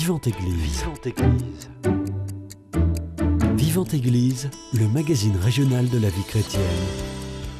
Vivante 0.00 0.28
Église. 0.28 0.78
Vivante 0.78 1.06
Église. 1.06 1.70
Vivante 3.54 3.92
Église, 3.92 4.50
le 4.72 4.88
magazine 4.88 5.36
régional 5.36 5.90
de 5.90 5.98
la 5.98 6.08
vie 6.08 6.24
chrétienne. 6.24 6.62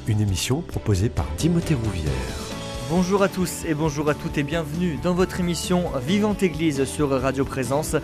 Une 0.06 0.22
émission 0.22 0.62
proposée 0.62 1.10
par 1.10 1.26
Timothée 1.36 1.74
Rouvière. 1.74 2.10
Bonjour 2.88 3.22
à 3.22 3.28
tous 3.28 3.66
et 3.66 3.74
bonjour 3.74 4.08
à 4.08 4.14
toutes 4.14 4.38
et 4.38 4.42
bienvenue 4.42 4.98
dans 5.02 5.12
votre 5.12 5.38
émission 5.38 5.90
Vivante 6.00 6.42
Église 6.42 6.84
sur 6.84 7.10
Radio 7.10 7.44
Présence. 7.44 7.94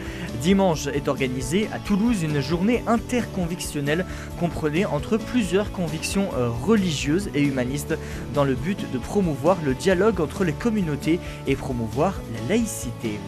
Dimanche 0.42 0.86
est 0.88 1.08
organisée 1.08 1.70
à 1.72 1.78
Toulouse 1.78 2.22
une 2.22 2.40
journée 2.40 2.84
interconvictionnelle 2.86 4.04
comprenée 4.38 4.84
entre 4.84 5.16
plusieurs 5.16 5.72
convictions 5.72 6.28
euh, 6.34 6.50
religieuses 6.50 7.30
et 7.34 7.40
humanistes 7.40 7.96
dans 8.34 8.44
le 8.44 8.54
but 8.54 8.84
de 8.92 8.98
promouvoir 8.98 9.56
le 9.64 9.72
dialogue 9.72 10.20
entre 10.20 10.44
les 10.44 10.52
communautés 10.52 11.20
et 11.46 11.56
promouvoir 11.56 12.20
la 12.34 12.50
laïcité. 12.50 13.18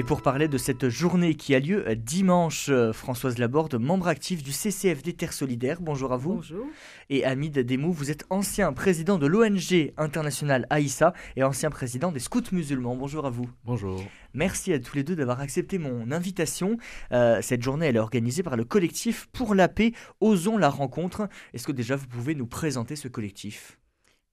Et 0.00 0.02
pour 0.02 0.22
parler 0.22 0.48
de 0.48 0.56
cette 0.56 0.88
journée 0.88 1.34
qui 1.34 1.54
a 1.54 1.60
lieu 1.60 1.94
dimanche, 1.94 2.70
euh, 2.70 2.90
Françoise 2.90 3.36
Laborde, 3.36 3.74
membre 3.74 4.08
actif 4.08 4.42
du 4.42 4.50
CCFD 4.50 5.12
Terre 5.12 5.34
Solidaire, 5.34 5.82
bonjour 5.82 6.14
à 6.14 6.16
vous. 6.16 6.36
Bonjour. 6.36 6.64
Et 7.10 7.26
Hamid 7.26 7.58
Demou, 7.58 7.92
vous 7.92 8.10
êtes 8.10 8.24
ancien 8.30 8.72
président 8.72 9.18
de 9.18 9.26
l'ONG 9.26 9.92
internationale 9.98 10.66
Aïssa 10.70 11.12
et 11.36 11.44
ancien 11.44 11.68
président 11.68 12.12
des 12.12 12.18
Scouts 12.18 12.50
musulmans. 12.52 12.96
Bonjour 12.96 13.26
à 13.26 13.30
vous. 13.30 13.50
Bonjour. 13.66 14.02
Merci 14.32 14.72
à 14.72 14.78
tous 14.78 14.96
les 14.96 15.04
deux 15.04 15.16
d'avoir 15.16 15.40
accepté 15.40 15.76
mon 15.76 16.10
invitation. 16.12 16.78
Euh, 17.12 17.42
cette 17.42 17.62
journée, 17.62 17.84
elle 17.84 17.96
est 17.96 17.98
organisée 17.98 18.42
par 18.42 18.56
le 18.56 18.64
collectif 18.64 19.28
Pour 19.34 19.54
la 19.54 19.68
paix, 19.68 19.92
Osons 20.22 20.56
la 20.56 20.70
rencontre. 20.70 21.28
Est-ce 21.52 21.66
que 21.66 21.72
déjà 21.72 21.96
vous 21.96 22.06
pouvez 22.06 22.34
nous 22.34 22.46
présenter 22.46 22.96
ce 22.96 23.08
collectif? 23.08 23.78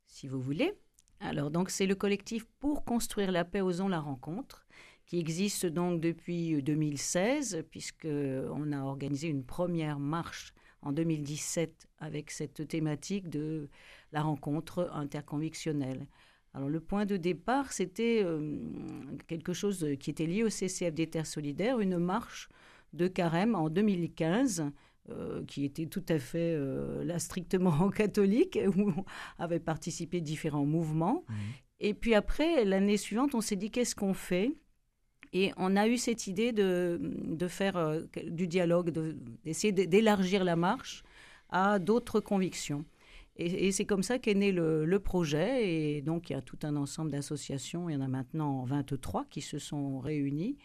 Si 0.05 0.29
vous 0.29 0.39
voulez. 0.39 0.71
Alors, 1.19 1.51
donc, 1.51 1.71
c'est 1.71 1.87
le 1.87 1.95
collectif 1.95 2.45
Pour 2.61 2.85
construire 2.85 3.33
la 3.33 3.43
paix, 3.43 3.59
Osons 3.59 3.89
la 3.89 3.99
rencontre 3.99 4.66
qui 5.07 5.19
existe 5.19 5.65
donc 5.65 6.01
depuis 6.01 6.61
2016, 6.61 7.63
puisqu'on 7.71 8.71
a 8.71 8.83
organisé 8.83 9.29
une 9.29 9.43
première 9.43 9.99
marche 9.99 10.53
en 10.81 10.91
2017 10.91 11.87
avec 11.99 12.29
cette 12.29 12.67
thématique 12.67 13.29
de 13.29 13.69
la 14.11 14.21
rencontre 14.21 14.89
interconvictionnelle. 14.93 16.07
Alors 16.53 16.69
le 16.69 16.79
point 16.79 17.05
de 17.05 17.17
départ, 17.17 17.71
c'était 17.71 18.21
euh, 18.23 18.57
quelque 19.27 19.53
chose 19.53 19.87
qui 19.99 20.09
était 20.09 20.25
lié 20.25 20.43
au 20.43 20.49
CCFD 20.49 21.07
Terre 21.07 21.25
Solidaire, 21.25 21.79
une 21.79 21.97
marche 21.97 22.49
de 22.93 23.07
carême 23.07 23.55
en 23.55 23.69
2015 23.69 24.71
euh, 25.09 25.43
qui 25.45 25.63
était 25.63 25.85
tout 25.85 26.03
à 26.09 26.19
fait 26.19 26.53
euh, 26.53 27.03
là 27.05 27.19
strictement 27.19 27.89
catholique, 27.91 28.59
où 28.75 28.91
avaient 29.39 29.59
participé 29.59 30.19
différents 30.19 30.65
mouvements. 30.65 31.23
Mmh. 31.27 31.33
Et 31.79 31.93
puis 31.93 32.15
après, 32.15 32.65
l'année 32.65 32.97
suivante, 32.97 33.35
on 33.35 33.41
s'est 33.41 33.55
dit 33.55 33.71
qu'est-ce 33.71 33.95
qu'on 33.95 34.13
fait? 34.13 34.53
Et 35.39 35.53
on 35.55 35.75
a 35.75 35.87
eu 35.87 35.97
cette 35.97 36.25
idée 36.25 36.51
de, 36.51 36.99
faire 37.47 37.77
euh, 37.77 38.01
du 38.25 38.47
dialogue, 38.47 38.89
d'essayer 39.45 39.71
d'élargir 39.71 40.43
la 40.43 40.55
marche 40.55 41.03
à 41.49 41.77
d'autres 41.77 42.19
convictions. 42.19 42.85
Et, 43.35 43.71
c'est 43.71 43.85
comme 43.85 44.01
ça 44.01 44.17
qu'est 44.17 44.33
né 44.33 44.51
le, 44.51 44.97
projet. 44.97 45.69
Et 45.69 46.01
donc, 46.01 46.31
il 46.31 46.33
y 46.33 46.35
a 46.35 46.41
tout 46.41 46.57
un 46.63 46.75
ensemble 46.75 47.11
d'associations. 47.11 47.87
Il 47.87 47.93
y 47.93 47.95
en 47.95 48.01
a 48.01 48.07
maintenant 48.07 48.63
23 48.63 49.25
qui 49.25 49.41
se 49.41 49.59
sont 49.59 49.99
réunies 49.99 50.57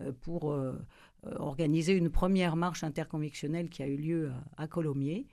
euh, 0.00 0.12
pour 0.22 0.52
euh, 0.52 0.72
organiser 1.36 1.92
une 1.92 2.08
première 2.08 2.56
marche 2.56 2.82
interconvictionnelle 2.82 3.68
qui 3.68 3.82
a 3.82 3.86
eu 3.86 3.98
lieu 3.98 4.32
à, 4.56 4.66
Colomiers. 4.66 5.26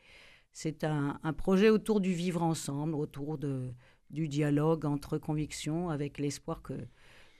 C'est 0.51 0.83
un, 0.83 1.17
projet 1.37 1.69
autour 1.69 2.01
du 2.01 2.11
vivre 2.11 2.43
ensemble, 2.43 2.95
autour 2.95 3.37
du 3.37 4.27
dialogue 4.27 4.83
entre 4.83 5.17
convictions, 5.17 5.89
avec 5.89 6.19
l'espoir 6.19 6.61
que 6.61 6.73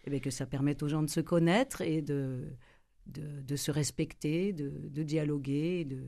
eh 0.06 0.20
que 0.20 0.30
ça 0.30 0.46
permette 0.46 0.84
aux 0.84 0.88
gens 0.88 1.04
de 1.04 1.10
se 1.10 1.20
connaître 1.20 1.82
et 1.82 2.02
de, 2.02 2.48
de, 3.08 3.56
se 3.56 3.72
respecter, 3.72 4.54
de, 4.54 4.70
de 4.70 5.04
dialoguer, 5.04 5.86
de, 5.86 6.08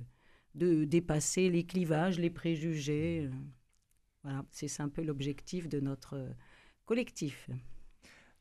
de 0.56 0.86
dépasser 0.86 1.50
les 1.50 1.66
clivages, 1.66 2.20
les 2.20 2.30
préjugés. 2.30 3.30
Voilà, 4.24 4.46
c'est 4.52 4.82
un 4.82 4.90
peu 4.90 5.04
l'objectif 5.04 5.68
de 5.68 5.80
notre 5.80 6.28
collectif. 6.86 7.50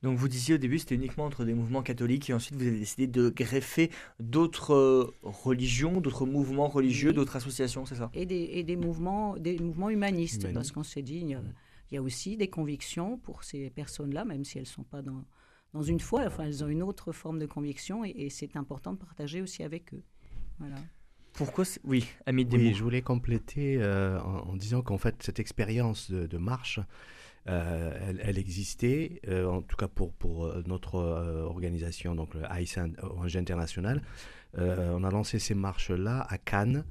Donc 0.02 0.18
vous 0.18 0.28
disiez 0.28 0.56
au 0.56 0.58
début 0.58 0.80
c'était 0.80 0.96
uniquement 0.96 1.24
entre 1.24 1.44
des 1.44 1.54
mouvements 1.54 1.82
catholiques 1.82 2.28
et 2.28 2.34
ensuite 2.34 2.56
vous 2.56 2.66
avez 2.66 2.78
décidé 2.78 3.06
de 3.06 3.28
greffer 3.28 3.90
d'autres 4.19 4.74
euh, 4.74 5.14
religions, 5.22 6.00
d'autres 6.00 6.26
mouvements 6.26 6.69
religieux, 6.69 7.12
d'autres 7.12 7.36
associations, 7.36 7.86
c'est 7.86 7.94
ça? 7.94 8.10
Et 8.12 8.26
des, 8.26 8.50
et 8.52 8.64
des, 8.64 8.74
mouvements, 8.74 9.36
des 9.36 9.58
mouvements 9.58 9.90
humanistes, 9.90 10.52
parce 10.52 10.72
qu'on 10.72 10.82
s'est 10.82 11.02
dit 11.02 11.20
il 11.20 11.38
y, 11.92 11.96
a, 11.96 12.02
aussi 12.02 12.36
des 12.36 12.48
convictions 12.48 13.16
pour 13.19 13.44
ces 13.44 13.70
personnes-là, 13.70 14.24
même 14.24 14.44
si 14.44 14.58
elles 14.58 14.64
ne 14.64 14.69
sont 14.69 14.82
pas 14.82 15.02
dans, 15.02 15.24
dans 15.72 15.82
une 15.82 16.00
foi. 16.00 16.24
Enfin, 16.26 16.44
elles 16.44 16.64
ont 16.64 16.68
une 16.68 16.82
autre 16.82 17.12
forme 17.12 17.38
de 17.38 17.46
conviction 17.46 18.04
et, 18.04 18.28
c'est 18.30 18.56
important 18.56 18.92
de 18.92 18.98
partager 18.98 19.40
aussi 19.40 19.62
avec 19.62 19.92
eux. 19.94 20.02
Voilà. 20.58 20.76
Pourquoi 21.32 21.64
Oui, 21.84 22.06
Ami 22.26 22.46
Oui, 22.52 22.74
je 22.74 22.82
voulais 22.82 23.02
compléter 23.02 23.78
euh, 23.78 24.20
en, 24.20 24.54
disant 24.54 24.82
qu'en 24.82 24.98
fait, 24.98 25.22
cette 25.22 25.40
expérience 25.40 26.10
de, 26.10 26.38
marche, 26.38 26.78
euh, 27.48 28.12
elle, 28.22 28.38
existait, 28.38 29.20
euh, 29.28 29.46
en 29.46 29.62
tout 29.62 29.76
cas 29.76 29.88
pour, 29.88 30.12
pour 30.12 30.52
notre 30.66 30.96
organisation, 30.96 32.14
donc 32.14 32.34
le 32.34 32.42
ONG 32.42 33.36
International. 33.36 34.02
on 34.58 35.04
a 35.04 35.10
lancé 35.10 35.38
ces 35.38 35.54
marches-là 35.54 36.26
à 36.28 36.36
Cannes 36.36 36.84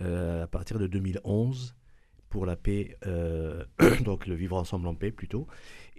à 0.00 0.46
partir 0.46 0.78
de 0.78 0.86
2011 0.86 1.76
pour 2.32 2.46
la 2.46 2.56
paix, 2.56 2.96
donc 4.04 4.26
le 4.26 4.34
vivre 4.34 4.56
ensemble 4.56 4.88
en 4.88 4.94
paix 4.94 5.12
plutôt. 5.12 5.46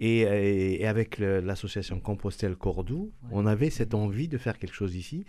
Et, 0.00 0.84
avec 0.84 1.18
l'association 1.18 2.00
Compostelle 2.00 2.56
Cordoue, 2.56 3.12
on 3.30 3.46
avait 3.46 3.70
cette 3.70 3.94
envie 3.94 4.26
de 4.26 4.36
faire 4.36 4.58
quelque 4.58 4.74
chose 4.74 4.96
ici. 4.96 5.24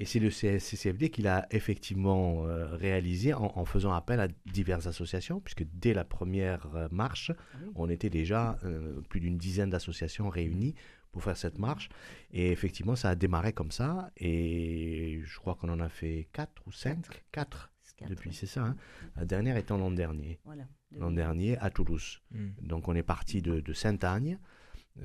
Et 0.00 0.04
c'est 0.04 0.20
le 0.20 0.30
CCFD 0.30 1.10
qui 1.10 1.22
l'a 1.22 1.46
effectivement 1.50 2.46
euh, 2.46 2.76
réalisé 2.76 3.34
en, 3.34 3.64
faisant 3.64 3.92
appel 3.92 4.20
à 4.20 4.28
diverses 4.46 4.86
associations, 4.86 5.40
puisque 5.40 5.64
dès 5.74 5.92
la 5.92 6.04
première 6.04 6.68
euh, 6.76 6.88
marche, 6.92 7.32
on 7.74 7.88
était 7.90 8.08
déjà 8.08 8.58
euh, 8.62 9.00
plus 9.08 9.18
d'une 9.18 9.36
dizaine 9.36 9.70
d'associations 9.70 10.28
réunies 10.28 10.76
pour 11.10 11.24
faire 11.24 11.36
cette 11.36 11.58
marche. 11.58 11.88
Et 12.32 12.52
effectivement, 12.52 12.94
ça 12.94 13.10
a 13.10 13.14
démarré 13.16 13.52
comme 13.52 13.72
ça. 13.72 14.10
Et 14.16 15.20
je 15.24 15.38
crois 15.38 15.56
qu'on 15.56 15.68
en 15.68 15.80
a 15.80 15.88
fait 15.88 16.28
quatre 16.32 16.62
ou 16.66 16.70
cinq, 16.70 17.06
quatre, 17.32 17.72
depuis, 18.06 18.32
c'est 18.32 18.46
ça. 18.46 18.64
Hein. 18.64 18.76
La 19.16 19.24
dernière 19.24 19.56
étant 19.56 19.78
l'an 19.78 19.90
dernier. 19.90 20.38
Voilà 20.44 20.64
l'an 20.96 21.10
dernier 21.10 21.58
à 21.58 21.70
Toulouse. 21.70 22.20
Hmm. 22.30 22.48
Donc 22.62 22.88
on 22.88 22.94
est 22.94 23.02
parti 23.02 23.42
de, 23.42 23.72
Sainte-Agne, 23.72 24.38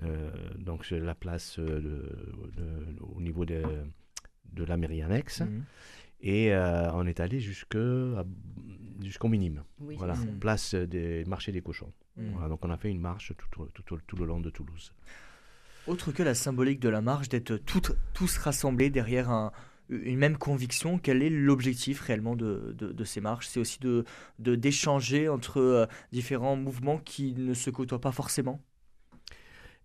euh, 0.04 0.32
donc 0.58 0.86
c'est 0.86 1.00
la 1.00 1.16
place 1.16 1.60
euh, 1.60 2.10
au 3.02 3.22
niveau 3.22 3.46
de, 3.46 3.64
de 4.52 4.64
la 4.64 4.78
mairie 4.78 5.02
annexe. 5.02 5.42
Hmm. 5.42 5.64
Et 6.22 6.54
euh, 6.54 6.90
on 6.94 7.06
est 7.06 7.20
allé 7.20 7.40
jusqu'au 7.42 9.28
minime. 9.28 9.64
voilà, 9.78 10.16
place 10.40 10.74
des 10.74 11.26
marchés 11.26 11.52
des 11.52 11.62
cochons. 11.62 11.92
Hmm. 12.16 12.48
donc 12.48 12.64
on 12.64 12.70
a 12.70 12.78
fait 12.78 12.92
une 12.92 13.02
marche 13.02 13.34
tout, 13.36 13.68
tout, 13.74 13.98
tout, 13.98 14.16
le 14.16 14.26
long 14.26 14.40
de 14.40 14.50
Toulouse. 14.50 14.94
Autre 15.88 16.12
que 16.12 16.24
la 16.24 16.36
symbolique 16.36 16.80
de 16.80 16.88
la 16.88 17.02
marche, 17.02 17.28
d'être 17.28 17.58
tous 18.14 18.38
rassemblés 18.38 18.90
derrière 18.90 19.30
un, 19.30 19.52
une 19.90 20.18
même 20.18 20.38
conviction. 20.38 20.98
Quel 20.98 21.22
est 21.22 21.30
l'objectif 21.30 22.02
réellement 22.02 22.36
de, 22.36 22.76
de, 22.78 23.04
ces 23.04 23.22
marches? 23.22 23.48
C'est 23.48 23.60
aussi 23.60 23.80
de 23.80 24.06
d'échanger 24.40 25.30
entre 25.30 25.60
euh, 25.60 25.86
différents 26.12 26.56
mouvements 26.56 26.98
qui 26.98 27.34
ne 27.34 27.54
se 27.54 27.70
côtoient 27.70 28.02
pas 28.02 28.12
forcément? 28.12 28.62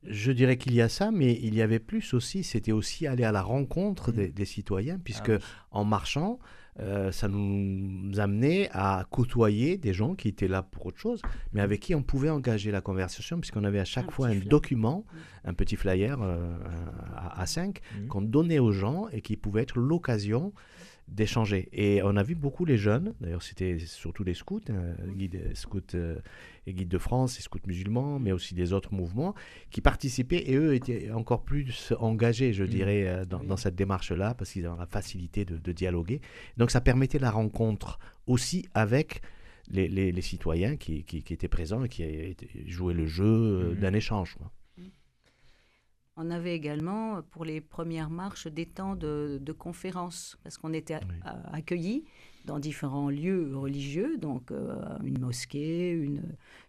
Je 0.05 0.31
dirais 0.31 0.57
qu'il 0.57 0.75
y 0.75 0.81
a 0.81 0.89
ça, 0.89 1.11
mais 1.11 1.39
il 1.43 1.55
y 1.55 1.63
avait 1.63 1.81
plus 1.81 2.15
aussi, 2.15 2.45
c'était 2.45 2.73
aussi 2.73 3.07
aller 3.07 3.25
à 3.25 3.33
la 3.33 3.43
rencontre 3.43 4.13
mmh. 4.13 4.29
des, 4.29 4.45
citoyens, 4.45 4.99
puisque 4.99 5.31
ah 5.31 5.39
en 5.73 5.85
marchant, 5.85 6.39
euh, 6.81 7.11
ça 7.11 7.29
nous 7.29 8.21
amenait 8.21 8.69
à 8.73 9.05
côtoyer 9.11 9.77
des 9.77 9.93
gens 9.93 10.15
qui 10.15 10.29
étaient 10.29 10.49
là 10.49 10.63
pour 10.63 10.87
autre 10.87 10.99
chose, 10.99 11.21
mais 11.53 11.61
avec 11.61 11.81
qui 11.81 11.95
on 11.95 12.03
pouvait 12.03 12.31
engager 12.31 12.71
la 12.71 12.81
conversation, 12.81 13.41
puisqu'on 13.41 13.65
avait 13.65 13.81
à 13.81 13.85
chaque 13.85 14.11
fois 14.11 14.29
un 14.29 14.37
document, 14.37 15.05
un 15.45 15.55
petit 15.55 15.77
flyer 15.77 16.19
euh, 16.23 16.57
à, 17.17 17.47
5 17.47 17.81
mmh. 17.81 18.07
qu'on 18.07 18.23
donnait 18.23 18.59
aux 18.61 18.73
gens 18.73 19.09
et 19.11 19.23
qui 19.23 19.37
pouvait 19.37 19.63
être 19.63 19.79
l'occasion 19.79 20.53
d'échanger. 21.11 21.69
Et 21.73 22.03
on 22.03 22.17
a 22.17 22.23
vu 22.23 22.35
beaucoup 22.35 22.65
les 22.65 22.77
jeunes, 22.77 23.15
d'ailleurs 23.21 23.43
c'était 23.43 23.79
surtout 23.79 24.25
les 24.25 24.35
scouts, 24.35 24.61
hein, 24.69 24.95
guides, 25.17 25.55
scouts 25.55 25.81
euh, 25.95 26.19
et 26.67 26.75
guides 26.75 26.89
de 26.89 26.99
France, 26.99 27.39
et 27.39 27.43
scouts 27.43 27.59
musulmans, 27.67 28.19
mais 28.19 28.33
aussi 28.33 28.55
des 28.55 28.73
autres 28.73 28.93
mouvements, 28.93 29.35
qui 29.71 29.81
participaient 29.81 30.45
et 30.51 30.57
eux 30.57 30.75
étaient 30.75 31.11
encore 31.11 31.43
plus 31.43 31.93
engagés, 31.99 32.53
je 32.53 32.65
mmh. 32.65 32.69
dirais, 32.69 33.07
euh, 33.07 33.25
dans, 33.25 33.57
cette 33.57 33.75
démarche-là, 33.75 34.35
parce 34.35 34.53
qu'ils 34.53 34.67
avaient 34.67 34.79
la 34.79 34.87
facilité 34.87 35.45
de, 35.45 35.73
dialoguer. 35.73 36.21
Donc 36.57 36.71
ça 36.71 36.81
permettait 36.81 37.19
la 37.19 37.31
rencontre 37.31 37.99
aussi 38.27 38.67
avec 38.75 39.21
les, 39.71 40.21
citoyens 40.23 40.77
qui, 40.77 41.05
qui, 41.05 41.19
étaient 41.19 41.49
présents 41.49 41.85
et 41.85 41.89
qui 41.89 42.05
jouaient 42.67 42.95
le 42.95 43.07
jeu 43.07 43.25
euh, 43.25 43.73
mmh. 43.73 43.75
d'un 43.77 43.93
échange. 43.95 44.37
On 46.19 46.31
avait 46.31 46.55
également, 46.55 47.23
pour 47.31 47.45
les 47.45 47.61
premières 47.61 48.11
marches, 48.11 48.49
des 48.49 48.67
temps 48.67 48.97
de, 48.97 49.41
conférences, 49.57 50.37
parce 50.43 50.59
qu'on 50.59 50.73
était 50.73 50.99
accueillis 51.53 52.05
dans 52.45 52.59
différents 52.59 53.09
lieux 53.11 53.57
religieux, 53.57 54.17
donc 54.19 54.51
euh, 54.51 54.75
une 55.05 55.21
mosquée, 55.21 55.91
une, 55.91 56.23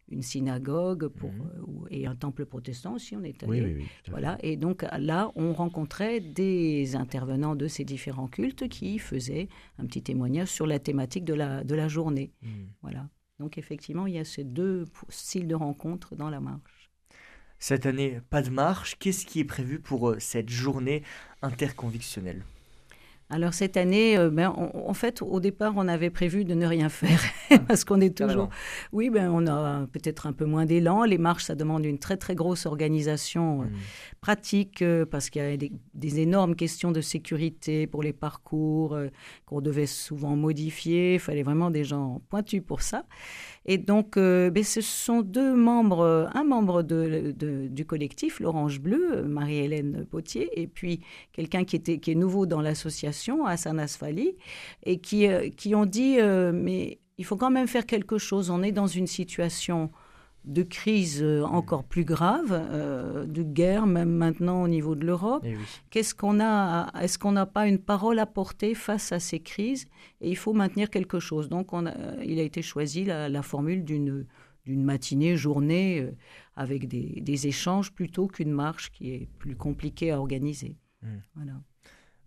une 0.10 0.22
synagogue 0.22 1.08
pour, 1.08 1.32
mhm. 1.32 1.42
euh, 1.42 1.88
et 1.90 2.06
un 2.06 2.16
temple 2.16 2.46
protestant 2.46 2.94
aussi, 2.96 3.16
on 3.16 3.24
est 3.24 3.42
allé. 3.44 3.78
Oui, 3.78 3.86
voilà. 4.10 4.38
Et 4.44 4.58
donc 4.58 4.86
là, 4.98 5.32
on 5.36 5.54
rencontrait 5.54 6.20
des 6.20 6.96
intervenants 6.96 7.56
de 7.56 7.68
ces 7.68 7.86
différents 7.86 8.28
cultes 8.28 8.68
qui 8.68 9.00
faisaient 9.00 9.48
un 9.78 9.86
petit 9.86 10.04
témoignage 10.04 10.50
sur 10.50 10.68
la 10.68 10.80
thématique 10.80 11.26
de 11.26 11.34
la, 11.34 11.64
de 11.64 11.76
la 11.76 11.88
journée. 11.88 12.34
Mhm. 12.42 12.68
Voilà. 12.82 13.10
Donc 13.40 13.58
effectivement, 13.58 14.06
il 14.06 14.16
y 14.16 14.20
a 14.20 14.26
ces 14.26 14.44
deux 14.44 14.86
styles 15.08 15.48
de 15.48 15.56
rencontres 15.56 16.16
dans 16.16 16.30
la 16.30 16.42
marche. 16.42 16.79
Cette 17.60 17.86
année, 17.86 18.22
pas 18.30 18.42
de 18.42 18.50
marche. 18.50 18.96
Qu'est-ce 19.00 19.26
qui 19.26 19.42
est 19.42 19.46
prévu 19.46 19.80
pour 19.80 20.10
euh, 20.10 20.20
cette 20.20 20.50
journée 20.50 21.04
interconvictionnelle? 21.42 22.44
Alors 23.32 23.54
cette 23.54 23.78
année, 23.78 24.18
euh, 24.18 24.32
ben, 24.32 24.50
en 24.50 24.94
fait, 24.96 25.22
au 25.22 25.40
départ, 25.40 25.74
on 25.76 25.88
avait 25.88 26.10
prévu 26.10 26.46
de 26.46 26.56
ne 26.56 26.66
rien 26.66 26.90
faire 26.90 27.22
parce 27.68 27.84
qu'on 27.84 28.02
est 28.02 28.18
toujours. 28.18 28.50
Oui, 28.92 29.12
ben 29.12 29.30
on 29.32 29.46
a 29.46 29.86
peut-être 29.92 30.26
un 30.26 30.34
peu 30.34 30.46
moins 30.46 30.66
d'élan. 30.66 31.04
Les 31.04 31.20
marches, 31.20 31.44
ça 31.44 31.54
demande 31.54 31.86
une 31.86 32.00
très 32.00 32.18
très 32.18 32.34
grosse 32.34 32.66
organisation 32.66 33.62
euh, 33.62 33.66
hmm. 33.66 33.78
pratique 34.20 34.84
parce 35.12 35.30
qu'il 35.30 35.44
y 35.44 35.46
a 35.46 35.58
des, 35.94 36.20
énormes 36.20 36.56
questions 36.56 36.92
de 36.92 37.02
sécurité 37.02 37.86
pour 37.86 38.02
les 38.02 38.14
parcours 38.14 38.98
qu'on 39.46 39.62
devait 39.62 39.86
souvent 39.86 40.36
modifier. 40.36 41.16
Il 41.16 41.20
fallait 41.20 41.44
vraiment 41.44 41.70
des 41.70 41.84
gens 41.84 42.22
pointus 42.30 42.64
pour 42.66 42.82
ça. 42.82 43.06
Et 43.66 43.78
donc, 43.78 44.18
euh, 44.18 44.50
ben, 44.50 44.64
ce 44.64 44.82
sont 44.82 45.22
deux 45.22 45.54
membres, 45.54 46.30
un 46.34 46.44
membre 46.44 46.82
du 46.82 47.86
collectif, 47.86 48.40
l'Orange 48.40 48.80
Bleu, 48.80 49.24
Marie-Hélène 49.24 50.06
Potier, 50.06 50.50
et 50.60 50.68
puis 50.68 51.02
quelqu'un 51.34 51.64
qui, 51.64 51.76
était, 51.76 52.00
qui 52.00 52.12
est 52.12 52.16
nouveau 52.16 52.46
dans 52.46 52.62
l'association, 52.62 53.46
Hassan 53.46 53.80
Asfali, 53.80 54.36
et 54.84 55.00
qui, 55.00 55.28
euh, 55.28 55.50
qui 55.50 55.76
ont 55.76 55.86
dit, 55.86 56.20
euh, 56.20 56.52
mais 56.54 57.00
il 57.18 57.26
faut 57.26 57.38
quand 57.38 57.52
même 57.52 57.68
faire 57.68 57.86
quelque 57.86 58.18
chose. 58.18 58.50
On 58.50 58.64
est 58.64 58.72
dans 58.72 58.88
une 58.88 59.08
situation 59.08 59.92
de 60.46 60.64
crise 60.64 61.22
euh, 61.22 61.44
encore 61.44 61.84
plus 61.84 62.06
grave, 62.06 62.52
euh, 62.52 63.26
de 63.26 63.44
guerre 63.44 63.86
même 63.86 64.10
maintenant 64.10 64.64
au 64.64 64.68
niveau 64.68 64.96
de 64.96 65.06
l'Europe. 65.06 65.44
Eh 65.46 65.56
Qu'est-ce 65.90 66.16
qu'on 66.16 66.40
a 66.40 66.92
Est-ce 67.02 67.20
qu'on 67.20 67.34
n'a 67.34 67.46
pas 67.46 67.68
une 67.68 67.80
parole 67.80 68.20
à 68.20 68.26
porter 68.26 68.74
face 68.74 69.12
à 69.12 69.20
ces 69.20 69.40
crises? 69.40 69.86
Et 70.22 70.30
il 70.30 70.38
faut 70.38 70.54
maintenir 70.54 70.90
quelque 70.90 71.20
chose. 71.20 71.50
Donc, 71.50 71.74
on 71.74 71.86
a, 71.86 71.94
il 72.24 72.40
a 72.40 72.44
été 72.44 72.62
choisi 72.62 73.04
la, 73.04 73.42
formule 73.42 73.84
d'une 73.84 74.26
d'une 74.66 74.84
matinée, 74.84 75.36
journée, 75.36 76.02
euh, 76.02 76.12
avec 76.56 76.88
des, 76.88 77.22
des, 77.22 77.48
échanges 77.48 77.92
plutôt 77.92 78.28
qu'une 78.28 78.52
marche 78.52 78.92
qui 78.92 79.10
est 79.12 79.28
plus 79.40 79.56
compliquée 79.56 80.12
à 80.12 80.20
organiser. 80.20 80.76
Hmm. 81.02 81.18
Voilà. 81.34 81.54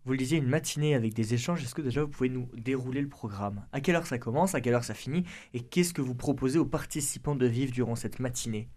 Vous 0.05 0.13
le 0.13 0.19
disiez, 0.19 0.39
une 0.39 0.49
matinée 0.49 0.95
avec 0.95 1.15
des 1.15 1.33
échanges. 1.33 1.63
Est-ce 1.63 1.77
que 1.77 1.83
déjà 1.83 2.03
vous 2.03 2.09
pouvez 2.09 2.29
nous 2.29 2.49
dérouler 2.57 3.01
le 3.01 3.09
programme? 3.09 3.65
À 3.73 3.81
quelle 3.81 3.95
heure 3.95 4.07
ça 4.07 4.19
commence? 4.19 4.55
À 4.55 4.61
quelle 4.61 4.75
heure 4.75 4.83
ça 4.83 4.95
finit? 4.95 5.25
Et 5.55 5.61
qu'est-ce 5.61 5.95
que 5.95 6.03
vous 6.03 6.17
proposez 6.17 6.59
aux 6.59 6.67
participants 6.67 7.37
de 7.37 7.47
vivre 7.47 7.73
durant 7.73 7.95
cette 7.95 8.19
matinée? 8.19 8.69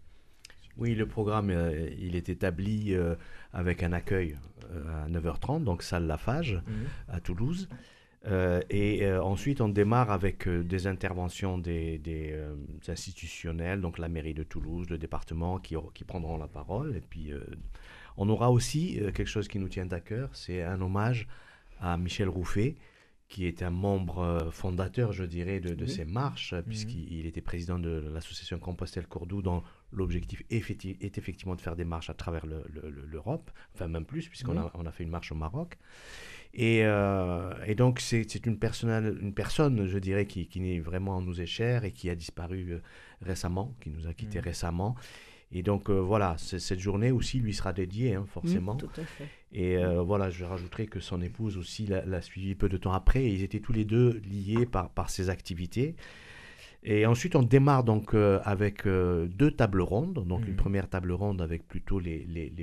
Oui, 0.77 0.93
le 0.93 1.07
programme, 1.07 1.49
euh, 1.49 1.89
il 1.97 2.15
est 2.15 2.29
établi 2.29 2.93
euh, 2.93 3.15
avec 3.53 3.81
un 3.81 3.91
accueil 3.93 4.35
euh, 4.71 5.05
à 5.05 5.09
9h30, 5.09 5.63
donc 5.63 5.81
salle 5.81 6.05
Lafage 6.05 6.55
mmh. 6.55 6.71
à 7.07 7.19
Toulouse. 7.21 7.69
et 8.69 9.07
ensuite, 9.21 9.61
on 9.61 9.69
démarre 9.69 10.11
avec 10.11 10.49
des 10.49 10.87
interventions 10.87 11.59
des, 11.59 11.99
des 11.99 12.35
institutionnels, 12.87 13.81
donc 13.81 13.99
la 13.99 14.09
mairie 14.09 14.33
de 14.33 14.43
Toulouse, 14.43 14.89
le 14.89 14.97
département, 14.97 15.59
qui, 15.59 15.75
qui 15.93 16.03
prendront 16.03 16.37
la 16.37 16.47
parole. 16.47 16.95
Et 16.97 17.01
puis 17.01 17.31
on 18.17 18.29
aura 18.29 18.51
aussi 18.51 18.99
euh, 18.99 19.11
quelque 19.11 19.27
chose 19.27 19.47
qui 19.47 19.59
nous 19.59 19.69
tient 19.69 19.89
à 19.91 19.99
cœur, 19.99 20.29
c'est 20.33 20.63
un 20.63 20.81
hommage 20.81 21.27
à 21.79 21.97
Michel 21.97 22.29
Rouffet, 22.29 22.75
qui 23.27 23.47
est 23.47 23.63
un 23.63 23.71
membre 23.71 24.19
euh, 24.19 24.51
fondateur, 24.51 25.11
je 25.11 25.23
dirais, 25.23 25.59
de, 25.59 25.85
ces 25.85 26.05
marches, 26.05 26.53
mhm. 26.53 26.63
puisqu'il 26.63 27.25
était 27.25 27.41
président 27.41 27.79
de 27.79 28.09
l'association 28.13 28.59
Compostelle-Cordoue, 28.59 29.41
dont 29.41 29.63
l'objectif 29.91 30.43
est 30.49 31.17
effectivement 31.17 31.55
de 31.55 31.61
faire 31.61 31.75
des 31.75 31.85
marches 31.85 32.09
à 32.09 32.13
travers 32.13 32.45
l'Europe, 32.45 33.49
enfin 33.73 33.87
même 33.87 34.05
plus, 34.05 34.27
puisqu'on 34.27 34.57
a, 34.57 34.71
on 34.75 34.85
a 34.85 34.91
fait 34.91 35.03
une 35.03 35.09
marche 35.09 35.31
au 35.31 35.35
Maroc. 35.35 35.77
Et, 36.53 36.81
euh, 36.83 37.75
donc, 37.75 37.99
c'est 37.99 38.23
une, 38.45 38.53
une 38.53 39.33
personne, 39.33 39.87
je 39.87 39.97
dirais, 39.97 40.25
qui, 40.25 40.47
qui 40.47 40.79
vraiment 40.79 41.21
nous 41.21 41.41
est 41.41 41.45
chère 41.47 41.83
et 41.83 41.91
qui 41.91 42.09
a 42.09 42.15
disparu 42.15 42.79
récemment, 43.21 43.75
qui 43.81 43.89
nous 43.89 44.07
a 44.07 44.13
quittés 44.13 44.39
mhm. 44.39 44.45
récemment. 44.45 44.95
Et 45.51 45.63
donc 45.63 45.89
euh, 45.89 45.99
voilà, 45.99 46.35
cette 46.37 46.79
journée 46.79 47.11
aussi 47.11 47.39
lui 47.39 47.53
sera 47.53 47.71
dédiée, 47.71 48.15
hein, 48.15 48.25
forcément. 48.27 48.75
tout 48.75 48.89
à 48.97 49.03
fait. 49.03 49.27
Et 49.51 49.77
euh, 49.77 50.01
voilà, 50.01 50.29
je 50.29 50.43
rajouterai 50.43 50.87
que 50.87 50.99
son 50.99 51.21
épouse 51.21 51.57
aussi 51.57 51.87
l'a 51.87 52.21
suivi 52.21 52.55
peu 52.55 52.67
de 52.67 52.77
temps 52.77 52.93
après. 52.93 53.23
Et 53.23 53.29
ils 53.29 53.43
étaient 53.43 53.61
tous 53.61 53.73
les 53.73 53.85
deux 53.85 54.21
liés 54.29 54.65
par, 54.65 54.89
par 54.89 55.09
ces 55.09 55.29
activités. 55.29 55.95
Et 56.87 57.07
ensuite, 57.07 57.35
on 57.35 57.41
démarre 57.41 57.83
donc 57.83 58.13
euh, 58.13 58.39
avec 58.43 58.85
deux 58.85 59.51
tables 59.51 59.81
rondes. 59.81 60.27
Donc, 60.27 60.45
une 60.45 60.53
mmh. 60.53 60.57
première 60.57 60.89
table 60.89 61.13
ronde 61.13 61.41
avec 61.41 61.67
plutôt 61.67 61.99
les, 61.99 62.25
les, 62.25 62.53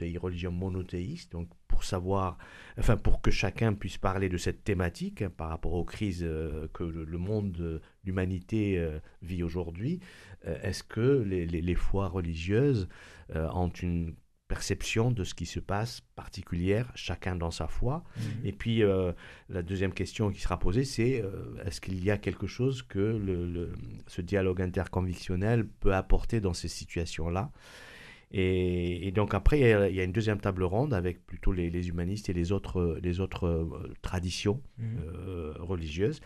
les 0.00 0.18
religions 0.18 0.52
monothéistes, 0.52 1.32
donc 1.32 1.48
pour 1.68 1.84
savoir, 1.84 2.36
enfin, 2.78 2.96
pour 2.96 3.22
que 3.22 3.30
chacun 3.30 3.72
puisse 3.72 3.96
parler 3.96 4.28
de 4.28 4.36
cette 4.36 4.64
thématique 4.64 5.22
hein, 5.22 5.30
par 5.34 5.48
rapport 5.48 5.72
aux 5.72 5.84
crises 5.84 6.28
que 6.74 6.82
le 6.84 7.18
monde, 7.18 7.80
l'humanité 8.04 8.84
vit 9.22 9.42
aujourd'hui. 9.42 10.00
Euh, 10.46 10.56
est-ce 10.62 10.82
que 10.82 11.22
les, 11.22 11.46
les, 11.46 11.74
foi 11.74 12.08
religieuses 12.08 12.88
euh, 13.34 13.48
ont 13.52 13.68
une 13.68 14.14
perception 14.48 15.12
de 15.12 15.22
ce 15.22 15.34
qui 15.34 15.46
se 15.46 15.60
passe 15.60 16.00
particulière, 16.16 16.90
chacun 16.94 17.36
dans 17.36 17.50
sa 17.50 17.68
foi? 17.68 18.04
Mhm. 18.16 18.22
Et 18.46 18.52
puis 18.52 18.82
euh, 18.82 19.12
la 19.48 19.62
deuxième 19.62 19.92
question 19.92 20.30
qui 20.30 20.40
sera 20.40 20.58
posée, 20.58 20.84
c'est 20.84 21.22
est-ce 21.64 21.80
qu'il 21.80 22.02
y 22.02 22.10
a 22.10 22.18
quelque 22.18 22.46
chose 22.46 22.82
que 22.82 22.98
le, 22.98 23.72
ce 24.06 24.22
dialogue 24.22 24.62
interconvictionnel 24.62 25.66
peut 25.66 25.94
apporter 25.94 26.40
dans 26.40 26.54
ces 26.54 26.68
situations-là? 26.68 27.52
Et, 28.32 29.10
donc 29.10 29.34
après, 29.34 29.58
il 29.58 29.96
y, 29.96 30.00
a, 30.00 30.04
une 30.04 30.12
deuxième 30.12 30.40
table 30.40 30.62
ronde 30.62 30.94
avec 30.94 31.26
plutôt 31.26 31.50
les, 31.50 31.88
humanistes 31.88 32.28
et 32.28 32.32
les 32.32 32.52
autres, 32.52 32.96
les 33.02 33.18
autres 33.18 33.68
traditions 34.02 34.62
mhm. 34.78 35.56
religieuses. 35.58 36.20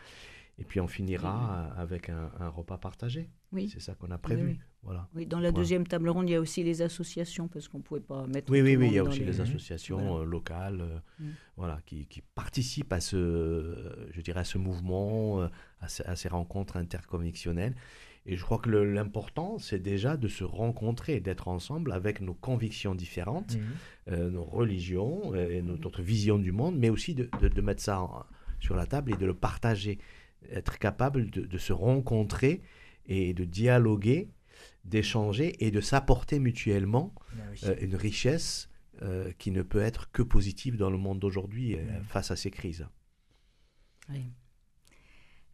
Et 0.59 0.65
puis 0.65 0.81
on 0.81 0.87
finira 0.87 1.73
avec 1.77 2.11
un, 2.11 2.49
repas 2.49 2.79
partagé. 2.79 3.29
Oui. 3.53 3.69
C'est 3.73 3.81
ça 3.81 3.95
qu'on 3.95 4.11
a 4.11 4.19
prévu. 4.19 4.49
Oui, 4.49 4.59
Voilà. 4.83 5.09
Oui, 5.15 5.27
dans 5.27 5.41
la 5.41 5.53
deuxième 5.53 5.87
table 5.87 6.09
ronde, 6.09 6.29
il 6.29 6.33
y 6.33 6.37
a 6.37 6.41
aussi 6.41 6.63
les 6.63 6.83
associations, 6.83 7.49
parce 7.49 7.69
qu'on 7.69 7.79
ne 7.79 7.83
pouvait 7.83 8.01
pas 8.01 8.27
mettre. 8.27 8.53
Oui, 8.53 8.63
oui, 8.63 8.77
oui, 8.77 8.89
il 8.89 8.95
y 8.95 8.99
a 8.99 9.05
aussi 9.05 9.25
les, 9.25 9.41
associations 9.41 10.21
euh, 10.21 10.25
locales 10.25 10.81
euh, 10.81 10.99
mm. 11.19 11.31
voilà, 11.57 11.81
qui, 11.87 12.07
qui, 12.07 12.21
participent 12.21 12.93
à 12.93 13.01
ce, 13.01 14.07
je 14.13 14.21
dirais, 14.21 14.41
à 14.41 14.45
ce 14.45 14.59
mouvement, 14.59 15.43
euh, 15.43 15.49
à, 15.81 16.17
ces 16.17 16.29
rencontres 16.29 16.77
interconvictionnelles. 16.77 17.75
Et 18.27 18.37
je 18.37 18.45
crois 18.45 18.59
que 18.59 18.71
l'important, 18.71 19.59
c'est 19.59 19.81
déjà 19.81 20.17
de 20.17 20.29
se 20.29 20.45
rencontrer, 20.45 21.21
d'être 21.21 21.49
ensemble 21.49 21.93
avec 21.93 22.21
nos 22.21 22.33
convictions 22.33 22.95
différentes, 22.95 23.57
mm. 24.09 24.29
nos 24.29 24.45
religions 24.45 25.35
et 25.35 25.61
notre 25.61 26.01
vision 26.01 26.39
du 26.39 26.51
monde, 26.51 26.77
mais 26.79 26.89
aussi 26.89 27.15
de, 27.15 27.29
de, 27.43 27.61
mettre 27.61 27.83
ça 27.83 28.09
sur 28.61 28.77
la 28.77 28.87
table 28.87 29.13
et 29.13 29.17
de 29.17 29.27
le 29.27 29.35
partager 29.35 29.99
être 30.51 30.79
capable 30.79 31.31
de, 31.31 31.59
se 31.59 31.73
rencontrer 31.73 32.63
et 33.07 33.35
de 33.35 33.45
dialoguer, 33.45 34.29
d'échanger 34.85 35.65
et 35.65 35.71
de 35.71 35.81
s'apporter 35.81 36.39
mutuellement 36.39 37.15
ah 37.33 37.69
euh, 37.69 37.77
une 37.81 37.97
richesse 37.97 38.69
euh, 39.03 39.31
qui 39.39 39.51
ne 39.51 39.63
peut 39.63 39.81
être 39.81 40.11
que 40.13 40.23
positive 40.23 40.77
dans 40.77 40.91
le 40.91 40.99
monde 40.99 41.19
d'aujourd'hui 41.19 41.75
euh, 41.75 41.83
mm. 41.83 42.05
face 42.09 42.31
à 42.31 42.37
ces 42.37 42.51
crises. 42.51 42.87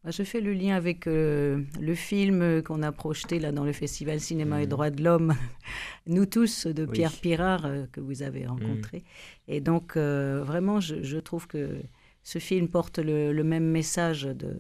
Bah, 0.02 0.11
je 0.11 0.23
fais 0.23 0.40
le 0.40 0.52
lien 0.52 0.75
avec 0.75 1.06
le 1.06 1.94
film 1.94 2.62
qu'on 2.62 2.82
a 2.82 2.90
projeté 2.90 3.38
là 3.38 3.52
dans 3.52 3.64
le 3.64 3.73
Festival 3.73 4.18
Cinéma 4.18 4.62
et 4.62 4.66
mm. 4.66 4.68
Droits 4.68 4.90
de 4.90 5.02
l'Homme, 5.04 5.35
Nous 6.06 6.26
tous, 6.26 6.66
de 6.66 6.87
Pierre 6.87 7.12
Pirard, 7.12 7.68
que 7.92 8.00
vous 8.00 8.23
avez 8.23 8.47
rencontré. 8.47 8.99
Mm. 8.99 9.52
Et 9.52 9.61
donc, 9.61 9.97
vraiment, 9.97 10.80
je, 10.80 11.18
trouve 11.18 11.47
que 11.47 11.80
ce 12.22 12.38
film 12.38 12.68
porte 12.68 12.98
le, 12.98 13.42
même 13.42 13.64
message 13.64 14.22
de, 14.22 14.56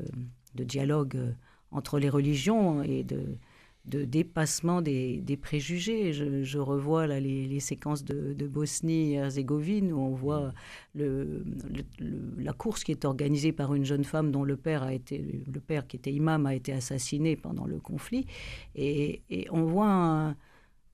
dialogue 0.64 1.16
euh, 1.16 1.32
entre 1.70 1.98
les 1.98 2.08
religions 2.08 2.82
et 2.82 3.04
de, 3.04 3.36
dépassement 3.84 4.82
des, 4.82 5.38
préjugés. 5.40 6.12
Je, 6.12 6.58
revois 6.58 7.06
là 7.06 7.18
les, 7.18 7.60
séquences 7.60 8.04
de, 8.04 8.46
Bosnie 8.46 9.14
et 9.14 9.16
Herzégovine 9.16 9.92
où 9.92 9.98
on 9.98 10.14
voit 10.14 10.52
la 10.94 12.52
course 12.52 12.84
qui 12.84 12.92
est 12.92 13.04
organisée 13.04 13.52
par 13.52 13.74
une 13.74 13.84
jeune 13.84 14.04
femme 14.04 14.30
dont 14.30 14.44
le 14.44 14.56
père 14.56 14.82
a 14.82 14.92
été 14.92 15.42
le 15.52 15.60
père 15.60 15.86
qui 15.86 15.96
était 15.96 16.12
imam 16.12 16.46
a 16.46 16.54
été 16.54 16.72
assassiné 16.72 17.36
pendant 17.36 17.66
le 17.66 17.78
conflit 17.78 18.26
et, 18.74 19.22
on 19.50 19.64
voit 19.64 20.34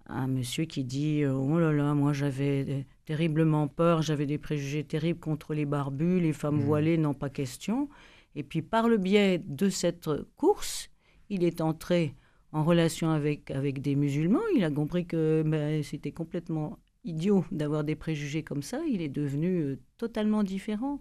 un 0.09 0.27
monsieur 0.27 0.65
qui 0.65 0.85
dit 0.85 1.25
oh 1.27 1.59
là 1.59 1.73
là 1.73 1.95
moi 1.95 2.13
j'avais 2.13 2.87
terriblement 3.05 3.69
peur, 3.69 4.03
j'avais 4.03 4.27
des 4.27 4.39
préjugés 4.39 4.85
terribles 4.85 5.21
contre 5.21 5.55
les 5.55 5.65
barbus, 5.65 6.21
les 6.21 6.33
femmes 6.33 6.57
mmh. 6.57 6.65
voilées, 6.65 6.99
non 6.99 7.15
pas 7.15 7.31
question. 7.31 7.89
Et 8.35 8.43
puis 8.43 8.63
par 8.63 8.89
le 8.89 8.99
biais 8.99 9.39
de 9.45 9.69
cette 9.69 10.09
course, 10.37 10.91
il 11.29 11.43
est 11.45 11.61
entré 11.61 12.15
en 12.53 12.65
relation 12.65 13.11
avec, 13.11 13.51
avec 13.51 13.83
des 13.83 13.97
musulmans, 13.97 14.41
il 14.55 14.65
a 14.65 14.71
compris 14.71 15.07
que 15.07 15.43
ben, 15.45 15.83
c'était 15.83 16.13
complètement 16.13 16.79
idiot 17.05 17.45
d'avoir 17.53 17.85
des 17.85 17.97
préjugés 17.97 18.43
comme 18.43 18.63
ça. 18.63 18.81
Il 18.91 19.01
est 19.01 19.09
devenu 19.09 19.61
euh, 19.61 19.79
totalement 19.97 20.43
différent. 20.43 21.01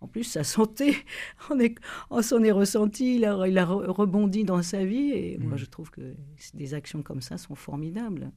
En 0.00 0.08
plus, 0.08 0.24
sa 0.24 0.44
santé, 0.44 0.94
on, 1.50 1.58
est, 1.58 1.76
on 2.10 2.22
s'en 2.22 2.42
est 2.42 2.52
ressenti, 2.52 3.16
il 3.16 3.24
a, 3.24 3.46
il 3.48 3.58
a 3.58 3.64
rebondi 3.64 4.44
dans 4.44 4.62
sa 4.62 4.84
vie. 4.84 5.10
Et 5.12 5.38
moi, 5.38 5.54
mm. 5.54 5.58
je 5.58 5.66
trouve 5.66 5.90
que 5.90 6.14
des 6.54 6.74
actions 6.74 7.02
comme 7.02 7.20
ça 7.20 7.38
sont 7.38 7.54
formidables. 7.54 8.30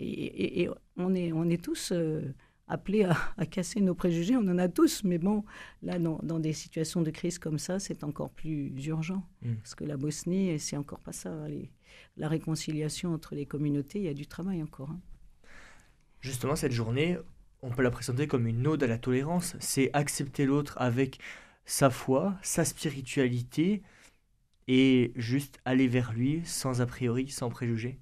Et, 0.00 0.68
on, 0.96 1.14
est, 1.14 1.32
on 1.32 1.48
est 1.48 1.62
tous 1.62 1.92
euh, 1.92 2.22
appelés 2.68 3.04
à, 3.04 3.46
casser 3.46 3.80
nos 3.80 3.94
préjugés, 3.94 4.36
on 4.36 4.48
en 4.48 4.58
a 4.58 4.68
tous. 4.68 5.02
Mais 5.04 5.18
bon, 5.18 5.44
là, 5.82 5.98
dans, 5.98 6.20
dans 6.22 6.38
des 6.38 6.52
situations 6.52 7.02
de 7.02 7.10
crise 7.10 7.38
comme 7.38 7.58
ça, 7.58 7.78
c'est 7.78 8.04
encore 8.04 8.30
plus 8.30 8.72
urgent. 8.86 9.24
Mm. 9.42 9.54
Parce 9.56 9.74
que 9.74 9.84
la 9.84 9.96
Bosnie, 9.96 10.58
c'est 10.58 10.76
encore 10.76 11.00
pas 11.00 11.12
ça. 11.12 11.32
la 12.16 12.28
réconciliation 12.28 13.12
entre 13.12 13.34
les 13.34 13.46
communautés, 13.46 13.98
il 13.98 14.04
y 14.04 14.08
a 14.08 14.14
du 14.14 14.26
travail 14.26 14.62
encore. 14.62 14.90
Hein. 14.90 15.00
Justement, 16.20 16.56
cette 16.56 16.72
journée, 16.72 17.18
on 17.62 17.70
peut 17.70 17.82
la 17.82 17.90
présenter 17.90 18.26
comme 18.26 18.46
une 18.46 18.66
ode 18.66 18.82
à 18.82 18.86
la 18.86 18.98
tolérance. 18.98 19.56
C'est 19.60 19.90
accepter 19.92 20.46
l'autre 20.46 20.76
avec 20.78 21.18
sa 21.64 21.90
foi, 21.90 22.36
sa 22.42 22.64
spiritualité, 22.64 23.82
et 24.68 25.12
juste 25.16 25.58
aller 25.64 25.88
vers 25.88 26.12
lui 26.12 26.42
sans 26.44 26.80
a 26.80 26.86
priori, 26.86 27.28
sans 27.28 27.48
préjugés. 27.48 27.98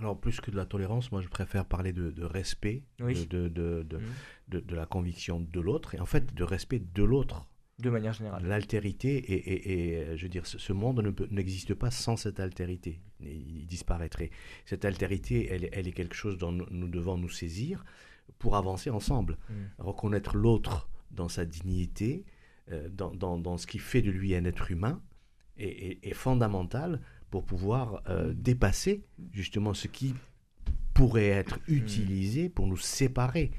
Alors, 0.00 0.18
plus 0.18 0.40
que 0.40 0.50
de 0.50 0.56
la 0.56 0.66
tolérance, 0.66 1.12
moi 1.12 1.20
je 1.20 1.28
préfère 1.28 1.64
parler 1.64 1.92
de, 1.92 2.24
respect, 2.24 2.82
de, 2.98 3.48
de, 3.48 3.82
mmh. 3.82 4.00
de, 4.48 4.60
de, 4.60 4.74
la 4.74 4.86
conviction 4.86 5.40
de 5.40 5.60
l'autre, 5.60 5.94
et 5.94 6.00
en 6.00 6.06
fait 6.06 6.34
de 6.34 6.44
respect 6.44 6.80
de 6.80 7.04
l'autre. 7.04 7.46
De 7.78 7.90
manière 7.90 8.12
générale. 8.12 8.44
L'altérité, 8.44 9.16
et, 9.16 9.92
et, 9.92 10.16
je 10.16 10.22
veux 10.22 10.28
dire, 10.28 10.46
ce 10.46 10.72
monde 10.72 11.14
n'existe 11.30 11.74
pas 11.74 11.90
sans 11.90 12.16
cette 12.16 12.40
altérité. 12.40 13.00
Il 13.20 13.66
disparaîtrait. 13.66 14.30
Cette 14.66 14.84
altérité, 14.84 15.48
elle, 15.50 15.68
elle 15.72 15.88
est 15.88 15.92
quelque 15.92 16.14
chose 16.14 16.36
dont 16.36 16.52
nous 16.52 16.88
devons 16.88 17.16
nous 17.16 17.30
saisir 17.30 17.84
pour 18.38 18.56
avancer 18.56 18.90
ensemble. 18.90 19.38
Mm. 19.48 19.54
Reconnaître 19.78 20.36
l'autre 20.36 20.90
dans 21.10 21.28
sa 21.28 21.44
dignité, 21.44 22.24
euh, 22.70 22.88
dans, 22.90 23.12
dans, 23.14 23.38
dans, 23.38 23.56
ce 23.56 23.66
qui 23.66 23.78
fait 23.78 24.02
de 24.02 24.10
lui 24.10 24.34
un 24.34 24.44
être 24.44 24.70
humain, 24.70 25.02
est, 25.56 26.14
fondamental 26.14 27.00
pour 27.30 27.44
pouvoir 27.44 28.02
euh, 28.08 28.32
dépasser 28.34 29.04
justement 29.32 29.74
ce 29.74 29.88
qui 29.88 30.14
pourrait 30.94 31.28
être 31.28 31.58
mm. 31.68 31.74
utilisé 31.74 32.48
pour 32.48 32.66
nous 32.66 32.76
séparer, 32.76 33.50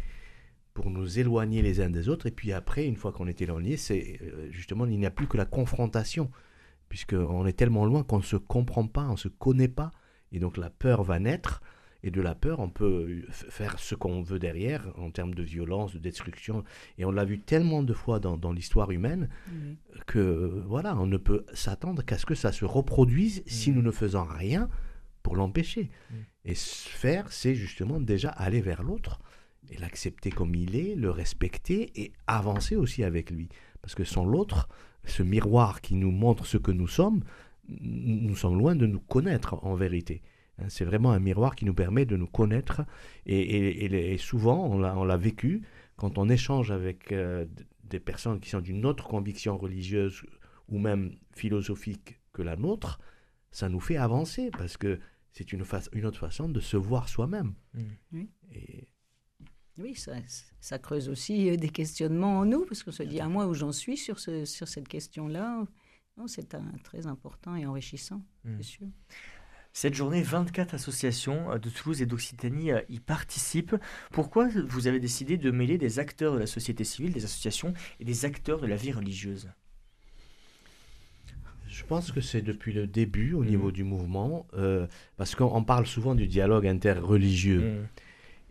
pour 0.73 0.89
nous 0.89 1.19
éloigner 1.19 1.61
les 1.61 1.81
uns 1.81 1.89
des 1.89 2.09
autres. 2.09 2.27
Et 2.27 2.31
puis 2.31 2.53
après, 2.53 2.85
une 2.85 2.95
fois 2.95 3.11
qu'on 3.11 3.27
est 3.27 3.41
éloigné, 3.41 3.77
c'est 3.77 4.19
euh, 4.21 4.49
justement, 4.51 4.85
il 4.85 4.99
n'y 4.99 5.05
a 5.05 5.11
plus 5.11 5.27
que 5.27 5.37
la 5.37 5.45
confrontation, 5.45 6.29
puisqu'on 6.89 7.45
est 7.45 7.53
tellement 7.53 7.85
loin 7.85 8.03
qu'on 8.03 8.17
ne 8.17 8.23
se 8.23 8.35
comprend 8.35 8.85
pas, 8.87 9.07
on 9.07 9.13
ne 9.13 9.17
se 9.17 9.29
connaît 9.29 9.67
pas, 9.67 9.91
et 10.31 10.39
donc 10.39 10.57
la 10.57 10.69
peur 10.69 11.03
va 11.03 11.19
naître 11.19 11.61
et 12.03 12.11
de 12.11 12.21
la 12.21 12.33
peur, 12.33 12.59
on 12.59 12.69
peut 12.69 13.21
faire 13.29 13.77
ce 13.79 13.93
qu'on 13.93 14.21
veut 14.21 14.39
derrière 14.39 14.87
en 14.97 15.11
termes 15.11 15.35
de 15.35 15.43
violence, 15.43 15.93
de 15.93 15.99
destruction. 15.99 16.63
Et 16.97 17.05
on 17.05 17.11
l'a 17.11 17.25
vu 17.25 17.39
tellement 17.39 17.83
de 17.83 17.93
fois 17.93 18.19
dans, 18.19 18.37
dans 18.37 18.51
l'histoire 18.51 18.91
humaine 18.91 19.29
que 20.07 20.63
voilà, 20.65 20.97
on 20.97 21.05
ne 21.05 21.17
peut 21.17 21.45
s'attendre 21.53 22.03
qu'à 22.03 22.17
ce 22.17 22.25
que 22.25 22.35
ça 22.35 22.51
se 22.51 22.65
reproduise 22.65 23.43
si 23.45 23.71
nous 23.71 23.83
ne 23.83 23.91
faisons 23.91 24.23
rien 24.23 24.67
pour 25.21 25.35
l'empêcher. 25.35 25.91
Et 26.43 26.55
faire, 26.55 27.31
c'est 27.31 27.53
justement 27.53 27.99
déjà 27.99 28.29
aller 28.29 28.61
vers 28.61 28.81
l'autre 28.81 29.19
et 29.69 29.77
l'accepter 29.77 30.31
comme 30.31 30.55
il 30.55 30.75
est, 30.75 30.95
le 30.95 31.11
respecter 31.11 31.91
et 31.95 32.11
avancer 32.25 32.75
aussi 32.75 33.03
avec 33.03 33.29
lui. 33.29 33.49
Parce 33.81 33.93
que 33.93 34.03
sans 34.03 34.25
l'autre, 34.25 34.69
ce 35.05 35.21
miroir 35.21 35.81
qui 35.81 35.95
nous 35.95 36.11
montre 36.11 36.45
ce 36.45 36.57
que 36.57 36.71
nous 36.71 36.87
sommes, 36.87 37.23
nous 37.67 38.35
sommes 38.35 38.57
loin 38.57 38.75
de 38.75 38.87
nous 38.87 38.99
connaître 38.99 39.63
en 39.63 39.75
vérité. 39.75 40.21
Hein, 40.61 40.65
c'est 40.69 40.85
vraiment 40.85 41.11
un 41.11 41.19
miroir 41.19 41.55
qui 41.55 41.65
nous 41.65 41.73
permet 41.73 42.05
de 42.05 42.15
nous 42.15 42.27
connaître. 42.27 42.83
Et, 43.25 44.17
souvent, 44.17 44.67
on 44.67 45.03
l'a 45.03 45.17
vécu, 45.17 45.63
quand 45.95 46.17
on 46.17 46.29
échange 46.29 46.71
avec 46.71 47.11
euh, 47.11 47.45
des 47.83 47.99
personnes 47.99 48.39
qui 48.39 48.49
sont 48.49 48.61
d'une 48.61 48.85
autre 48.85 49.07
conviction 49.07 49.57
religieuse 49.57 50.23
ou 50.67 50.79
même 50.79 51.15
philosophique 51.35 52.19
que 52.33 52.41
la 52.41 52.55
nôtre, 52.55 52.99
ça 53.51 53.69
nous 53.69 53.79
fait 53.79 53.97
avancer 53.97 54.49
parce 54.51 54.77
que 54.77 54.99
c'est 55.33 55.53
une, 55.53 55.63
une 55.93 56.05
autre 56.05 56.19
façon 56.19 56.49
de 56.49 56.59
se 56.59 56.77
voir 56.77 57.09
soi-même. 57.09 57.53
Mmh. 57.73 57.81
Oui. 58.13 58.29
Oui, 59.77 59.95
ça, 60.59 60.79
creuse 60.79 61.09
aussi 61.09 61.49
euh, 61.49 61.55
des 61.55 61.69
questionnements 61.69 62.39
en 62.39 62.45
nous, 62.45 62.65
parce 62.65 62.83
qu'on 62.83 62.91
se 62.91 63.03
dit, 63.03 63.19
à 63.19 63.25
ah, 63.25 63.29
moi 63.29 63.47
où 63.47 63.53
j'en 63.53 63.71
suis 63.71 63.97
sur, 63.97 64.19
ce, 64.19 64.45
sur 64.45 64.67
cette 64.67 64.87
question-là, 64.87 65.65
c'est 66.27 66.55
très 66.83 67.07
important 67.07 67.55
et 67.55 67.65
enrichissant, 67.65 68.21
mmh. 68.43 68.57
c'est 68.57 68.63
sûr. 68.63 68.87
Cette 69.73 69.93
journée, 69.93 70.21
24 70.21 70.73
associations 70.73 71.51
euh, 71.51 71.57
de 71.57 71.69
Toulouse 71.69 72.01
et 72.01 72.05
d'Occitanie 72.05 72.71
euh, 72.71 72.81
y 72.89 72.99
participent. 72.99 73.75
Pourquoi 74.11 74.49
vous 74.67 74.87
avez 74.87 74.99
décidé 74.99 75.37
de 75.37 75.49
mêler 75.49 75.77
des 75.77 75.99
acteurs 75.99 76.33
de 76.33 76.39
la 76.39 76.47
société 76.47 76.83
civile, 76.83 77.13
des 77.13 77.23
associations 77.23 77.73
et 77.99 78.05
des 78.05 78.25
acteurs 78.25 78.59
de 78.59 78.67
la 78.67 78.75
vie 78.75 78.91
religieuse? 78.91 79.49
Je 81.67 81.85
pense 81.85 82.11
que 82.11 82.19
c'est 82.19 82.41
depuis 82.41 82.73
le 82.73 82.85
début 82.85 83.33
au 83.33 83.45
niveau 83.45 83.69
mmh. 83.69 83.73
du 83.73 83.83
mouvement, 83.85 84.45
euh, 84.55 84.87
parce 85.15 85.35
qu'on 85.35 85.63
parle 85.63 85.87
souvent 85.87 86.15
du 86.15 86.27
dialogue 86.27 86.67
interreligieux. 86.67 87.61
Mmh. 87.61 87.87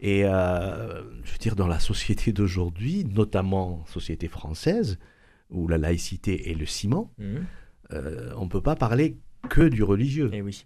Et 0.02 0.22
je 0.22 1.32
veux 1.32 1.38
dire, 1.38 1.54
dans 1.54 1.66
la 1.66 1.78
société 1.78 2.32
d'aujourd'hui, 2.32 3.04
notamment 3.04 3.84
société 3.84 4.28
française, 4.28 4.98
où 5.50 5.68
la 5.68 5.76
laïcité 5.76 6.50
est 6.50 6.54
le 6.54 6.64
ciment, 6.64 7.12
mmh. 7.18 7.36
on 7.92 8.44
ne 8.44 8.48
peut 8.48 8.62
pas 8.62 8.76
parler 8.76 9.18
que 9.50 9.68
du 9.68 9.82
religieux. 9.82 10.30
Eh 10.32 10.40
oui. 10.40 10.64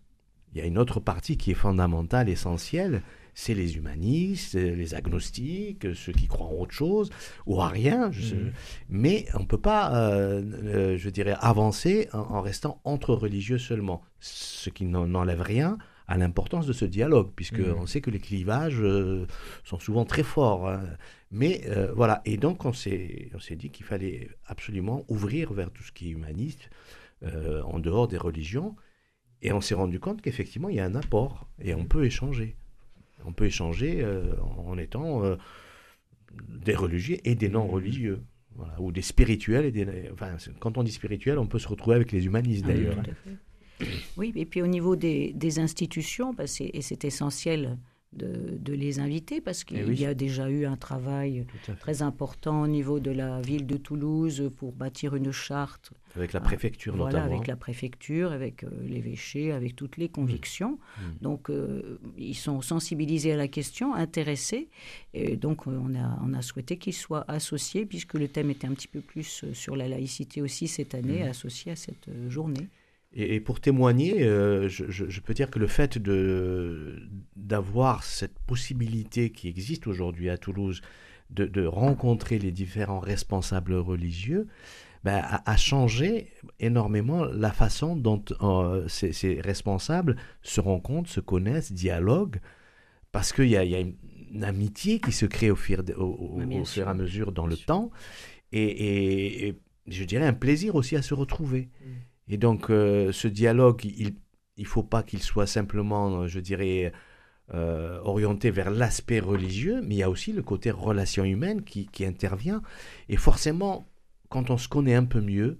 Il 0.54 0.60
y 0.60 0.60
a 0.62 0.66
une 0.66 0.78
autre 0.78 1.00
partie 1.00 1.36
qui 1.36 1.50
est 1.50 1.54
fondamentale, 1.54 2.28
essentielle, 2.28 3.02
c'est 3.34 3.54
les 3.54 3.76
humanistes, 3.76 4.54
les 4.54 4.94
agnostiques, 4.94 5.94
ceux 5.94 6.12
qui 6.12 6.28
croient 6.28 6.46
en 6.46 6.60
autre 6.60 6.72
chose 6.72 7.10
ou 7.46 7.60
à 7.60 7.68
rien. 7.68 8.10
Mhm. 8.10 8.52
Mais 8.88 9.26
on 9.34 9.40
ne 9.40 9.46
peut 9.46 9.60
pas, 9.60 9.94
euh, 9.96 10.42
euh, 10.64 10.96
je 10.96 11.10
dirais, 11.10 11.34
avancer 11.40 12.08
en, 12.12 12.40
restant 12.40 12.80
entre 12.84 13.12
religieux 13.14 13.58
seulement, 13.58 14.02
ce 14.20 14.70
qui 14.70 14.84
n'enlève 14.84 15.40
rien 15.40 15.78
à 16.06 16.16
l'importance 16.18 16.66
de 16.66 16.72
ce 16.72 16.84
dialogue, 16.84 17.30
puisque 17.34 17.58
mhm. 17.58 17.74
on 17.78 17.86
sait 17.86 18.00
que 18.00 18.10
les 18.10 18.20
clivages 18.20 18.80
euh, 18.80 19.26
sont 19.64 19.80
souvent 19.80 20.04
très 20.04 20.22
forts. 20.22 20.68
Hein. 20.68 20.84
Mais 21.32 21.68
voilà, 21.96 22.22
et 22.24 22.36
donc 22.36 22.64
on 22.64 22.72
s'est 22.72 23.28
dit 23.50 23.70
qu'il 23.70 23.84
fallait 23.84 24.28
absolument 24.46 25.04
ouvrir 25.08 25.52
vers 25.52 25.68
tout 25.72 25.82
ce 25.82 25.90
qui 25.90 26.06
est 26.06 26.12
humaniste, 26.12 26.70
en 27.24 27.80
dehors 27.80 28.06
des 28.06 28.18
religions, 28.18 28.76
et 29.44 29.52
on 29.52 29.60
s'est 29.60 29.74
rendu 29.74 30.00
compte 30.00 30.22
qu'effectivement, 30.22 30.68
il 30.68 30.76
y 30.76 30.80
a 30.80 30.84
un 30.84 30.94
apport 30.94 31.46
et 31.62 31.74
on 31.74 31.84
peut 31.84 32.04
échanger. 32.04 32.56
On 33.26 33.32
peut 33.32 33.44
échanger 33.44 34.00
euh, 34.02 34.34
en 34.40 34.76
étant 34.78 35.22
euh, 35.22 35.36
des 36.48 36.74
religieux 36.74 37.18
et 37.24 37.34
des 37.34 37.48
non-religieux. 37.48 38.22
ou 38.78 38.92
des 38.92 39.02
spirituels 39.02 39.66
et 39.66 39.72
des. 39.72 40.08
Enfin, 40.12 40.36
quand 40.60 40.78
on 40.78 40.82
dit 40.82 40.92
spirituel, 40.92 41.38
on 41.38 41.46
peut 41.46 41.58
se 41.58 41.68
retrouver 41.68 41.96
avec 41.96 42.12
les 42.12 42.24
humanistes 42.26 42.64
d'ailleurs. 42.64 42.96
Oui, 44.16 44.32
et 44.36 44.46
puis 44.46 44.62
au 44.62 44.68
niveau 44.68 44.94
des, 44.94 45.58
institutions, 45.58 46.32
bah, 46.32 46.44
et 46.60 46.82
c'est 46.82 47.04
essentiel 47.04 47.76
de, 48.16 48.72
les 48.72 48.98
inviter 48.98 49.40
parce 49.40 49.64
qu'il 49.64 49.78
eh 49.78 49.94
y 49.94 50.06
a 50.06 50.14
déjà 50.14 50.48
eu 50.50 50.66
un 50.66 50.76
travail 50.76 51.46
très 51.80 52.02
important 52.02 52.62
au 52.62 52.66
niveau 52.66 53.00
de 53.00 53.10
la 53.10 53.40
ville 53.40 53.66
de 53.66 53.76
Toulouse 53.76 54.50
pour 54.56 54.72
bâtir 54.72 55.14
une 55.14 55.32
charte. 55.32 55.92
Avec 56.16 56.32
la 56.32 56.40
préfecture 56.40 56.96
voilà, 56.96 57.18
notamment. 57.18 57.34
avec 57.34 57.46
la 57.48 57.56
préfecture, 57.56 58.30
avec 58.30 58.62
euh, 58.62 58.68
l'évêché, 58.86 59.50
avec 59.50 59.74
toutes 59.74 59.96
les 59.96 60.08
convictions. 60.08 60.72
Mmh. 60.72 61.02
Mmh. 61.02 61.14
Donc 61.22 61.50
euh, 61.50 61.98
ils 62.16 62.36
sont 62.36 62.62
sensibilisés 62.62 63.32
à 63.32 63.36
la 63.36 63.48
question, 63.48 63.94
intéressés. 63.94 64.68
Et 65.12 65.36
donc 65.36 65.66
on 65.66 65.94
a, 65.94 66.18
on 66.24 66.32
a 66.34 66.42
souhaité 66.42 66.76
qu'ils 66.76 66.94
soient 66.94 67.24
associés 67.28 67.84
puisque 67.84 68.14
le 68.14 68.28
thème 68.28 68.50
était 68.50 68.66
un 68.66 68.74
petit 68.74 68.88
peu 68.88 69.00
plus 69.00 69.42
euh, 69.42 69.54
sur 69.54 69.74
la 69.74 69.88
laïcité 69.88 70.40
aussi 70.40 70.68
cette 70.68 70.94
année, 70.94 71.24
mmh. 71.24 71.28
associé 71.28 71.72
à 71.72 71.76
cette 71.76 72.08
journée. 72.28 72.68
Et, 73.16 73.38
pour 73.38 73.60
témoigner, 73.60 74.24
euh, 74.24 74.68
je, 74.68 75.20
peux 75.20 75.34
dire 75.34 75.48
que 75.48 75.60
le 75.60 75.68
fait 75.68 75.98
d'avoir 77.36 78.02
cette 78.02 78.38
possibilité 78.40 79.30
qui 79.30 79.48
existe 79.48 79.86
aujourd'hui 79.86 80.30
à 80.30 80.36
Toulouse 80.36 80.82
de, 81.30 81.64
rencontrer 81.64 82.38
les 82.38 82.50
différents 82.50 82.98
responsables 82.98 83.74
religieux 83.74 84.48
ben, 85.04 85.22
a, 85.22 85.56
changé 85.56 86.32
énormément 86.58 87.24
la 87.24 87.52
façon 87.52 87.94
dont 87.94 88.24
euh, 88.42 88.88
ces, 88.88 89.40
responsables 89.40 90.16
se 90.42 90.60
rencontrent, 90.60 91.10
se 91.10 91.20
connaissent, 91.20 91.72
dialoguent, 91.72 92.40
parce 93.12 93.32
qu'il 93.32 93.46
y, 93.46 93.56
a, 93.56 93.62
une, 93.62 93.94
amitié 94.42 94.98
qui 94.98 95.12
se 95.12 95.26
crée 95.26 95.52
au, 95.52 95.56
fur, 95.56 95.84
au, 95.98 96.64
fur 96.64 96.86
et 96.86 96.90
à 96.90 96.94
mesure 96.94 97.30
dans 97.30 97.46
le 97.46 97.56
temps, 97.56 97.90
et, 98.50 99.54
je 99.86 100.04
dirais 100.04 100.26
un 100.26 100.32
plaisir 100.32 100.74
aussi 100.74 100.96
à 100.96 101.02
se 101.02 101.12
retrouver. 101.14 101.68
Mm. 101.80 101.92
Et 102.28 102.36
donc, 102.38 102.70
euh, 102.70 103.12
ce 103.12 103.28
dialogue, 103.28 103.84
il 103.84 104.14
ne 104.58 104.64
faut 104.64 104.82
pas 104.82 105.02
qu'il 105.02 105.22
soit 105.22 105.46
simplement, 105.46 106.26
je 106.26 106.40
dirais, 106.40 106.92
euh, 107.52 108.00
orienté 108.02 108.50
vers 108.50 108.70
l'aspect 108.70 109.20
religieux, 109.20 109.80
mais 109.82 109.96
il 109.96 109.98
y 109.98 110.02
a 110.02 110.10
aussi 110.10 110.32
le 110.32 110.42
côté 110.42 110.70
relation 110.70 111.24
humaine 111.24 111.62
qui, 111.62 111.86
qui 111.86 112.04
intervient. 112.06 112.62
Et 113.08 113.16
forcément, 113.16 113.86
quand 114.30 114.50
on 114.50 114.56
se 114.56 114.68
connaît 114.68 114.94
un 114.94 115.04
peu 115.04 115.20
mieux, 115.20 115.58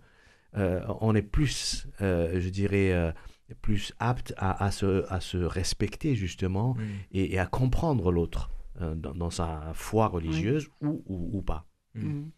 euh, 0.57 0.81
on 1.01 1.15
est 1.15 1.23
plus, 1.23 1.87
je 2.01 2.49
dirais, 2.49 3.13
plus 3.61 3.93
apte 3.99 4.33
à, 4.39 4.65
à, 4.65 4.71
se, 4.71 5.05
à 5.13 5.21
se 5.21 5.37
respecter 5.37 6.15
justement 6.15 6.77
et, 7.13 7.39
à 7.39 7.47
comprendre 7.47 8.11
l'autre. 8.11 8.51
euh, 8.81 8.95
dans, 8.97 9.15
dans 9.15 9.31
sa 9.31 9.71
foi 9.75 10.09
religieuse 10.09 10.69
ou, 10.81 11.03
ou, 11.07 11.39
ou 11.39 11.43
pas. 11.43 11.65
Mm. 11.95 12.01
Mhm. 12.09 12.31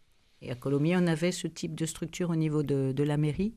Et 0.42 0.50
à 0.50 0.54
Colomiers, 0.54 0.96
on 0.96 1.06
avait 1.06 1.32
ce 1.32 1.46
type 1.46 1.74
de 1.74 1.86
structure 1.86 2.30
au 2.30 2.36
niveau 2.36 2.62
de, 2.62 2.92
de 2.92 3.02
la 3.02 3.16
mairie, 3.16 3.54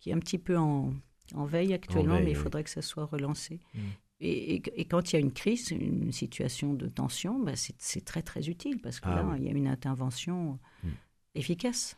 qui 0.00 0.10
est 0.10 0.12
un 0.14 0.18
petit 0.18 0.38
peu 0.38 0.56
en, 0.56 0.92
en 1.34 1.44
veille 1.44 1.74
actuellement, 1.74 2.14
veille, 2.14 2.24
mais 2.24 2.30
il 2.32 2.36
oui. 2.36 2.42
faudrait 2.42 2.64
que 2.64 2.70
ça 2.70 2.82
soit 2.82 3.04
relancé. 3.04 3.60
Mm. 3.74 3.78
Et, 4.20 4.54
et- 4.54 4.62
et 4.80 4.84
quand 4.84 5.12
il 5.12 5.16
y 5.16 5.18
a 5.18 5.20
une 5.20 5.32
crise, 5.32 5.70
une 5.72 6.12
situation 6.12 6.74
de 6.74 6.86
tension, 6.88 7.38
bah, 7.40 7.52
c'est 7.56 8.04
très 8.04 8.22
très 8.22 8.48
utile 8.48 8.80
parce 8.80 9.00
que 9.00 9.08
Ah 9.08 9.16
là, 9.16 9.26
oui. 9.30 9.38
il 9.40 9.44
y 9.44 9.48
a 9.48 9.52
une 9.52 9.66
intervention 9.68 10.58
Mm. 10.84 10.88
efficace. 11.34 11.96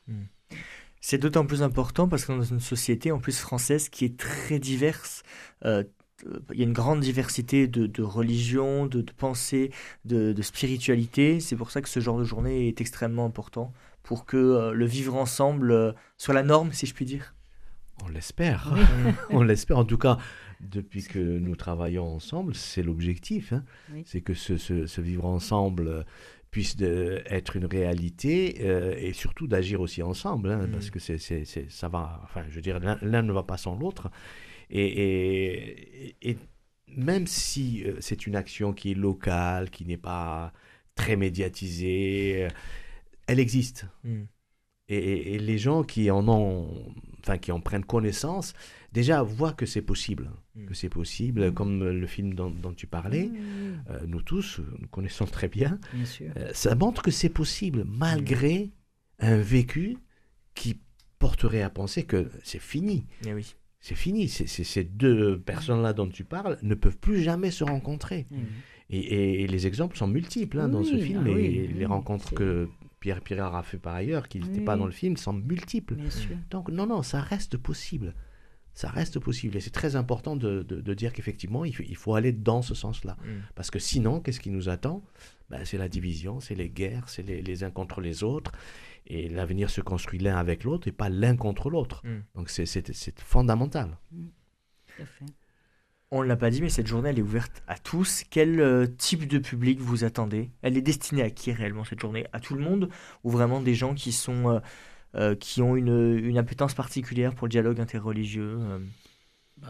C'est 1.01 1.19
d'autant 1.19 1.45
plus 1.47 1.63
important 1.63 2.09
parce 2.09 2.25
que 2.25 2.33
dans 2.33 2.43
une 2.43 2.61
société 2.61 3.13
en 3.13 3.19
plus 3.19 3.39
française 3.39 3.89
qui 3.89 4.05
est 4.07 4.17
très 4.19 4.59
diverse, 4.59 5.23
euh, 5.65 5.85
euh, 6.27 6.41
il 6.53 6.61
y 6.61 6.63
a 6.63 6.67
une 6.67 6.73
grande 6.73 7.01
diversité 7.01 7.67
de, 7.69 7.87
de 7.87 8.03
religions, 8.03 8.87
de, 8.87 9.03
de 9.03 9.13
pensées, 9.13 9.71
de, 10.07 10.33
de 10.33 10.43
spiritualité. 10.43 11.41
C'est 11.41 11.57
pour 11.57 11.71
ça 11.71 11.83
que 11.83 11.89
ce 11.89 12.01
genre 12.01 12.19
de 12.19 12.25
journée 12.25 12.69
est 12.69 12.81
extrêmement 12.81 13.27
important 13.27 13.73
pour 14.05 14.25
que 14.27 14.37
euh, 14.37 14.73
le 14.73 14.85
vivre 14.87 15.17
ensemble 15.17 15.73
euh, 15.73 15.93
soit 16.17 16.35
la 16.35 16.45
norme, 16.45 16.73
si 16.73 16.87
je 16.87 16.95
puis 16.95 17.05
dire. 17.05 17.35
On 18.05 18.09
l'espère. 18.09 18.73
On 19.31 19.43
l'espère. 19.43 19.79
En 19.79 19.85
tout 19.85 19.99
cas, 19.99 20.19
depuis 20.61 21.03
que 21.03 21.19
nous 21.19 21.57
travaillons 21.57 22.07
ensemble, 22.07 22.55
c'est 22.55 22.83
l'objectif. 22.83 23.53
hein. 23.53 23.65
Oui. 23.93 24.03
C'est 24.07 24.21
que 24.21 24.35
ce, 24.35 24.57
ce- 24.57 24.87
ce 24.87 25.01
vivre 25.01 25.25
ensemble 25.27 25.89
euh, 25.89 26.03
puisse 26.51 26.77
de- 26.77 27.23
être 27.27 27.57
une 27.57 27.65
réalité 27.67 28.59
euh, 28.61 28.95
et 28.99 29.13
surtout 29.13 29.47
d'agir 29.49 29.81
aussi 29.81 30.03
ensemble. 30.03 30.51
hein, 30.51 30.67
Mm. 30.67 30.71
Parce 30.73 30.91
que 30.91 30.99
c'est, 31.01 31.19
c'est- 31.19 31.45
c'est- 31.45 31.71
ça 31.71 31.89
va. 31.89 32.21
Enfin, 32.25 32.43
je 32.49 32.55
veux 32.55 32.63
dire, 32.63 32.79
l'un, 32.81 32.99
l'un 33.03 33.23
ne 33.23 33.33
va 33.33 33.43
pas 33.43 33.57
sans 33.57 33.77
l'autre. 33.77 34.11
Et, 34.71 34.87
et- 36.11 36.17
et 36.31 36.37
même 36.89 37.27
si 37.27 37.85
c'est 38.01 38.27
une 38.27 38.37
action 38.37 38.73
qui 38.73 38.91
est 38.93 38.95
locale, 38.95 39.71
qui 39.71 39.85
n'est 39.87 39.97
pas 39.97 40.53
très 40.95 41.17
médiatisée, 41.17 42.49
elle 43.27 43.41
existe. 43.41 43.87
Mm. 44.05 44.23
Et, 44.89 45.39
les 45.39 45.57
gens 45.57 45.83
qui 45.83 46.11
en 46.11 46.29
ont, 46.29 46.69
enfin 47.21 47.39
qui 47.39 47.51
en 47.53 47.61
prennent 47.61 47.87
connaissance, 47.87 48.53
déjà 48.93 49.23
voient 49.23 49.55
que 49.55 49.65
c'est 49.65 49.81
possible, 49.83 50.31
Mm. 50.55 50.67
que 50.67 50.75
c'est 50.75 50.91
possible, 50.91 51.51
Mm. 51.51 51.55
comme 51.55 51.83
le 51.89 52.07
film 52.07 52.35
dont, 52.35 52.51
dont 52.51 52.75
tu 52.75 52.87
parlais. 52.87 53.31
Euh, 53.91 54.01
nous 54.07 54.21
tous, 54.21 54.61
nous 54.79 54.89
connaissons 54.89 55.25
très 55.25 55.49
bien. 55.49 55.79
oui, 55.93 55.99
bien 56.01 56.05
sûr. 56.07 56.33
euh, 56.37 56.51
ça 56.53 56.75
montre 56.75 57.01
que 57.03 57.11
c'est 57.11 57.31
possible, 57.31 57.85
malgré 57.87 58.71
un 59.21 59.39
vécu 59.39 59.97
qui 60.55 60.79
porterait 61.19 61.63
à 61.63 61.71
penser 61.71 62.05
que 62.05 62.31
c'est 62.43 62.61
fini. 62.61 63.07
Eh 63.27 63.33
oui. 63.33 63.55
C'est 63.81 63.95
fini. 63.95 64.29
C'est- 64.29 64.47
c'est- 64.47 64.65
ces 64.65 64.85
deux 64.85 65.39
personnes-là 65.41 65.93
dont 65.95 66.09
tu 66.09 66.25
parles 66.25 66.59
ne 66.63 66.75
peuvent 66.75 66.97
plus 66.99 67.23
jamais 67.23 67.51
se 67.51 67.65
rencontrer. 67.65 68.27
Et, 68.91 69.47
les 69.47 69.67
exemples 69.67 69.97
sont 69.97 70.07
multiples 70.07 70.59
hein, 70.61 70.69
dans 70.69 70.85
ce 70.85 70.99
film. 70.99 71.23
ah 71.27 71.29
et 71.31 71.35
oui, 71.35 71.69
les 71.75 71.87
rencontres 71.87 72.35
que 72.35 72.69
Pierre 73.05 73.21
Pirard 73.21 73.55
a 73.55 73.63
fait 73.63 73.77
par 73.77 73.95
ailleurs, 73.95 74.29
qui 74.29 74.41
n'étaient 74.41 74.61
Oui, 74.61 74.65
pas 74.65 74.79
dans 74.79 74.87
le 74.87 74.93
film, 74.93 75.19
sont 75.19 75.35
multiples. 75.35 75.95
Donc 76.49 76.71
non, 76.71 76.87
non, 76.87 77.03
ça 77.03 77.21
reste 77.21 77.59
possible. 77.59 78.15
Ça 78.73 78.89
reste 78.89 79.19
possible. 79.21 79.55
Et 79.59 79.61
c'est 79.61 79.69
très 79.83 79.95
important 79.95 80.37
de, 80.37 80.63
de- 80.63 80.81
de 80.81 80.95
dire 80.95 81.13
qu'effectivement, 81.13 81.67
il, 81.67 81.77
faut- 81.77 81.83
il 81.87 81.97
faut 81.97 82.15
aller 82.15 82.33
dans 82.33 82.63
ce 82.63 82.75
sens-là. 82.75 83.19
Mm. 83.23 83.43
Parce 83.57 83.71
que 83.71 83.79
sinon, 83.79 84.21
qu'est-ce 84.21 84.41
qui 84.41 84.49
nous 84.51 84.71
attend? 84.71 85.05
Ben, 85.51 85.67
C'est 85.67 85.77
la 85.77 85.91
division, 85.91 86.41
c'est 86.41 86.55
les 86.55 86.71
guerres, 86.71 87.11
c'est 87.11 87.23
les, 87.23 87.43
les 87.43 87.63
uns 87.63 87.71
contre 87.71 88.01
les 88.01 88.25
autres. 88.25 88.53
Et 89.07 89.29
l'avenir 89.29 89.69
se 89.69 89.83
construit 89.83 90.19
l'un 90.19 90.37
avec 90.39 90.65
l'autre 90.65 90.89
et 90.89 90.93
pas 90.93 91.11
l'un 91.11 91.37
contre 91.37 91.69
l'autre. 91.69 92.01
Mm. 92.07 92.21
Donc 92.37 92.49
c'est- 92.49 92.65
c'est 92.65 92.91
c'est 92.95 93.21
fondamental. 93.21 93.99
Tout 94.11 95.03
à 95.03 95.05
fait. 95.05 95.27
On 96.11 96.23
ne 96.23 96.29
l'a 96.29 96.37
pas 96.37 96.51
dit, 96.51 96.63
mais 96.63 96.69
cette 96.69 96.87
journée, 96.87 97.11
elle 97.11 97.19
est 97.19 97.23
ouverte 97.23 97.63
à 97.67 97.79
tous. 97.79 98.23
Quel 98.31 98.61
euh, 98.61 98.87
type 98.87 99.27
de 99.27 99.39
public 99.39 99.81
vous 99.81 100.05
attendez? 100.05 100.51
Elle 100.63 100.77
est 100.77 100.83
destinée 100.83 101.23
à 101.23 101.31
qui 101.31 101.51
réellement 101.51 101.85
cette 101.85 102.01
journée? 102.01 102.27
À 102.33 102.41
tout 102.41 102.55
le 102.55 102.61
monde? 102.61 102.89
Ou 103.25 103.31
vraiment 103.31 103.61
des 103.61 103.75
gens 103.75 103.95
qui, 103.95 104.13
sont, 104.13 104.49
euh, 104.51 104.61
euh, 105.17 105.35
qui 105.35 105.61
ont 105.63 105.75
une, 105.77 106.19
une 106.19 106.39
appétence 106.39 106.75
particulière 106.75 107.35
pour 107.35 107.47
le 107.47 107.51
dialogue 107.51 107.81
interreligieux 107.81 108.59
euh, 108.61 108.79
Ben, 109.57 109.69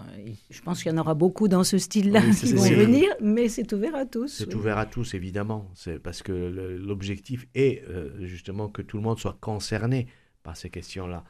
je 0.51 0.61
pense 0.61 0.83
qu'il 0.83 0.91
y 0.93 0.95
en 0.95 0.99
aura 0.99 1.15
beaucoup 1.15 1.47
dans 1.49 1.65
ce 1.65 1.79
style-là 1.79 2.21
Oui, 2.25 2.35
qui 2.35 2.53
vont 2.55 2.63
venir, 2.65 3.09
mais 3.21 3.49
c'est 3.49 3.73
ouvert 3.73 3.95
à 3.95 4.07
tous. 4.07 4.29
C'est 4.29 4.49
oui. 4.49 4.55
ouvert 4.55 4.79
à 4.79 4.87
tous, 4.87 5.15
évidemment. 5.15 5.71
C'est 5.75 5.99
parce 5.99 6.23
que 6.23 6.33
l'objectif 6.33 7.47
est 7.55 7.85
euh, 7.89 8.27
justement 8.27 8.69
que 8.69 8.83
tout 8.83 8.97
le 8.97 9.03
monde 9.03 9.19
soit 9.19 9.37
concerné 9.41 10.09
par 10.43 10.57
ces 10.57 10.69
questions-là. 10.69 11.25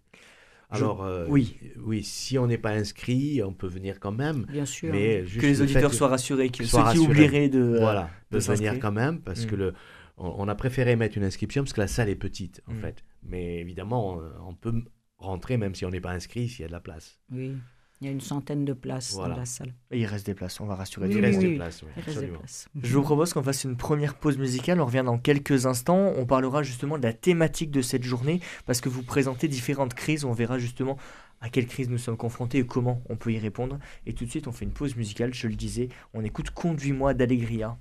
Alors, 0.71 1.03
euh, 1.03 1.27
oui. 1.29 1.59
oui, 1.85 2.03
si 2.03 2.39
on 2.39 2.47
n'est 2.47 2.57
pas 2.57 2.71
inscrit, 2.71 3.43
on 3.43 3.53
peut 3.53 3.67
venir 3.67 4.01
quand 4.01 4.13
même. 4.13 4.47
Bien 4.49 4.65
sûr. 4.65 4.91
Mais 4.91 5.27
juste 5.27 5.43
Que 5.43 5.47
les 5.47 5.61
auditeurs 5.61 5.93
soient 5.93 6.09
rassurés, 6.09 6.49
que 6.49 6.65
soient 6.65 6.87
ceux 6.87 6.93
qui 6.93 6.99
rassurés. 7.07 7.27
oublieraient 7.27 7.49
de... 7.51 7.61
euh, 7.61 7.79
voilà, 7.81 8.09
de 8.31 8.39
venir 8.39 8.79
quand 8.81 8.93
même, 8.93 9.21
parce 9.21 9.45
Mm. 9.45 9.49
que 9.49 9.55
le, 9.57 9.75
on, 10.17 10.35
on 10.39 10.49
a 10.49 10.55
préféré 10.55 10.97
mettre 10.97 11.19
une 11.19 11.25
inscription 11.25 11.63
parce 11.63 11.75
que 11.75 11.81
la 11.83 11.89
salle 11.89 12.09
est 12.09 12.15
petite, 12.15 12.63
en 12.69 12.73
Mm. 12.73 12.81
fait. 12.81 13.05
Mais 13.23 13.59
évidemment, 13.61 14.21
euh, 14.21 14.31
on 14.47 14.55
peut 14.55 14.83
rentrer 15.19 15.57
même 15.57 15.75
si 15.75 15.85
on 15.87 15.91
n'est 15.91 16.01
pas 16.01 16.13
inscrit, 16.13 16.49
s'il 16.49 16.63
y 16.63 16.65
a 16.65 16.69
de 16.69 16.73
la 16.73 16.81
place. 16.81 17.19
Oui. 17.31 17.55
Il 18.01 18.07
y 18.07 18.09
a 18.09 18.11
une 18.11 18.21
centaine 18.21 18.65
de 18.65 18.73
places 18.73 19.13
Voilà. 19.15 19.35
dans 19.35 19.41
la 19.41 19.47
salle. 19.47 19.75
Et 19.93 20.01
il 20.01 20.07
reste 20.07 20.27
des 20.27 20.35
places, 20.35 20.59
on 20.61 20.67
va 20.67 20.75
rassurer 20.75 21.07
Oui, 21.07 21.13
tout 21.13 21.19
Il 21.19 21.21
le 21.21 21.27
reste 21.29 21.41
monde. 21.41 21.51
des 21.51 21.57
places, 21.57 21.83
oui, 21.83 21.89
Il 21.97 22.03
reste 22.03 22.07
des 22.07 22.13
absolument. 22.15 22.39
places. 22.41 22.69
Je 22.83 22.95
vous 22.97 23.03
propose 23.03 23.33
qu'on 23.33 23.45
fasse 23.45 23.63
une 23.63 23.77
première 23.77 24.17
pause 24.17 24.39
musicale. 24.39 24.81
On 24.81 24.87
revient 24.87 25.05
dans 25.07 25.19
quelques 25.19 25.67
instants. 25.67 26.13
On 26.17 26.27
parlera 26.27 26.65
justement 26.65 26.99
de 26.99 27.05
la 27.05 27.13
thématique 27.13 27.71
de 27.71 27.81
cette 27.81 28.03
journée 28.03 28.41
parce 28.67 28.81
que 28.81 28.89
vous 28.89 29.05
présentez 29.05 29.47
différentes 29.47 29.95
crises. 29.95 30.25
On 30.25 30.33
verra 30.33 30.59
justement 30.59 30.97
à 31.41 31.49
quelle 31.49 31.67
crise 31.69 31.89
nous 31.91 31.99
sommes 31.99 32.17
confrontés 32.17 32.59
et 32.59 32.67
comment 32.67 33.05
on 33.09 33.15
peut 33.17 33.33
y 33.33 33.39
répondre. 33.39 33.79
Et 34.05 34.15
tout 34.15 34.25
de 34.25 34.31
suite, 34.31 34.49
on 34.49 34.53
fait 34.53 34.65
une 34.65 34.73
pause 34.73 34.97
musicale. 34.97 35.33
Je 35.33 35.47
le 35.47 35.55
disais, 35.55 35.89
on 36.13 36.25
écoute 36.25 36.51
Conduis-moi 36.51 37.15
d'Allegria. 37.15 37.79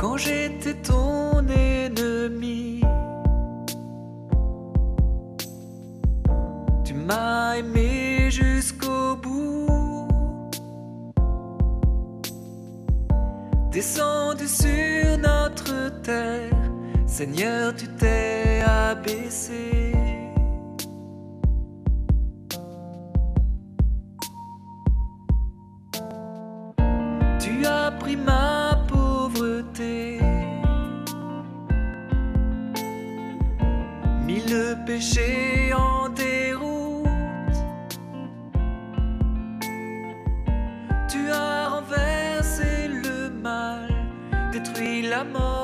Quand 0.00 0.16
j'étais 0.16 0.72
ton 0.76 1.46
ennemi, 1.46 2.80
tu 6.82 6.94
m'as 6.94 7.56
aimé 7.56 8.30
jusqu'au 8.30 9.16
bout. 9.16 10.08
Descendu 13.70 14.48
sur 14.48 15.18
notre 15.18 16.00
terre, 16.00 16.56
Seigneur, 17.04 17.74
tu 17.76 17.86
t'es 17.88 18.62
abaissé. 18.64 19.92
Tu 27.38 27.66
as 27.66 27.90
pris 28.00 28.16
ma 28.16 28.69
pauvreté, 29.80 30.18
mis 34.26 34.42
le 34.48 34.76
péché 34.86 35.72
en 35.74 36.08
déroute. 36.08 37.06
Tu 41.08 41.30
as 41.30 41.68
renversé 41.68 42.88
le 42.88 43.30
mal, 43.30 43.88
détruit 44.52 45.02
la 45.02 45.24
mort 45.24 45.59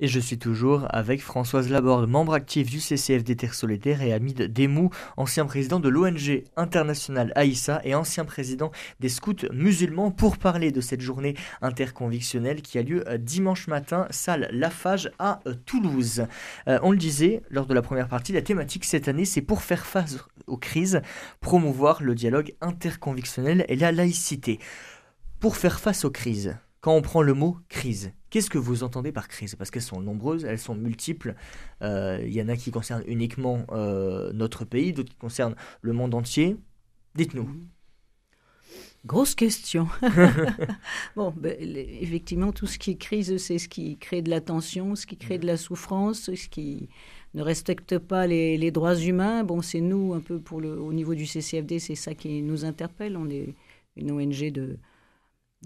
Et 0.00 0.08
je 0.08 0.18
suis 0.18 0.38
toujours 0.38 0.86
avec 0.90 1.22
Françoise 1.22 1.68
Laborde, 1.68 2.08
membre 2.08 2.34
actif 2.34 2.68
du 2.68 2.80
CCFD 2.80 3.36
Terre 3.36 3.54
Solidaire 3.54 4.02
et 4.02 4.12
Hamid 4.12 4.52
Demou, 4.52 4.90
ancien 5.16 5.46
président 5.46 5.78
de 5.78 5.88
l'ONG 5.88 6.42
internationale 6.56 7.32
Aïssa 7.36 7.80
et 7.84 7.94
ancien 7.94 8.24
président 8.24 8.72
des 8.98 9.08
scouts 9.08 9.46
musulmans 9.52 10.10
pour 10.10 10.38
parler 10.38 10.72
de 10.72 10.80
cette 10.80 11.02
journée 11.02 11.36
interconvictionnelle 11.60 12.62
qui 12.62 12.78
a 12.78 12.82
lieu 12.82 13.08
euh, 13.08 13.16
dimanche 13.16 13.68
matin, 13.68 14.08
salle 14.10 14.48
Lafage 14.50 15.10
à 15.20 15.40
euh, 15.46 15.54
Toulouse. 15.66 16.26
Euh, 16.66 16.80
on 16.82 16.90
le 16.90 16.98
disait 16.98 17.42
lors 17.50 17.66
de 17.66 17.74
la 17.74 17.82
première 17.82 18.08
partie, 18.08 18.32
la 18.32 18.42
thématique 18.42 18.84
cette 18.84 19.06
année 19.06 19.24
c'est 19.24 19.42
pour 19.42 19.62
faire 19.62 19.86
face 19.86 20.16
aux 20.48 20.56
crises, 20.56 21.00
promouvoir 21.40 22.02
le 22.02 22.16
dialogue 22.16 22.54
interconvictionnel 22.60 23.64
et 23.68 23.76
la 23.76 23.92
laïcité. 23.92 24.58
Pour 25.38 25.56
faire 25.56 25.78
face 25.78 26.04
aux 26.04 26.10
crises, 26.10 26.56
quand 26.82 26.94
on 26.94 27.00
prend 27.00 27.22
le 27.22 27.32
mot 27.32 27.56
crise, 27.68 28.12
qu'est-ce 28.28 28.50
que 28.50 28.58
vous 28.58 28.82
entendez 28.82 29.12
par 29.12 29.28
crise 29.28 29.54
Parce 29.54 29.70
qu'elles 29.70 29.82
sont 29.82 30.00
nombreuses, 30.00 30.44
elles 30.44 30.58
sont 30.58 30.74
multiples. 30.74 31.36
Euh, 31.80 32.20
Il 32.26 32.32
y 32.32 32.42
en 32.42 32.48
a 32.48 32.56
qui 32.56 32.72
concernent 32.72 33.04
uniquement 33.06 33.64
euh, 33.70 34.32
notre 34.34 34.64
pays, 34.64 34.92
d'autres 34.92 35.10
qui 35.10 35.16
concernent 35.16 35.54
le 35.80 35.92
monde 35.92 36.12
entier. 36.12 36.56
Dites-nous. 37.14 37.48
Grosse 39.06 39.36
question. 39.36 39.86
bon, 41.16 41.32
ben, 41.36 41.56
effectivement, 41.60 42.52
tout 42.52 42.66
ce 42.66 42.80
qui 42.80 42.90
est 42.90 42.96
crise, 42.96 43.36
c'est 43.36 43.58
ce 43.58 43.68
qui 43.68 43.96
crée 43.96 44.20
de 44.20 44.30
la 44.30 44.40
tension, 44.40 44.96
ce 44.96 45.06
qui 45.06 45.16
crée 45.16 45.38
de 45.38 45.46
la 45.46 45.56
souffrance, 45.56 46.34
ce 46.34 46.48
qui 46.48 46.88
ne 47.34 47.42
respecte 47.42 47.96
pas 47.98 48.26
les, 48.26 48.58
les 48.58 48.72
droits 48.72 48.96
humains. 48.96 49.44
Bon, 49.44 49.62
c'est 49.62 49.80
nous, 49.80 50.14
un 50.14 50.20
peu 50.20 50.40
pour 50.40 50.60
le, 50.60 50.80
au 50.80 50.92
niveau 50.92 51.14
du 51.14 51.26
CCFD, 51.26 51.78
c'est 51.78 51.94
ça 51.94 52.14
qui 52.14 52.42
nous 52.42 52.64
interpelle. 52.64 53.16
On 53.16 53.30
est 53.30 53.54
une 53.96 54.10
ONG 54.10 54.50
de, 54.50 54.78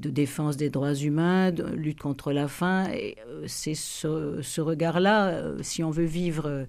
de 0.01 0.11
défense 0.11 0.57
des 0.57 0.71
droits 0.71 0.95
humains, 0.95 1.53
de 1.53 1.65
lutte 1.65 2.01
contre 2.01 2.33
la 2.33 2.49
faim. 2.49 2.89
Et 2.93 3.17
euh, 3.29 3.45
c'est 3.47 3.75
ce, 3.75 4.41
ce 4.43 4.61
regard-là, 4.61 5.29
euh, 5.31 5.59
si 5.63 5.83
on 5.83 5.91
veut 5.91 6.05
vivre 6.05 6.47
euh, 6.47 6.65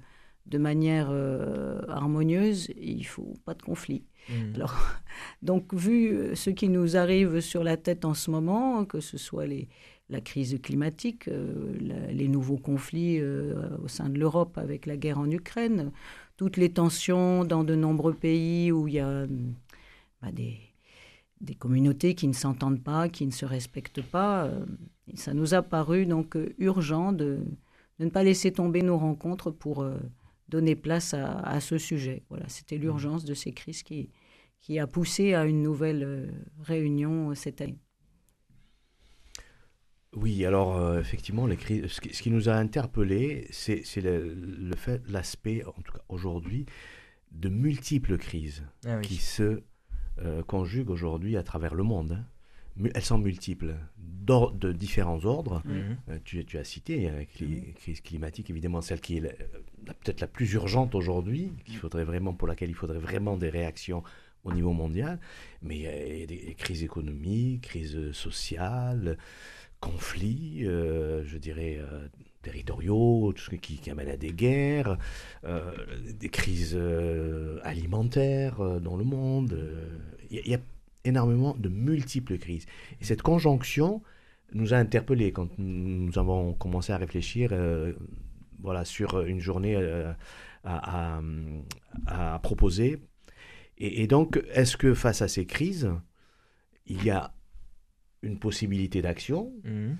de 0.45 0.57
manière 0.57 1.09
euh, 1.11 1.81
harmonieuse, 1.89 2.69
il 2.81 3.05
faut 3.05 3.33
pas 3.45 3.53
de 3.53 3.61
conflit. 3.61 4.03
Mm. 4.29 4.55
Alors, 4.55 4.75
donc, 5.41 5.73
vu 5.73 6.35
ce 6.35 6.49
qui 6.49 6.69
nous 6.69 6.95
arrive 6.95 7.41
sur 7.41 7.63
la 7.63 7.75
tête 7.77 8.05
en 8.05 8.13
ce 8.13 8.31
moment, 8.31 8.85
que 8.85 9.01
ce 9.01 9.17
soit 9.17 9.45
les, 9.45 9.67
la 10.09 10.21
crise 10.21 10.57
climatique, 10.61 11.27
euh, 11.27 11.73
la- 11.81 12.11
les 12.13 12.29
nouveaux 12.29 12.57
conflits 12.57 13.19
euh, 13.19 13.55
au 13.83 13.89
sein 13.89 14.07
de 14.07 14.17
l'Europe 14.17 14.57
avec 14.57 14.85
la 14.85 14.95
guerre 14.95 15.19
en 15.19 15.29
Ukraine, 15.29 15.91
toutes 16.37 16.55
les 16.55 16.69
tensions 16.71 17.43
dans 17.43 17.65
de 17.65 17.75
nombreux 17.75 18.13
pays 18.13 18.71
où 18.71 18.87
il 18.87 18.93
y 18.95 18.99
a 18.99 19.23
hum, 19.23 19.53
bah, 20.21 20.31
des, 20.31 20.57
des 21.41 21.56
communautés 21.56 22.15
qui 22.15 22.28
ne 22.28 22.34
s'entendent 22.34 22.84
pas, 22.84 23.10
qui 23.10 23.26
ne 23.26 23.32
se 23.32 23.45
respectent 23.45 24.02
pas, 24.02 24.45
euh, 24.45 24.65
et 25.08 25.17
ça 25.17 25.34
nous 25.34 25.54
a 25.54 25.62
paru 25.62 26.06
donc 26.06 26.36
euh, 26.36 26.54
urgent 26.58 27.12
de, 27.12 27.39
de 28.00 28.06
ne 28.06 28.10
pas 28.10 28.23
laisser 28.23 28.52
tomber 28.52 28.82
nos 28.82 28.97
rencontres 28.97 29.52
pour 29.52 29.82
euh, 29.84 29.97
donner 30.50 30.76
place 30.76 31.13
à, 31.13 31.39
à 31.39 31.60
ce 31.60 31.78
sujet. 31.78 32.23
Voilà, 32.30 32.47
c'était 32.47 32.78
l'urgence 32.78 33.23
de 33.26 33.34
ces 33.34 33.52
crises 33.52 33.84
qui, 33.84 34.10
qui 34.60 34.80
a 34.80 34.88
poussé 34.88 35.34
à 35.34 35.45
une 35.45 35.62
nouvelle 35.62 36.04
euh, 36.04 36.28
réunion 36.63 37.30
euh, 37.32 37.36
cette 37.36 37.62
année. 37.62 37.80
Oui, 40.15 40.45
alors 40.45 40.78
euh, 40.78 41.00
effectivement, 41.00 41.45
les 41.45 41.58
crises, 41.58 41.88
ce, 41.88 42.02
qui, 42.02 42.13
ce 42.13 42.23
qui 42.23 42.32
nous 42.32 42.50
a 42.50 42.54
interpellés, 42.56 43.45
c'est 43.52 43.84
c'est 43.86 44.02
le, 44.02 44.34
le 44.34 44.76
fait, 44.76 45.02
l'aspect, 45.10 45.63
en 45.65 45.73
tout 45.73 45.91
cas 45.91 46.02
aujourd'hui, 46.10 46.65
de 47.32 47.50
multiples 47.50 48.17
crises 48.17 48.63
Ah 48.86 48.97
oui. 48.97 49.02
qui 49.06 49.17
se 49.17 49.62
euh, 50.19 50.43
conjuguent 50.43 50.89
aujourd'hui 50.89 51.38
à 51.38 51.43
travers 51.43 51.75
le 51.75 51.84
monde. 51.84 52.12
hein. 52.13 52.25
Elles 52.93 53.03
sont 53.03 53.17
multiples, 53.17 53.73
de 54.27 54.71
différents 54.71 55.23
ordres. 55.25 55.62
Mhm. 55.65 55.97
Euh, 56.10 56.19
tu, 56.23 56.45
tu 56.45 56.58
as 56.58 56.63
cité 56.63 57.10
la 57.10 57.23
cli- 57.23 57.73
crise 57.73 58.01
climatique, 58.01 58.49
évidemment, 58.49 58.82
celle 58.82 58.99
qui 59.01 59.17
est 59.17 59.21
peut-être 59.21 60.21
la 60.21 60.27
plus 60.27 60.53
urgente 60.53 60.93
aujourd'hui, 60.93 61.53
qu'il 61.65 61.77
faudrait 61.77 62.03
vraiment, 62.03 62.34
pour 62.34 62.47
laquelle 62.47 62.69
il 62.69 62.75
faudrait 62.75 62.99
vraiment 62.99 63.38
des 63.38 63.49
réactions 63.49 64.03
au 64.43 64.51
niveau 64.53 64.73
mondial. 64.73 65.19
Mais 65.63 65.77
il 65.77 65.82
y 65.82 65.88
a, 65.88 66.06
il 66.08 66.19
y 66.19 66.23
a 66.23 66.25
des 66.27 66.56
crises 66.56 66.84
économiques, 66.84 67.62
crises 67.62 68.12
sociales, 68.12 69.17
conflits, 69.80 70.65
euh, 70.67 71.23
je 71.25 71.38
dirais, 71.38 71.77
euh, 71.80 72.08
territoriaux, 72.47 73.33
tout 73.36 73.43
ce 73.51 73.55
qui, 73.55 73.89
amène 73.89 74.07
à 74.10 74.17
des 74.17 74.31
guerres, 74.31 74.97
euh, 75.43 75.71
des 76.23 76.29
crises 76.29 76.75
euh, 76.75 77.60
alimentaires 77.63 78.62
euh, 78.62 78.79
dans 78.79 78.95
le 78.95 79.03
monde. 79.03 79.53
Il 80.31 80.47
y 80.47 80.55
a- 80.55 80.60
énormément 81.03 81.55
de 81.57 81.69
multiples 81.69 82.38
crises. 82.38 82.65
Et 82.99 83.05
cette 83.05 83.21
conjonction 83.21 84.01
nous 84.51 84.73
a 84.73 84.77
interpellés 84.77 85.31
quand 85.31 85.49
nous 85.57 86.17
avons 86.19 86.53
commencé 86.53 86.91
à 86.91 86.97
réfléchir 86.97 87.53
voilà, 88.60 88.83
sur 88.83 89.21
une 89.21 89.39
journée 89.39 89.75
à, 90.65 91.21
proposer. 92.43 92.97
Et, 93.77 94.05
donc, 94.07 94.41
est-ce 94.53 94.75
que 94.75 94.93
face 94.93 95.21
à 95.21 95.29
ces 95.29 95.45
crises, 95.45 95.89
il 96.88 97.01
y 97.05 97.10
a 97.10 97.31
une 98.21 98.38
possibilité 98.38 99.01
d'action 99.01 99.53
Mhm. 99.63 99.95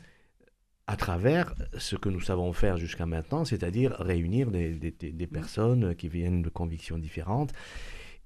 À 0.88 0.95
travers 0.95 1.54
ce 1.78 1.95
que 1.97 2.10
nous 2.10 2.21
savons 2.21 2.54
faire 2.54 2.78
jusqu'à 2.78 3.06
maintenant, 3.06 3.43
c'est-à-dire 3.45 3.91
réunir 4.00 4.52
des, 4.52 4.69
des- 4.71 4.91
des- 4.91 5.12
des 5.12 5.28
personnes 5.28 5.95
qui 5.95 6.08
viennent 6.08 6.41
de 6.41 6.50
convictions 6.50 6.97
différentes. 6.97 7.52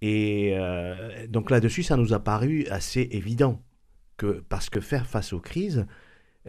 Et 0.01 0.53
euh, 0.55 1.27
donc 1.27 1.49
là-dessus, 1.49 1.83
ça 1.83 1.97
nous 1.97 2.13
a 2.13 2.19
paru 2.19 2.67
assez 2.67 3.07
évident, 3.11 3.63
que, 4.17 4.43
parce 4.47 4.69
que 4.69 4.79
faire 4.79 5.07
face 5.07 5.33
aux 5.33 5.39
crises, 5.39 5.85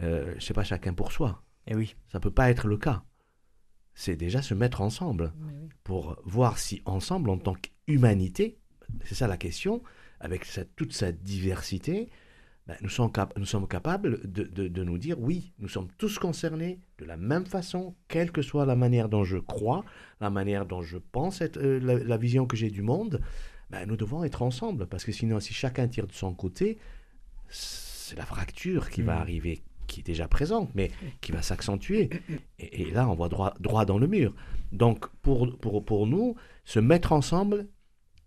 euh, 0.01 0.33
c'est 0.39 0.53
pas 0.53 0.63
chacun 0.63 0.93
pour 0.93 1.11
soi. 1.11 1.43
Eh 1.67 1.75
oui. 1.75 1.95
Ça 2.11 2.19
peut 2.19 2.31
pas 2.31 2.49
être 2.51 2.67
le 2.67 2.77
cas. 2.77 3.03
C'est 3.95 4.15
déjà 4.15 4.41
se 4.41 4.53
mettre 4.55 4.81
ensemble 4.81 5.33
pour 5.83 6.19
voir 6.25 6.57
si 6.57 6.81
ensemble, 6.85 7.29
en 7.29 7.37
tant 7.37 7.53
qu'humanité, 7.55 8.57
c'est 9.05 9.15
ça 9.15 9.27
la 9.27 9.37
question, 9.37 9.81
avec 10.19 10.45
sa- 10.45 10.65
toute 10.65 10.93
sa 10.93 11.11
diversité, 11.11 12.09
ben, 12.67 12.75
nous, 12.81 12.89
sommes 12.89 13.11
cap- 13.11 13.33
nous 13.37 13.45
sommes 13.45 13.67
capables 13.67 14.19
de, 14.31 14.43
de- 14.43 14.67
de 14.69 14.83
nous 14.83 14.97
dire 14.97 15.19
oui, 15.19 15.51
nous 15.59 15.67
sommes 15.67 15.89
tous 15.97 16.17
concernés 16.19 16.79
de 16.97 17.05
la 17.05 17.17
même 17.17 17.45
façon, 17.45 17.95
quelle 18.07 18.31
que 18.31 18.41
soit 18.41 18.65
la 18.65 18.75
manière 18.75 19.09
dont 19.09 19.23
je 19.25 19.37
crois, 19.37 19.83
la 20.21 20.29
manière 20.29 20.65
dont 20.65 20.81
je 20.81 20.97
pense, 20.97 21.41
être, 21.41 21.57
euh, 21.57 21.79
la, 21.79 21.95
la 21.95 22.17
vision 22.17 22.45
que 22.45 22.55
j'ai 22.55 22.69
du 22.69 22.81
monde, 22.81 23.21
ben, 23.69 23.85
nous 23.85 23.97
devons 23.97 24.23
être 24.23 24.41
ensemble, 24.43 24.87
parce 24.87 25.03
que 25.03 25.11
sinon, 25.11 25.39
si 25.39 25.53
chacun 25.53 25.87
tire 25.87 26.07
de 26.07 26.13
son 26.13 26.33
côté, 26.33 26.77
c'est 27.49 28.15
la 28.15 28.25
fracture 28.25 28.89
qui 28.89 29.01
va 29.01 29.15
Mm. 29.15 29.21
arriver, 29.21 29.63
qui 29.87 29.99
est 29.99 30.03
déjà 30.03 30.27
présente, 30.27 30.73
mais 30.75 30.91
qui 31.21 31.31
va 31.31 31.41
s'accentuer. 31.41 32.09
Et, 32.59 32.83
et 32.83 32.91
là, 32.91 33.09
on 33.09 33.15
voit 33.15 33.29
droit, 33.29 33.53
droit 33.59 33.85
dans 33.85 33.97
le 33.97 34.07
mur. 34.07 34.33
Donc, 34.71 35.07
pour, 35.21 35.57
pour, 35.57 35.83
pour 35.83 36.07
nous, 36.07 36.35
se 36.63 36.79
mettre 36.79 37.11
ensemble 37.11 37.67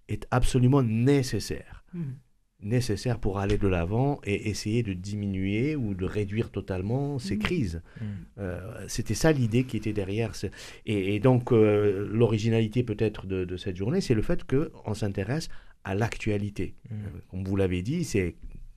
est 0.08 0.26
absolument 0.30 0.82
nécessaire. 0.82 1.84
Mhm. 1.94 2.16
Nécessaire 2.62 3.18
pour 3.18 3.38
aller 3.38 3.58
de 3.58 3.68
l'avant 3.68 4.18
et 4.24 4.48
essayer 4.48 4.82
de 4.82 4.94
diminuer 4.94 5.76
ou 5.76 5.94
de 5.94 6.06
réduire 6.06 6.50
totalement 6.50 7.18
ces 7.18 7.34
Mhm. 7.36 7.42
crises. 7.42 7.82
Mhm. 8.00 8.06
Euh, 8.38 8.84
C'était 8.88 9.14
ça 9.14 9.30
l'idée 9.30 9.64
qui 9.64 9.76
était 9.76 9.92
derrière. 9.92 10.34
ce- 10.34 10.46
Et, 10.86 11.14
et 11.14 11.20
donc, 11.20 11.52
euh, 11.52 12.08
l'originalité 12.10 12.82
peut-être 12.82 13.26
de, 13.26 13.44
de 13.44 13.56
cette 13.58 13.76
journée, 13.76 14.00
c'est 14.00 14.14
le 14.14 14.22
fait 14.22 14.42
qu'on 14.44 14.94
s'intéresse 14.94 15.48
à 15.84 15.94
l'actualité. 15.94 16.74
Mhm. 16.90 16.96
Euh, 17.04 17.18
Comme 17.30 17.44
vous 17.44 17.56
l'avez 17.56 17.82
dit, 17.82 18.04
c'est 18.04 18.36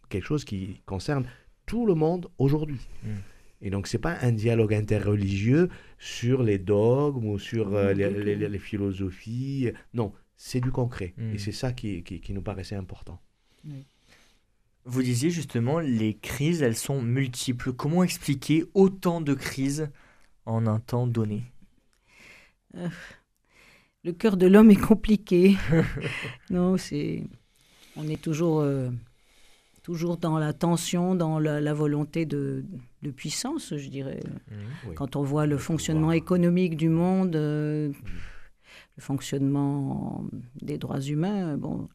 quelque 0.09 0.25
chose 0.25 0.43
qui 0.43 0.81
concerne 0.85 1.25
tout 1.65 1.85
le 1.85 1.95
monde 1.95 2.27
aujourd'hui. 2.37 2.79
Et 3.61 3.69
donc, 3.69 3.87
c'est 3.87 3.97
pas 3.97 4.17
un 4.21 4.33
dialogue 4.33 4.73
interreligieux 4.73 5.69
sur 5.97 6.43
les 6.43 6.57
dogmes 6.59 7.25
ou 7.25 7.39
sur 7.39 7.73
euh, 7.75 7.93
les, 7.93 8.59
philosophies. 8.59 9.71
Non, 9.93 10.11
c'est 10.35 10.59
du 10.61 10.71
concret. 10.71 11.13
Et 11.33 11.37
c'est 11.37 11.51
ça 11.53 11.71
qui, 11.71 12.03
qui- 12.03 12.19
qui 12.19 12.33
nous 12.33 12.41
paraissait 12.41 12.75
important. 12.75 13.19
Vous 14.85 15.03
disiez 15.03 15.29
justement, 15.29 15.79
les 15.79 16.15
crises, 16.17 16.61
elles 16.61 16.75
sont 16.75 17.01
multiples. 17.01 17.73
Comment 17.73 18.03
expliquer 18.03 18.65
autant 18.73 19.21
de 19.21 19.33
crises 19.33 19.89
en 20.45 20.65
un 20.67 20.79
temps 20.79 21.07
donné? 21.07 21.43
Le 24.03 24.11
cœur 24.13 24.37
de 24.37 24.47
l'homme 24.47 24.71
est 24.71 24.75
compliqué. 24.79 25.57
non, 26.49 26.77
c'est. 26.77 27.23
On 27.95 28.07
est 28.07 28.21
toujours, 28.21 28.61
euh, 28.61 28.89
toujours 29.83 30.17
dans 30.17 30.37
la 30.39 30.53
tension, 30.53 31.15
dans 31.15 31.39
la, 31.39 31.59
la 31.61 31.73
volonté 31.73 32.25
de, 32.25 32.63
de 33.01 33.11
puissance, 33.11 33.75
je 33.75 33.89
dirais. 33.89 34.21
Oui. 34.83 34.95
Quand 34.95 35.15
on 35.15 35.23
voit 35.23 35.47
le 35.47 35.57
Le 35.57 35.57
fonctionnement 35.57 36.11
pouvoir. 36.11 36.13
économique 36.13 36.77
du 36.77 36.89
monde, 36.89 37.35
euh, 37.35 37.91
le 38.97 39.01
fonctionnement 39.03 40.25
des 40.61 40.77
droits 40.77 41.01
humains, 41.01 41.57
bon, 41.57 41.89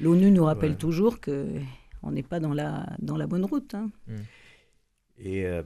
l'ONU 0.00 0.30
nous 0.30 0.44
rappelle 0.44 0.72
Ouais. 0.72 0.76
toujours 0.76 1.20
que 1.20 1.46
on 2.02 2.12
n'est 2.12 2.22
pas 2.22 2.40
dans 2.40 2.54
la, 2.54 2.86
dans 3.00 3.16
la 3.16 3.26
bonne 3.26 3.44
route. 3.44 3.74
hein. 3.74 3.90
Et 5.18 5.44
euh, 5.44 5.62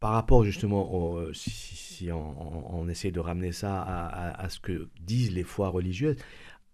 par 0.00 0.12
rapport 0.12 0.44
justement, 0.44 0.92
au- 0.94 1.32
si, 1.32 1.50
si- 1.50 1.76
si 1.76 2.12
on, 2.12 2.18
on- 2.40 2.80
on 2.82 2.88
essaie 2.88 3.10
de 3.10 3.20
ramener 3.20 3.52
ça 3.52 3.80
à, 3.82 4.06
à- 4.06 4.44
à 4.44 4.48
ce 4.48 4.60
que 4.60 4.88
disent 5.00 5.32
les 5.32 5.44
foi 5.44 5.68
religieuses, 5.70 6.16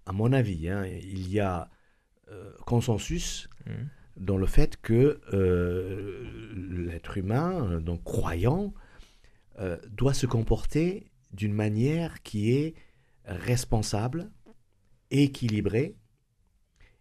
à 0.07 0.13
mon 0.13 0.33
avis, 0.33 0.69
hein, 0.69 0.85
il 0.87 1.31
y 1.31 1.41
a 1.41 1.71
euh, 2.31 2.51
consensus 2.67 3.49
Mhm. 3.67 3.89
dans 4.17 4.37
le 4.39 4.47
fait 4.47 4.77
que 4.81 5.21
euh, 5.33 6.25
l'être 6.87 7.17
humain, 7.19 7.71
euh, 7.71 7.81
donc 7.81 8.03
croyant, 8.03 8.73
euh, 9.61 9.77
doit 9.91 10.15
se 10.15 10.27
comporter 10.27 11.07
d'une 11.33 11.53
manière 11.53 12.23
qui 12.23 12.53
est 12.53 12.75
responsable, 13.27 14.31
équilibrée, 15.11 15.97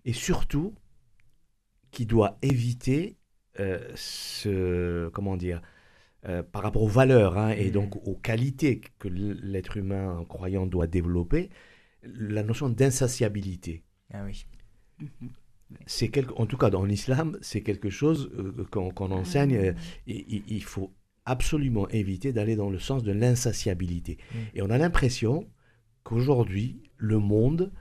et 0.05 0.13
surtout 0.13 0.73
qui 1.91 2.05
doit 2.05 2.37
éviter 2.41 3.17
euh, 3.59 3.79
ce, 3.95 5.09
comment 5.09 5.37
dire, 5.37 5.61
euh, 6.27 6.41
par 6.41 6.63
rapport 6.63 6.81
aux 6.83 6.87
valeurs 6.87 7.37
hein, 7.37 7.51
et 7.51 7.65
Mhm. 7.65 7.71
donc 7.71 8.07
aux 8.07 8.15
qualités 8.15 8.81
que 8.99 9.07
l'être 9.07 9.77
humain 9.77 10.25
croyant 10.27 10.65
doit 10.65 10.87
développer, 10.87 11.49
la 12.03 12.43
notion 12.43 12.69
d'insatiabilité 12.69 13.83
Ah 14.11 14.23
oui. 14.25 14.45
c'est 15.85 16.09
quelque, 16.09 16.33
en 16.35 16.45
tout 16.45 16.57
cas 16.57 16.69
dans 16.69 16.83
l'islam, 16.85 17.37
c'est 17.41 17.61
quelque 17.61 17.89
chose 17.89 18.31
euh, 18.37 18.65
qu'on 18.71 18.89
qu'on 18.91 19.11
enseigne. 19.11 19.73
et- 20.07 20.35
et- 20.35 20.43
il 20.47 20.63
faut 20.63 20.91
absolument 21.25 21.87
éviter 21.89 22.33
d'aller 22.33 22.55
dans 22.55 22.69
le 22.69 22.79
sens 22.79 23.03
de 23.03 23.11
l'insatiabilité. 23.11 24.17
Mm. 24.33 24.37
Et 24.55 24.61
on 24.61 24.69
a 24.69 24.77
l'impression 24.77 25.47
qu'aujourd'hui, 26.03 26.81
le 26.97 27.17
monde 27.19 27.71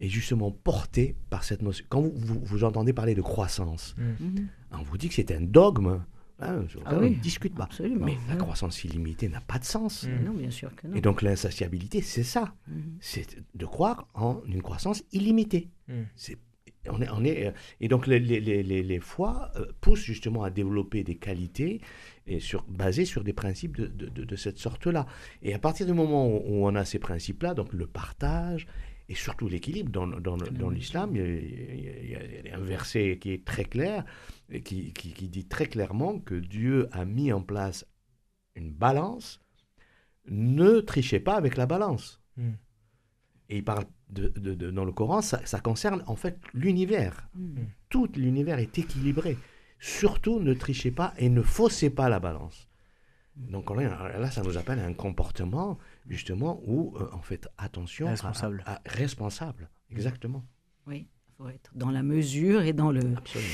est 0.00 0.08
justement 0.08 0.50
porté 0.50 1.16
par 1.28 1.44
cette 1.44 1.62
notion. 1.62 1.84
Quand 1.88 2.00
vous, 2.00 2.12
vous, 2.14 2.40
vous 2.42 2.64
entendez 2.64 2.92
parler 2.92 3.14
de 3.14 3.22
croissance, 3.22 3.94
Mhm. 3.98 4.48
on 4.72 4.82
vous 4.82 4.96
dit 4.98 5.08
que 5.08 5.14
c'est 5.14 5.30
un 5.32 5.40
dogme. 5.40 6.00
hein, 6.42 6.64
sur 6.68 6.80
Ah 6.86 6.92
lequel 6.92 6.98
on 7.04 7.10
oui, 7.10 7.16
ne 7.16 7.20
discute 7.22 7.54
pas. 7.54 7.64
Absolument. 7.64 8.06
Mais 8.06 8.16
la 8.26 8.36
croissance 8.36 8.82
illimitée 8.84 9.28
n'a 9.28 9.42
pas 9.42 9.58
de 9.58 9.64
sens. 9.64 10.06
Mm. 10.06 10.24
Non, 10.24 10.32
bien 10.32 10.50
sûr 10.50 10.74
que 10.74 10.86
non. 10.86 10.94
Et 10.94 11.02
donc 11.02 11.20
l'insatiabilité, 11.20 12.00
c'est 12.00 12.22
ça. 12.22 12.54
Mhm. 12.66 12.96
C'est 13.00 13.26
de 13.54 13.66
croire 13.66 14.08
en 14.14 14.40
une 14.46 14.62
croissance 14.62 15.02
illimitée. 15.12 15.68
C'est 16.16 16.38
On 16.88 17.02
est, 17.02 17.10
on 17.10 17.22
est, 17.24 17.46
euh, 17.48 17.50
et 17.80 17.88
donc 17.88 18.06
les, 18.06 18.18
les, 18.18 18.40
les, 18.40 18.62
les- 18.62 18.82
euh, 19.20 19.66
poussent 19.82 20.00
justement 20.00 20.44
à 20.44 20.48
développer 20.50 21.04
des 21.04 21.16
qualités 21.16 21.82
et 22.26 22.40
sur, 22.40 22.62
basées 22.70 23.04
sur 23.04 23.22
des 23.22 23.34
principes 23.34 23.76
de, 23.76 23.86
de, 23.86 24.06
de- 24.08 24.24
de 24.24 24.36
cette 24.36 24.56
sorte-là. 24.58 25.04
Et 25.42 25.52
à 25.52 25.58
partir 25.58 25.84
du 25.84 25.92
moment 25.92 26.26
où, 26.26 26.36
où 26.38 26.66
on 26.66 26.74
a 26.74 26.86
ces 26.86 26.98
principes-là, 26.98 27.52
donc 27.52 27.74
le 27.74 27.86
partage 27.86 28.66
et 29.10 29.14
surtout 29.16 29.48
l'équilibre, 29.48 29.90
dans, 29.90 30.06
dans, 30.06 30.36
le- 30.36 30.50
dans 30.50 30.70
l'islam, 30.70 31.16
il 31.16 31.20
y, 31.20 32.14
a, 32.16 32.22
il 32.40 32.46
y 32.46 32.50
un 32.50 32.60
verset 32.60 33.18
qui 33.20 33.32
est 33.32 33.44
très 33.44 33.64
clair, 33.64 34.04
et 34.48 34.62
qui, 34.62 34.92
qui, 34.92 35.12
qui 35.12 35.28
dit 35.28 35.46
très 35.46 35.66
clairement 35.66 36.18
que 36.20 36.34
Dieu 36.36 36.88
a 36.92 37.04
mis 37.04 37.32
en 37.32 37.42
place 37.42 37.84
une 38.54 38.70
balance. 38.72 39.40
Ne 40.28 40.80
trichez 40.80 41.18
pas 41.20 41.34
avec 41.34 41.56
la 41.56 41.66
balance. 41.66 42.20
Mm. 42.36 42.50
Et 43.48 43.56
il 43.58 43.64
parle 43.64 43.84
de, 44.10 44.28
de- 44.28 44.54
de- 44.54 44.70
dans 44.70 44.84
le 44.84 44.92
Coran, 44.92 45.22
ça, 45.22 45.44
ça 45.44 45.58
concerne 45.60 46.04
en 46.06 46.14
fait 46.16 46.38
l'univers. 46.54 47.28
Mm. 47.34 47.62
Tout 47.88 48.08
l'univers 48.14 48.58
est 48.60 48.78
équilibré. 48.78 49.36
Surtout, 49.80 50.38
ne 50.40 50.54
trichez 50.54 50.92
pas 50.92 51.14
et 51.18 51.28
ne 51.30 51.42
faussez 51.42 51.90
pas 51.90 52.08
la 52.08 52.20
balance. 52.20 52.68
Donc 53.36 53.70
là, 53.74 54.30
ça 54.30 54.42
nous 54.42 54.56
appelle 54.58 54.78
à 54.78 54.84
un 54.86 54.92
comportement 54.94 55.78
justement 56.10 56.60
où, 56.66 56.94
euh, 56.98 57.08
en 57.12 57.22
fait, 57.22 57.48
attention, 57.56 58.06
à- 58.08 58.10
Responsable. 58.10 58.62
à- 58.66 58.74
à- 58.76 58.80
responsable, 58.86 59.70
exactement. 59.90 60.44
Oui, 60.86 61.08
il 61.28 61.32
faut 61.36 61.48
être 61.48 61.70
dans 61.74 61.90
la 61.90 62.02
mesure 62.02 62.62
et 62.62 62.72
dans 62.74 62.90
le. 62.92 63.16
Absolument. 63.16 63.50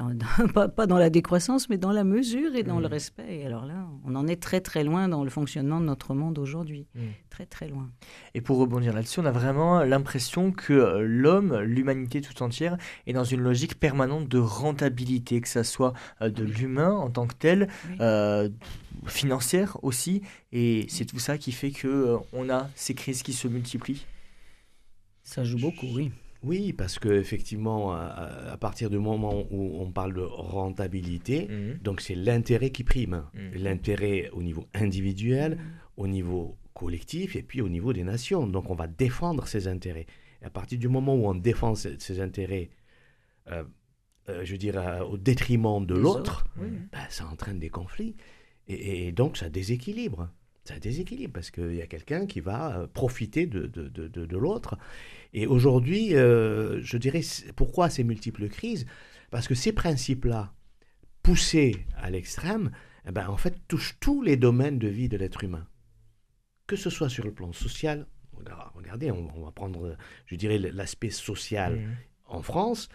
En- 0.00 0.16
pas, 0.54 0.68
pas 0.68 0.86
dans 0.86 0.96
la 0.98 1.10
décroissance, 1.10 1.68
mais 1.68 1.76
dans 1.78 1.92
la 1.92 2.04
mesure 2.04 2.54
et 2.54 2.62
dans 2.62 2.80
le 2.80 2.88
Mm. 2.88 2.92
respect. 2.92 3.36
Et 3.40 3.46
alors 3.46 3.66
là, 3.66 3.86
on 4.04 4.14
en 4.16 4.26
est 4.26 4.40
très 4.40 4.60
très 4.60 4.82
loin 4.84 5.08
dans 5.08 5.24
le 5.24 5.30
fonctionnement 5.30 5.80
de 5.80 5.84
notre 5.84 6.14
monde 6.14 6.38
aujourd'hui. 6.38 6.86
Mm. 6.94 7.00
Très 7.30 7.46
très 7.46 7.68
loin. 7.68 7.90
Et 8.34 8.40
pour 8.40 8.58
rebondir 8.58 8.92
là-dessus, 8.94 9.20
on 9.20 9.24
a 9.26 9.30
vraiment 9.32 9.82
l'impression 9.84 10.52
que 10.52 10.72
euh, 10.72 11.00
l'homme, 11.06 11.58
l'humanité 11.60 12.20
tout 12.20 12.42
entière, 12.42 12.76
est 13.06 13.12
dans 13.12 13.24
une 13.24 13.40
logique 13.40 13.78
permanente 13.78 14.28
de 14.28 14.38
rentabilité, 14.38 15.40
que 15.40 15.48
ça 15.48 15.64
soit 15.64 15.92
euh, 16.22 16.30
de 16.30 16.44
l'humain 16.44 16.92
en 16.92 17.10
tant 17.10 17.26
que 17.26 17.34
tel, 17.34 17.68
Oui. 17.90 17.96
euh, 18.00 18.48
financière 19.06 19.76
aussi, 19.82 20.22
et 20.52 20.86
c'est 20.88 21.04
tout 21.04 21.18
ça 21.18 21.36
qui 21.36 21.52
fait 21.52 21.72
que 21.72 21.88
euh, 21.88 22.16
on 22.32 22.48
a 22.48 22.70
ces 22.74 22.94
crises 22.94 23.22
qui 23.22 23.32
se 23.34 23.48
multiplient. 23.48 24.06
Ça 25.22 25.44
joue 25.44 25.58
beaucoup, 25.58 25.86
oui. 25.94 26.10
Oui, 26.44 26.72
parce 26.72 26.98
que 26.98 27.08
effectivement, 27.08 27.92
à, 27.92 28.52
à 28.52 28.56
partir 28.56 28.90
du 28.90 28.98
moment 28.98 29.44
où 29.50 29.80
on 29.80 29.90
parle 29.90 30.14
de 30.14 30.20
rentabilité, 30.20 31.48
donc 31.82 32.00
c'est 32.00 32.14
l'intérêt 32.14 32.70
qui 32.70 32.84
prime. 32.84 33.24
Mhm. 33.34 33.62
L'intérêt 33.62 34.30
au 34.32 34.42
niveau 34.42 34.66
individuel, 34.74 35.58
au 35.96 36.06
niveau 36.06 36.56
collectif 36.74 37.36
et 37.36 37.42
puis 37.42 37.60
au 37.62 37.68
niveau 37.68 37.92
des 37.92 38.04
nations. 38.04 38.46
Donc 38.46 38.68
on 38.70 38.74
va 38.74 38.86
défendre 38.86 39.46
ces 39.46 39.68
intérêts. 39.68 40.06
Et 40.42 40.44
à 40.44 40.50
partir 40.50 40.78
du 40.78 40.88
moment 40.88 41.14
où 41.14 41.26
on 41.26 41.34
défend 41.34 41.74
ces, 41.74 41.98
ces 41.98 42.20
intérêts, 42.20 42.70
euh, 43.50 43.64
euh, 44.28 44.44
je 44.44 44.56
dirais, 44.56 45.00
au 45.00 45.16
détriment 45.16 45.84
de 45.86 45.94
l'autre, 45.94 46.46
ben, 46.56 47.06
ça 47.08 47.26
entraîne 47.26 47.58
des 47.58 47.70
conflits. 47.70 48.16
Et, 48.68 49.06
et 49.08 49.12
donc 49.12 49.36
ça 49.36 49.48
déséquilibre. 49.48 50.28
Ça 50.64 50.78
déséquilibre 50.78 51.32
parce 51.34 51.50
qu'il 51.50 51.74
y 51.74 51.82
a 51.82 51.86
quelqu'un 51.86 52.26
qui 52.26 52.40
va 52.40 52.78
euh, 52.78 52.86
profiter 52.86 53.46
de, 53.46 53.66
de, 53.66 53.88
de, 53.88 54.08
de- 54.08 54.24
de 54.26 54.36
l'autre. 54.38 54.78
Et 55.34 55.46
aujourd'hui, 55.46 56.14
euh, 56.14 56.80
je 56.82 56.96
dirais, 56.96 57.20
c'est- 57.22 57.52
pourquoi 57.52 57.90
ces 57.90 58.02
multiples 58.04 58.48
crises? 58.48 58.86
Parce 59.30 59.46
que 59.46 59.54
ces 59.54 59.72
principes-là, 59.72 60.54
poussés 61.22 61.86
à 61.96 62.10
l'extrême, 62.10 62.70
eh 63.06 63.12
ben, 63.12 63.28
en 63.28 63.36
fait, 63.36 63.56
touchent 63.68 63.96
tous 64.00 64.22
les 64.22 64.36
domaines 64.36 64.78
de 64.78 64.88
vie 64.88 65.08
de 65.08 65.16
l'être 65.16 65.44
humain. 65.44 65.66
Que 66.66 66.76
ce 66.76 66.88
soit 66.90 67.10
sur 67.10 67.24
le 67.24 67.32
plan 67.32 67.52
social, 67.52 68.06
regardez, 68.74 69.10
on, 69.10 69.30
on 69.36 69.44
va 69.44 69.50
prendre, 69.52 69.96
je 70.26 70.36
dirais, 70.36 70.58
l'aspect 70.58 71.10
social 71.10 71.76
Mhm. 71.76 71.96
en 72.26 72.42
France, 72.42 72.88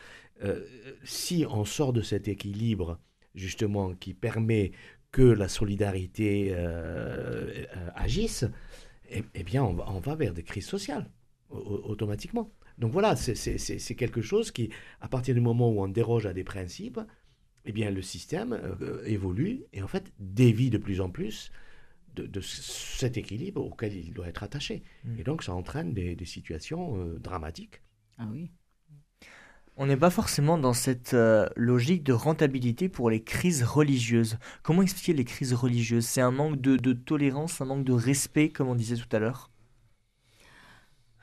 euh, 0.43 0.65
si 1.03 1.45
on 1.49 1.65
sort 1.65 1.93
de 1.93 2.01
cet 2.01 2.27
équilibre, 2.27 2.99
justement, 3.35 3.93
qui 3.93 4.13
permet 4.15 4.71
que 5.11 5.21
la 5.23 5.47
solidarité 5.47 6.51
euh, 6.53 6.57
euh, 7.75 7.89
agisse, 7.95 8.45
eh, 9.09 9.23
eh 9.33 9.43
bien, 9.43 9.63
on 9.63 9.73
va, 9.73 9.85
on 9.89 9.99
va 9.99 10.15
vers 10.15 10.33
des 10.33 10.43
crises 10.43 10.67
sociales, 10.67 11.09
au- 11.49 11.57
au- 11.57 11.89
automatiquement. 11.91 12.51
Donc 12.77 12.91
voilà, 12.93 13.15
c'est- 13.15 13.95
quelque 13.95 14.21
chose 14.21 14.51
qui, 14.51 14.69
à 15.01 15.07
partir 15.09 15.35
du 15.35 15.41
moment 15.41 15.69
où 15.71 15.81
on 15.81 15.87
déroge 15.87 16.25
à 16.25 16.33
des 16.33 16.43
principes, 16.43 16.99
eh 17.65 17.71
bien, 17.71 17.91
le 17.91 18.01
système 18.01 18.53
euh, 18.53 19.03
évolue 19.05 19.63
et 19.73 19.81
en 19.81 19.87
fait 19.87 20.13
dévie 20.19 20.69
de 20.69 20.77
plus 20.77 21.01
en 21.01 21.09
plus 21.09 21.51
de, 22.15 22.25
de 22.25 22.41
cet 22.41 23.17
équilibre 23.17 23.63
auquel 23.63 23.93
il 23.95 24.13
doit 24.13 24.27
être 24.27 24.43
attaché. 24.43 24.83
Mm. 25.03 25.19
Et 25.19 25.23
donc, 25.23 25.43
ça 25.43 25.53
entraîne 25.53 25.93
des, 25.93 26.15
des 26.15 26.25
situations 26.25 26.97
euh, 26.97 27.19
dramatiques. 27.19 27.81
Ah 28.17 28.27
oui. 28.31 28.51
On 29.79 29.87
n'est 29.87 29.97
pas 29.97 30.11
forcément 30.11 30.59
dans 30.59 30.73
cette 30.73 31.15
euh, 31.15 31.47
logique 31.55 32.03
de 32.03 32.13
rentabilité 32.13 32.87
pour 32.87 33.09
les 33.09 33.23
crises 33.23 33.63
religieuses. 33.63 34.37
Comment 34.61 34.83
expliquer 34.83 35.13
les 35.13 35.25
crises 35.25 35.53
religieuses? 35.55 36.05
C'est 36.05 36.21
un 36.21 36.29
manque 36.29 36.61
de, 36.61 36.77
de 36.77 36.93
tolérance, 36.93 37.59
un 37.61 37.65
manque 37.65 37.83
de 37.85 37.93
respect, 37.93 38.49
comme 38.49 38.67
on 38.67 38.75
disait 38.75 38.95
tout 38.97 39.15
à 39.15 39.17
l'heure? 39.17 39.49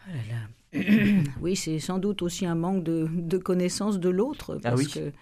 Ah 0.06 0.10
là 0.12 0.22
là. 0.30 0.48
oui, 1.40 1.56
c'est 1.56 1.78
sans 1.78 1.98
doute 1.98 2.22
aussi 2.22 2.46
un 2.46 2.54
manque 2.54 2.84
de, 2.84 3.08
de 3.12 3.38
connaissance 3.38 3.98
de 3.98 4.08
l'autre. 4.08 4.60
Ah 4.64 4.74
Parce 4.74 4.76
oui. 4.76 4.88
que, 4.88 5.12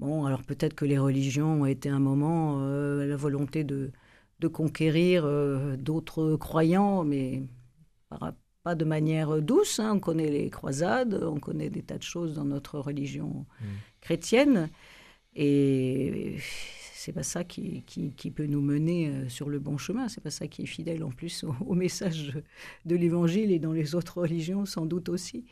bon, 0.00 0.26
alors 0.26 0.42
peut-être 0.44 0.74
que 0.74 0.84
les 0.86 0.98
religions 0.98 1.62
ont 1.62 1.66
été 1.66 1.88
un 1.90 2.00
moment 2.00 2.60
euh, 2.62 3.06
la 3.06 3.16
volonté 3.16 3.64
de, 3.64 3.92
de 4.40 4.48
conquérir 4.48 5.24
euh, 5.26 5.76
d'autres 5.76 6.36
croyants, 6.36 7.04
mais 7.04 7.44
par- 8.10 8.34
pas 8.62 8.74
de 8.74 8.84
manière 8.84 9.40
douce. 9.42 9.78
hein. 9.80 9.92
On 9.96 10.00
connaît 10.00 10.30
les 10.30 10.50
croisades, 10.50 11.14
on 11.22 11.38
connaît 11.40 11.70
des 11.70 11.82
tas 11.82 11.98
de 11.98 12.02
choses 12.02 12.34
dans 12.34 12.44
notre 12.44 12.78
religion 12.78 13.46
Mm. 13.60 13.64
chrétienne. 14.00 14.70
Et 15.36 16.36
c'est 16.94 17.12
pas 17.12 17.22
ça 17.22 17.44
qui, 17.44 17.82
qui, 17.84 18.12
qui 18.12 18.30
peut 18.30 18.46
nous 18.46 18.60
mener 18.60 19.08
euh, 19.08 19.28
sur 19.28 19.48
le 19.48 19.58
bon 19.58 19.78
chemin. 19.78 20.08
C'est 20.08 20.20
pas 20.22 20.30
ça 20.30 20.48
qui 20.48 20.62
est 20.62 20.66
fidèle 20.66 21.02
en 21.04 21.10
plus 21.10 21.44
au, 21.44 21.54
au 21.64 21.74
message 21.74 22.32
de, 22.84 22.96
l'évangile 22.96 23.52
et 23.52 23.58
dans 23.58 23.72
les 23.72 23.94
autres 23.94 24.20
religions 24.20 24.66
sans 24.66 24.86
doute 24.86 25.08
aussi. 25.08 25.44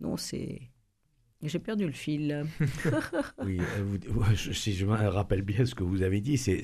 Non, 0.00 0.16
c'est. 0.16 0.60
J'ai 1.42 1.58
perdu 1.60 1.86
le 1.86 1.92
fil. 1.92 2.46
Oui, 3.44 3.58
euh, 3.60 3.96
vous- 4.08 4.24
je- 4.34 4.52
si 4.52 4.72
je 4.72 4.84
me 4.86 4.92
rappelle 4.94 5.42
bien 5.42 5.64
ce 5.64 5.74
que 5.74 5.84
vous 5.84 6.02
avez 6.02 6.20
dit, 6.20 6.36
c'est 6.38 6.62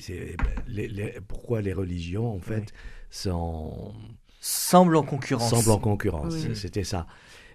ben, 0.67 1.11
pourquoi 1.27 1.61
les 1.61 1.71
religions, 1.73 2.27
en 2.33 2.39
fait, 2.39 2.73
sont, 3.09 3.93
Semble 4.47 4.95
en 4.95 5.01
concurrence. 5.03 5.49
semblent 5.49 5.71
en 5.71 5.79
concurrence. 5.79 6.35
Oui. 6.35 6.55
C'était 6.55 6.83
ça. 6.83 7.07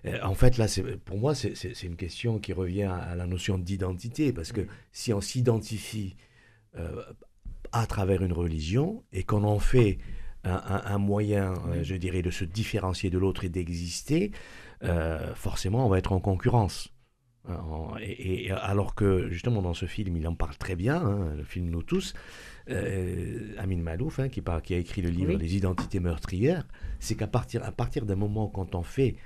Euh, 0.06 0.18
En 0.22 0.34
fait, 0.34 0.58
là, 0.58 0.66
pour 1.04 1.18
moi, 1.18 1.34
c'est- 1.36 1.82
une 1.84 1.94
question 1.96 2.38
qui 2.40 2.52
revient 2.52 2.84
à 3.10 3.14
la 3.14 3.26
notion 3.26 3.58
d'identité, 3.58 4.32
parce 4.32 4.50
que 4.50 4.66
si 4.92 5.12
on 5.12 5.20
s'identifie 5.20 6.16
euh, 6.76 7.02
à 7.72 7.86
travers 7.86 8.22
une 8.22 8.32
religion 8.32 9.04
et 9.12 9.22
qu'on 9.24 9.44
en 9.44 9.58
fait 9.60 9.98
un, 10.44 10.52
un- 10.54 10.82
un 10.84 10.98
moyen, 10.98 11.54
euh, 11.68 11.84
je 11.84 11.94
dirais, 11.96 12.22
de 12.22 12.30
se 12.30 12.44
différencier 12.44 13.10
de 13.10 13.18
l'autre 13.18 13.44
et 13.44 13.48
d'exister, 13.48 14.32
euh, 14.82 15.32
forcément, 15.34 15.86
on 15.86 15.88
va 15.88 15.98
être 15.98 16.12
en 16.12 16.20
concurrence. 16.20 16.88
En- 17.48 17.96
Et, 18.00 18.46
et 18.46 18.50
alors 18.52 18.94
que, 18.94 19.28
justement, 19.30 19.62
dans 19.62 19.74
ce 19.74 19.86
film, 19.86 20.16
il 20.16 20.26
en 20.28 20.34
parle 20.34 20.56
très 20.56 20.76
bien, 20.76 20.96
hein, 20.96 21.34
le 21.36 21.44
film 21.44 21.68
Nous 21.70 21.82
tous, 21.82 22.14
euh, 22.70 23.54
Amin 23.58 23.78
Malouf, 23.78 24.18
hein, 24.18 24.28
qui, 24.28 24.40
par- 24.40 24.62
qui 24.62 24.74
a 24.74 24.78
écrit 24.78 25.02
le 25.02 25.10
livre 25.10 25.32
Oui. 25.34 25.38
Les 25.38 25.56
identités 25.56 26.00
meurtrières, 26.00 26.66
c'est 26.98 27.14
qu'à 27.16 27.26
partir, 27.26 27.64
à 27.64 27.72
partir 27.72 28.06
d'un 28.06 28.16
moment, 28.16 28.48
quand 28.48 28.74
on 28.74 28.82
fait 28.82 29.16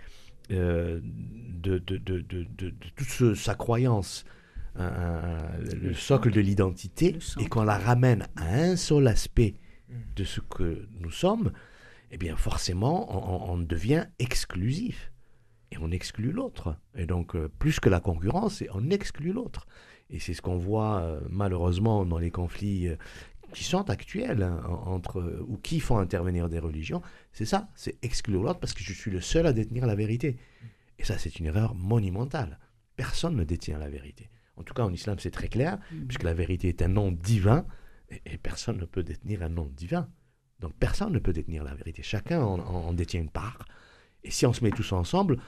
euh, 0.50 1.00
de, 1.02 1.78
de, 1.78 1.96
de, 1.96 2.20
de, 2.20 2.42
de- 2.56 2.70
de 2.70 2.74
toute 2.96 3.08
ce- 3.08 3.34
sa 3.34 3.54
croyance, 3.54 4.24
un- 4.76 4.84
un- 4.86 5.58
le, 5.58 5.88
Le 5.88 5.94
socle 5.94 6.30
de 6.30 6.40
l'identité, 6.40 7.16
et 7.40 7.46
qu'on 7.46 7.62
la 7.64 7.78
ramène 7.78 8.26
à 8.36 8.54
un 8.54 8.76
seul 8.76 9.06
aspect 9.08 9.54
Mm. 9.88 9.94
de 10.16 10.24
ce 10.24 10.40
que 10.40 10.86
nous 11.00 11.10
sommes, 11.10 11.52
eh 12.10 12.16
bien 12.16 12.36
forcément, 12.36 13.50
on, 13.52 13.58
devient 13.58 14.06
exclusif. 14.18 15.10
Et 15.72 15.76
on 15.80 15.90
exclut 15.90 16.30
l'autre. 16.32 16.76
Et 16.94 17.06
donc, 17.06 17.34
euh, 17.34 17.48
plus 17.58 17.80
que 17.80 17.88
la 17.88 18.00
concurrence, 18.00 18.62
on 18.72 18.90
exclut 18.90 19.32
l'autre. 19.32 19.66
Et 20.10 20.20
c'est 20.20 20.32
ce 20.34 20.40
qu'on 20.42 20.56
voit 20.56 21.00
euh, 21.00 21.20
malheureusement 21.28 22.04
dans 22.04 22.18
les 22.18 22.30
conflits 22.30 22.88
euh, 22.88 22.96
qui 23.54 23.64
sont 23.64 23.88
actuels 23.90 24.42
hein, 24.42 24.62
en- 24.68 24.92
entre 24.92 25.20
euh, 25.20 25.44
ou 25.48 25.56
qui 25.58 25.80
font 25.80 25.98
intervenir 25.98 26.48
des 26.48 26.58
religions. 26.58 27.00
C'est 27.32 27.46
ça, 27.46 27.68
c'est 27.74 27.96
exclure 28.02 28.42
l'autre 28.42 28.60
parce 28.60 28.74
que 28.74 28.82
je 28.82 28.92
suis 28.92 29.10
le 29.10 29.20
seul 29.20 29.46
à 29.46 29.52
détenir 29.52 29.86
la 29.86 29.94
vérité. 29.94 30.36
Et 30.98 31.04
ça, 31.04 31.18
c'est 31.18 31.38
une 31.38 31.46
erreur 31.46 31.74
monumentale. 31.74 32.58
Personne 32.96 33.36
ne 33.36 33.44
détient 33.44 33.78
la 33.78 33.88
vérité. 33.88 34.28
En 34.56 34.62
tout 34.62 34.74
cas, 34.74 34.84
en 34.84 34.92
islam, 34.92 35.18
c'est 35.18 35.30
très 35.32 35.48
clair, 35.48 35.78
Mm. 35.90 36.04
puisque 36.06 36.22
la 36.22 36.34
vérité 36.34 36.68
est 36.68 36.82
un 36.82 36.88
nom 36.88 37.10
divin, 37.10 37.66
et, 38.10 38.20
et 38.34 38.38
personne 38.38 38.78
ne 38.78 38.84
peut 38.84 39.02
détenir 39.02 39.42
un 39.42 39.48
nom 39.48 39.66
divin. 39.76 40.08
Donc 40.60 40.72
personne 40.78 41.12
ne 41.12 41.18
peut 41.18 41.32
détenir 41.32 41.64
la 41.64 41.74
vérité. 41.74 42.02
Chacun 42.02 42.40
en, 42.42 42.58
en- 42.60 42.88
en 42.88 42.92
détient 42.92 43.20
une 43.20 43.30
part. 43.30 43.64
Et 44.22 44.30
si 44.30 44.46
on 44.46 44.52
se 44.52 44.62
met 44.64 44.70
tous 44.70 44.92
ensemble, 44.92 45.38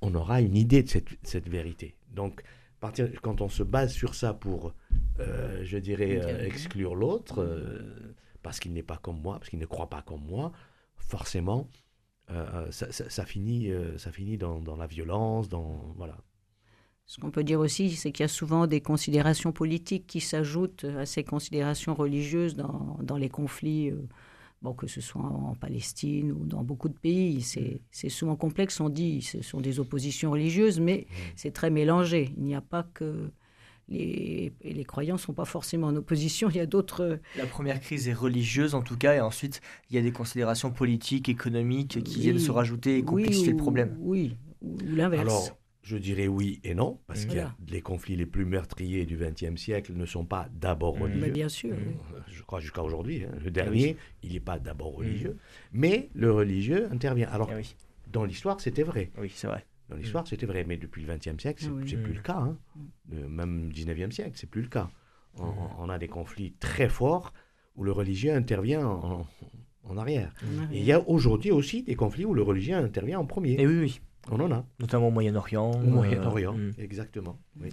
on 0.00 0.14
aura 0.14 0.40
une 0.40 0.56
idée 0.56 0.82
de 0.82 0.88
cette, 0.88 1.08
cette 1.22 1.48
vérité. 1.48 1.94
Donc, 2.10 2.42
partir, 2.82 3.08
quand 3.22 3.40
on 3.40 3.48
se 3.48 3.62
base 3.62 3.92
sur 3.92 4.14
ça 4.14 4.34
pour, 4.34 4.74
euh, 5.20 5.60
je 5.64 5.78
dirais, 5.78 6.20
euh, 6.22 6.44
exclure 6.46 6.94
l'autre, 6.94 7.38
euh, 7.42 8.14
parce 8.42 8.60
qu'il 8.60 8.72
n'est 8.74 8.82
pas 8.92 8.98
comme 8.98 9.20
moi, 9.22 9.38
parce 9.38 9.48
qu'il 9.50 9.58
ne 9.58 9.66
croit 9.66 9.88
pas 9.88 10.02
comme 10.02 10.24
moi, 10.26 10.52
forcément, 10.96 11.68
ça, 12.70 12.90
ça- 12.92 13.10
ça 13.10 13.24
finit, 13.26 13.70
ça 13.98 14.10
finit 14.10 14.38
dans, 14.38 14.58
dans 14.60 14.76
la 14.76 14.86
violence, 14.86 15.48
dans 15.50 15.92
voilà. 15.96 16.16
Ce 17.04 17.20
qu'on 17.20 17.30
peut 17.30 17.44
dire 17.44 17.60
aussi, 17.60 17.90
c'est 17.90 18.10
qu'il 18.10 18.24
y 18.24 18.30
a 18.32 18.36
souvent 18.42 18.66
des 18.66 18.80
considérations 18.80 19.52
politiques 19.52 20.06
qui 20.06 20.20
s'ajoutent 20.20 20.84
à 20.98 21.04
ces 21.04 21.24
considérations 21.24 21.94
religieuses 21.94 22.56
dans, 22.56 22.96
dans 23.02 23.18
les 23.18 23.28
conflits, 23.28 23.92
bon, 24.62 24.72
que 24.74 24.86
ce 24.86 25.00
soit 25.00 25.22
en 25.22 25.54
Palestine 25.54 26.32
ou 26.32 26.46
dans 26.46 26.62
beaucoup 26.62 26.88
de 26.88 26.98
pays. 26.98 27.42
C'est 27.42 27.80
c'est 27.90 28.08
souvent 28.08 28.36
complexe, 28.36 28.80
on 28.80 28.88
dit, 28.88 29.20
ce 29.22 29.42
sont 29.42 29.60
des 29.60 29.80
oppositions 29.80 30.30
religieuses, 30.30 30.80
mais 30.80 31.06
c'est 31.36 31.52
très 31.52 31.70
mélangé. 31.70 32.32
Il 32.36 32.44
n'y 32.44 32.54
a 32.54 32.60
pas 32.62 32.84
que... 32.94 33.30
Les, 33.88 34.52
les 34.62 34.84
croyants 34.84 35.16
ne 35.16 35.20
sont 35.20 35.34
pas 35.34 35.44
forcément 35.44 35.88
en 35.88 35.96
opposition, 35.96 36.48
il 36.48 36.56
y 36.56 36.60
a 36.60 36.66
d'autres... 36.66 37.18
La 37.36 37.46
première 37.46 37.80
crise 37.80 38.08
est 38.08 38.14
religieuse 38.14 38.74
en 38.74 38.80
tout 38.80 38.96
cas, 38.96 39.16
et 39.16 39.20
ensuite 39.20 39.60
il 39.90 39.96
y 39.96 39.98
a 39.98 40.02
des 40.02 40.12
considérations 40.12 40.70
politiques, 40.70 41.28
économiques 41.28 42.02
qui 42.04 42.16
Oui. 42.16 42.22
viennent 42.22 42.38
se 42.38 42.52
rajouter 42.52 42.96
et 42.96 43.02
complexifier 43.02 43.48
oui, 43.48 43.52
le 43.52 43.62
problème. 43.62 43.96
Oui, 44.00 44.36
ou 44.62 44.76
ou 44.76 44.94
l'inverse. 44.94 45.22
Alors, 45.22 45.58
je 45.82 45.96
dirais 45.96 46.28
oui 46.28 46.60
et 46.64 46.74
non, 46.74 47.00
parce 47.06 47.26
que 47.26 47.38
les 47.68 47.80
conflits 47.80 48.16
les 48.16 48.26
plus 48.26 48.44
meurtriers 48.44 49.04
du 49.04 49.16
XXe 49.16 49.60
siècle 49.60 49.92
ne 49.94 50.06
sont 50.06 50.24
pas 50.24 50.48
d'abord. 50.52 50.96
Mais 50.96 51.02
religieux. 51.04 51.32
bien 51.32 51.48
sûr. 51.48 51.70
Oui. 51.76 51.94
Euh, 52.14 52.20
Je 52.28 52.42
crois 52.42 52.60
jusqu'à 52.60 52.82
aujourd'hui. 52.82 53.24
hein. 53.24 53.32
Le 53.42 53.50
dernier, 53.50 53.96
il 54.22 54.32
n'est 54.32 54.40
pas 54.40 54.58
d'abord 54.58 54.94
religieux, 54.94 55.36
mais 55.72 56.08
le 56.14 56.30
religieux 56.32 56.88
intervient. 56.92 57.28
Alors, 57.30 57.48
Eh 57.52 57.56
oui, 57.56 57.74
dans 58.12 58.24
l'histoire, 58.24 58.60
c'était 58.60 58.84
vrai. 58.84 59.10
oui 59.18 59.30
c'est 59.34 59.46
vrai. 59.48 59.64
Dans 59.88 59.96
l'histoire, 59.96 60.26
c'était 60.26 60.46
vrai, 60.46 60.64
mais 60.66 60.76
depuis 60.78 61.02
le 61.04 61.12
XXe 61.14 61.40
siècle, 61.42 61.62
c'est 61.64 61.68
Ah 61.68 61.72
oui. 61.74 61.84
c'est 61.88 61.96
plus 61.96 62.12
Mm. 62.12 62.16
le 62.16 62.22
cas. 62.22 62.36
hein. 62.38 62.56
Euh, 63.14 63.28
même 63.28 63.70
19e 63.72 64.10
siècle, 64.12 64.32
c'est 64.36 64.48
plus 64.48 64.62
le 64.62 64.68
cas. 64.68 64.88
On, 65.36 65.52
on 65.78 65.88
a 65.88 65.98
des 65.98 66.08
conflits 66.08 66.52
très 66.60 66.88
forts 66.88 67.32
où 67.74 67.84
le 67.84 67.90
religieux 67.92 68.32
intervient 68.34 68.86
en, 68.86 69.26
en 69.84 69.96
arrière. 69.96 70.32
Et 70.72 70.78
il 70.78 70.84
y 70.84 70.92
a 70.92 71.00
aujourd'hui 71.08 71.50
aussi 71.50 71.82
des 71.82 71.94
conflits 71.96 72.24
où 72.24 72.34
le 72.34 72.42
religieux 72.42 72.76
intervient 72.76 73.18
en 73.18 73.26
premier. 73.26 73.60
Et 73.60 73.66
oui, 73.66 73.78
oui, 73.80 74.00
On 74.30 74.40
en 74.40 74.52
a. 74.52 74.64
notamment 74.78 75.08
au 75.08 75.10
Moyen-Orient. 75.10 75.72
Au 75.72 75.78
Moyen-Orient, 75.78 76.54
euh, 76.56 76.70
mm. 76.70 76.74
exactement. 76.78 77.38
Oui. 77.60 77.70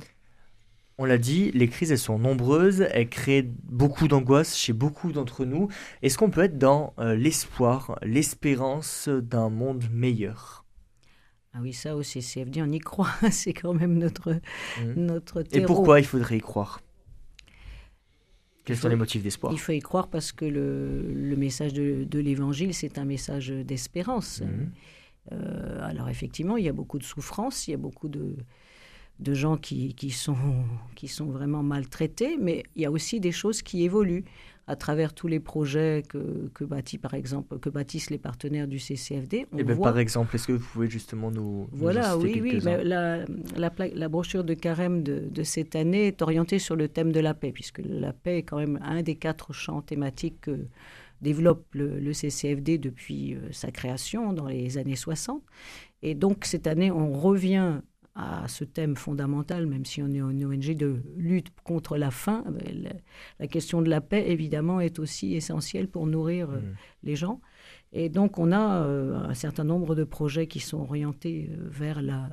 On 0.98 1.06
l'a 1.06 1.18
dit, 1.18 1.52
les 1.52 1.70
crises, 1.70 1.92
elles 1.94 1.98
sont 1.98 2.20
nombreuses, 2.20 2.82
elles 2.92 3.08
créent 3.08 3.50
beaucoup 3.64 4.10
d'angoisse 4.10 4.58
chez 4.58 4.74
beaucoup 4.74 5.14
d'entre 5.14 5.46
nous. 5.46 5.70
Est-ce 6.02 6.18
qu'on 6.18 6.30
peut 6.30 6.44
être 6.44 6.58
dans 6.58 6.94
euh, 7.00 7.16
l'espoir, 7.16 7.98
l'espérance 8.02 9.08
d'un 9.08 9.50
monde 9.50 9.86
meilleur? 9.92 10.66
Ah 11.54 11.60
oui, 11.62 11.72
ça 11.74 11.96
au 11.96 12.04
CCFD, 12.04 12.62
on 12.62 12.72
y 12.72 12.80
croit. 12.80 13.12
C'est 13.32 13.54
quand 13.54 13.74
même 13.74 13.98
notre, 13.98 14.42
Mhm. 14.84 14.94
notre 15.06 15.44
Et 15.52 15.62
pourquoi 15.62 16.00
il 16.00 16.06
faudrait 16.06 16.38
y 16.38 16.42
croire? 16.42 16.82
Quels 18.66 18.78
sont 18.78 18.90
les 18.90 18.96
motifs 18.96 19.24
d'espoir? 19.24 19.52
Il 19.54 19.60
faut 19.60 19.72
y 19.72 19.80
croire 19.80 20.10
parce 20.10 20.32
que 20.32 20.46
le, 20.46 21.12
le 21.14 21.36
message 21.36 21.74
de, 21.74 22.04
de 22.04 22.20
l'Évangile, 22.20 22.74
c'est 22.74 23.00
un 23.00 23.06
message 23.06 23.50
d'espérance. 23.50 24.42
Mhm. 24.42 24.72
Euh, 25.32 25.80
alors 25.82 26.10
effectivement, 26.10 26.58
il 26.58 26.66
y 26.66 26.70
a 26.70 26.74
beaucoup 26.74 26.98
de 27.00 27.04
souffrances, 27.04 27.68
il 27.68 27.72
y 27.72 27.74
a 27.74 27.78
beaucoup 27.78 28.08
de, 28.10 28.36
de 29.20 29.34
gens 29.34 29.58
qui, 29.58 29.94
qui, 29.94 30.12
sont, 30.12 30.36
qui 30.96 31.08
sont 31.08 31.26
vraiment 31.28 31.62
maltraités, 31.64 32.38
mais 32.40 32.64
il 32.76 32.82
y 32.82 32.86
a 32.86 32.92
aussi 32.92 33.20
des 33.20 33.32
choses 33.32 33.62
qui 33.62 33.84
évoluent 33.84 34.26
à 34.66 34.76
travers 34.76 35.14
tous 35.14 35.28
les 35.28 35.40
projets 35.40 36.04
que, 36.08 36.50
que, 36.54 36.64
bâtit, 36.64 37.00
par 37.00 37.16
exemple, 37.16 37.58
que 37.58 37.70
bâtissent 37.70 38.12
les 38.12 38.20
partenaires 38.20 38.68
du 38.68 38.78
CCFD. 38.78 39.48
On 39.52 39.58
Et 39.58 39.64
ben, 39.64 39.76
voit- 39.76 39.90
par 39.90 39.98
exemple, 39.98 40.36
est-ce 40.36 40.46
que 40.46 40.52
vous 40.54 40.66
pouvez 40.74 40.88
justement 40.88 41.32
nous, 41.32 41.68
Voilà, 41.72 42.16
oui, 42.18 42.40
oui. 42.40 42.60
mais 42.64 42.84
la, 42.84 43.26
la, 43.58 44.10
brochure 44.10 44.44
de 44.44 44.54
Carême 44.54 45.02
de, 45.02 45.24
de 45.28 45.44
cette 45.44 45.76
année 45.76 46.06
est 46.08 46.22
orientée 46.22 46.60
sur 46.60 46.76
le 46.76 46.88
thème 46.88 47.12
de 47.12 47.20
la 47.20 47.34
paix, 47.34 47.52
puisque 47.52 47.82
la 47.84 48.14
paix 48.14 48.38
est 48.38 48.44
quand 48.44 48.58
même 48.58 48.80
un 48.84 49.02
des 49.02 49.16
quatre 49.16 49.54
champs 49.54 49.82
thématiques 49.82 50.42
que 50.42 50.68
développe 51.22 51.66
le, 51.74 52.00
le 52.00 52.14
CCFD 52.14 52.78
depuis 52.78 53.36
euh, 53.36 53.52
sa 53.52 53.72
création 53.72 54.34
dans 54.34 54.48
les 54.48 54.78
années 54.78 54.96
60. 54.96 55.42
Et 56.02 56.16
donc 56.16 56.46
cette 56.46 56.68
année, 56.68 56.92
on 56.92 57.12
revient 57.12 57.82
à 58.16 58.48
ce 58.48 58.66
thème 58.66 58.96
fondamental, 58.98 59.66
même 59.66 59.86
si 59.86 60.02
on 60.02 60.08
est 60.08 60.18
une 60.20 60.44
ONG 60.46 60.76
de 60.76 61.02
lutte 61.16 61.52
contre 61.64 61.96
la 61.98 62.12
faim. 62.12 62.44
Ben, 62.50 62.90
La, 63.40 63.48
question 63.48 63.82
de 63.82 63.90
la 63.90 64.02
paix, 64.02 64.30
évidemment, 64.30 64.82
est 64.82 65.00
aussi 65.00 65.36
essentielle 65.36 65.88
pour 65.88 66.06
nourrir 66.06 66.50
euh, 66.50 66.58
Mhm. 66.60 66.76
les 67.04 67.16
gens. 67.16 67.40
Et 67.94 68.10
donc, 68.10 68.38
on 68.38 68.52
a 68.52 68.84
euh, 68.84 69.16
un 69.16 69.34
certain 69.34 69.64
nombre 69.64 69.96
de 69.96 70.04
projets 70.04 70.48
qui 70.48 70.60
sont 70.60 70.80
orientés 70.80 71.50
euh, 71.52 71.68
vers 71.70 72.02
la, 72.02 72.30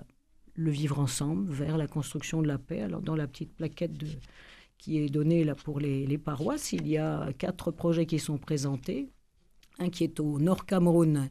le 0.54 0.70
vivre 0.70 0.98
ensemble, 0.98 1.52
vers 1.52 1.78
la 1.78 1.86
construction 1.86 2.42
de 2.42 2.48
la 2.48 2.58
paix. 2.58 2.80
Alors, 2.82 3.00
dans 3.02 3.14
la 3.16 3.28
petite 3.28 3.54
plaquette 3.54 3.96
de, 3.96 4.06
qui 4.78 4.98
est 4.98 5.08
donnée 5.08 5.44
là 5.44 5.54
pour 5.54 5.80
les, 5.80 6.06
les 6.06 6.18
paroisses, 6.18 6.72
il 6.72 6.86
y 6.86 6.98
a 6.98 7.32
quatre 7.38 7.70
projets 7.70 8.06
qui 8.06 8.18
sont 8.18 8.38
présentés. 8.38 9.08
Un 9.78 9.90
qui 9.90 10.04
est 10.04 10.20
au 10.20 10.38
Nord 10.38 10.64
Cameroun, 10.64 11.28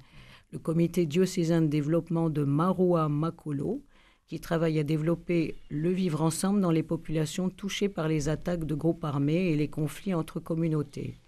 le 0.51 0.59
comité 0.59 1.05
diocésain 1.05 1.61
de 1.61 1.67
développement 1.67 2.29
de 2.29 2.43
Maroua 2.43 3.09
Makolo, 3.09 3.83
qui 4.27 4.39
travaille 4.39 4.79
à 4.79 4.83
développer 4.83 5.55
le 5.69 5.91
vivre 5.91 6.21
ensemble 6.21 6.61
dans 6.61 6.71
les 6.71 6.83
populations 6.83 7.49
touchées 7.49 7.89
par 7.89 8.07
les 8.07 8.29
attaques 8.29 8.65
de 8.65 8.75
groupes 8.75 9.03
armés 9.03 9.49
et 9.51 9.55
les 9.55 9.67
conflits 9.67 10.13
entre 10.13 10.39
communautés. 10.39 11.19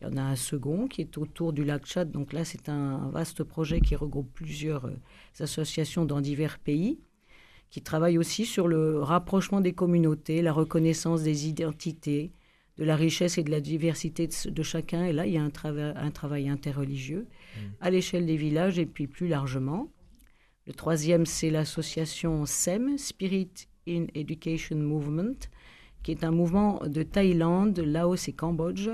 Il 0.00 0.08
y 0.08 0.10
en 0.10 0.16
a 0.16 0.22
un 0.22 0.36
second 0.36 0.86
qui 0.86 1.00
est 1.00 1.16
autour 1.16 1.52
du 1.52 1.64
lac 1.64 1.86
Tchad. 1.86 2.10
Donc 2.10 2.32
là, 2.32 2.44
c'est 2.44 2.68
un 2.68 3.08
vaste 3.10 3.44
projet 3.44 3.80
qui 3.80 3.94
regroupe 3.96 4.30
plusieurs 4.34 4.86
euh, 4.86 4.96
associations 5.40 6.04
dans 6.04 6.20
divers 6.20 6.58
pays, 6.58 7.00
qui 7.74 7.82
travaillent 7.82 8.18
aussi 8.18 8.46
sur 8.46 8.68
le 8.68 9.02
rapprochement 9.02 9.60
des 9.60 9.72
communautés, 9.72 10.42
la 10.42 10.52
reconnaissance 10.52 11.24
des 11.24 11.48
identités, 11.48 12.30
de 12.78 12.84
la 12.84 12.94
richesse 12.94 13.36
et 13.36 13.42
de 13.42 13.50
la 13.50 13.60
diversité 13.60 14.28
de, 14.28 14.50
de 14.50 14.62
chacun. 14.62 15.04
Et 15.06 15.12
là, 15.12 15.26
il 15.26 15.32
y 15.32 15.38
a 15.38 15.42
un, 15.42 15.48
trava- 15.48 15.92
un 15.96 16.12
travail 16.12 16.48
interreligieux 16.48 17.26
à 17.80 17.90
l'échelle 17.90 18.26
des 18.26 18.36
villages 18.36 18.78
et 18.78 18.86
puis 18.86 19.08
plus 19.08 19.26
largement. 19.26 19.88
Le 20.68 20.72
troisième, 20.72 21.26
c'est 21.26 21.50
l'association 21.50 22.46
SEM, 22.46 22.96
Spirit 22.96 23.50
in 23.88 24.06
Education 24.14 24.76
Movement, 24.76 25.40
qui 26.04 26.12
est 26.12 26.22
un 26.22 26.30
mouvement 26.30 26.80
de 26.86 27.02
Thaïlande, 27.02 27.80
Laos 27.80 28.28
et 28.28 28.32
Cambodge, 28.34 28.88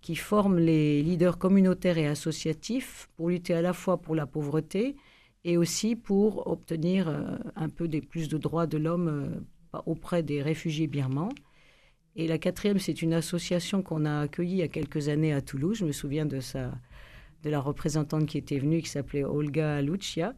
qui 0.00 0.16
forme 0.16 0.58
les 0.58 1.02
leaders 1.02 1.36
communautaires 1.36 1.98
et 1.98 2.06
associatifs 2.06 3.10
pour 3.18 3.28
lutter 3.28 3.52
à 3.52 3.60
la 3.60 3.74
fois 3.74 3.98
pour 3.98 4.14
la 4.14 4.24
pauvreté 4.24 4.96
et 5.44 5.56
aussi 5.56 5.96
pour 5.96 6.46
obtenir 6.46 7.08
euh, 7.08 7.36
un 7.56 7.68
peu 7.68 7.88
des, 7.88 8.00
plus 8.00 8.28
de 8.28 8.38
droits 8.38 8.66
de 8.66 8.78
l'homme 8.78 9.08
euh, 9.74 9.78
auprès 9.86 10.22
des 10.22 10.42
réfugiés 10.42 10.86
birmans. 10.86 11.30
Et 12.14 12.28
la 12.28 12.38
quatrième, 12.38 12.78
c'est 12.78 13.02
une 13.02 13.14
association 13.14 13.82
qu'on 13.82 14.04
a 14.04 14.20
accueillie 14.20 14.52
il 14.52 14.58
y 14.58 14.62
a 14.62 14.68
quelques 14.68 15.08
années 15.08 15.32
à 15.32 15.40
Toulouse. 15.40 15.78
Je 15.78 15.84
me 15.84 15.92
souviens 15.92 16.26
de, 16.26 16.40
sa, 16.40 16.70
de 17.42 17.50
la 17.50 17.58
représentante 17.58 18.26
qui 18.26 18.38
était 18.38 18.58
venue, 18.58 18.82
qui 18.82 18.90
s'appelait 18.90 19.24
Olga 19.24 19.80
Lucia. 19.80 20.34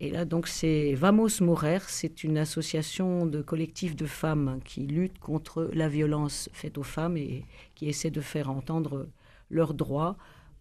Et 0.00 0.10
là, 0.10 0.24
donc, 0.24 0.46
c'est 0.46 0.94
Vamos 0.94 1.40
Morer. 1.40 1.78
C'est 1.88 2.22
une 2.24 2.36
association 2.36 3.26
de 3.26 3.40
collectifs 3.40 3.96
de 3.96 4.06
femmes 4.06 4.60
qui 4.64 4.82
luttent 4.82 5.18
contre 5.18 5.70
la 5.72 5.88
violence 5.88 6.50
faite 6.52 6.76
aux 6.78 6.84
femmes 6.84 7.16
et 7.16 7.44
qui 7.74 7.88
essaie 7.88 8.10
de 8.10 8.20
faire 8.20 8.50
entendre 8.50 9.08
leurs 9.50 9.74
droits 9.74 10.16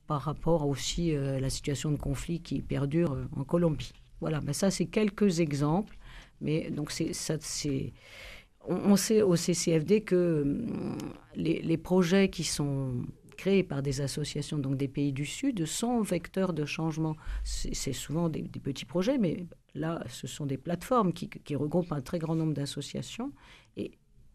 par 0.08 0.22
rapport 0.22 0.68
aussi 0.68 1.14
euh, 1.14 1.38
à 1.38 1.39
la 1.39 1.49
situation 1.49 1.91
de 1.91 1.97
conflit 1.97 2.39
qui 2.39 2.62
perdure 2.62 3.14
euh, 3.14 3.26
en 3.36 3.43
Colombie. 3.43 3.93
Voilà, 4.22 4.39
ben 4.39 4.53
ça 4.53 4.72
c'est 4.72 4.86
quelques 4.88 5.39
exemples, 5.39 5.97
mais 6.41 6.72
donc 6.72 6.91
c'est 6.91 7.14
ça 7.14 7.36
c'est 7.39 7.93
on, 8.70 8.95
sait 8.97 9.22
au 9.22 9.36
CCFD 9.36 10.01
que 10.01 10.41
hum, 10.41 10.97
les, 11.36 11.62
les 11.62 11.78
projets 11.78 12.30
qui 12.30 12.43
sont 12.43 13.05
créés 13.38 13.64
par 13.64 13.84
des 13.84 14.01
associations 14.01 14.58
donc 14.58 14.76
des 14.76 14.88
pays 14.88 15.14
du 15.14 15.26
Sud 15.26 15.66
sont 15.66 16.01
vecteurs 16.01 16.53
de 16.53 16.66
changement. 16.66 17.16
C'est 17.43 17.93
souvent 17.93 18.30
des, 18.30 18.41
des 18.41 18.60
petits 18.60 18.86
projets, 18.86 19.18
mais 19.18 19.45
là 19.76 20.03
ce 20.10 20.28
sont 20.28 20.45
des 20.45 20.58
plateformes 20.58 21.14
qui, 21.14 21.30
qui 21.30 21.55
regroupent 21.55 21.91
un 21.91 22.01
très 22.01 22.20
grand 22.20 22.36
nombre 22.36 22.53
d'associations 22.53 23.32
et 23.78 23.91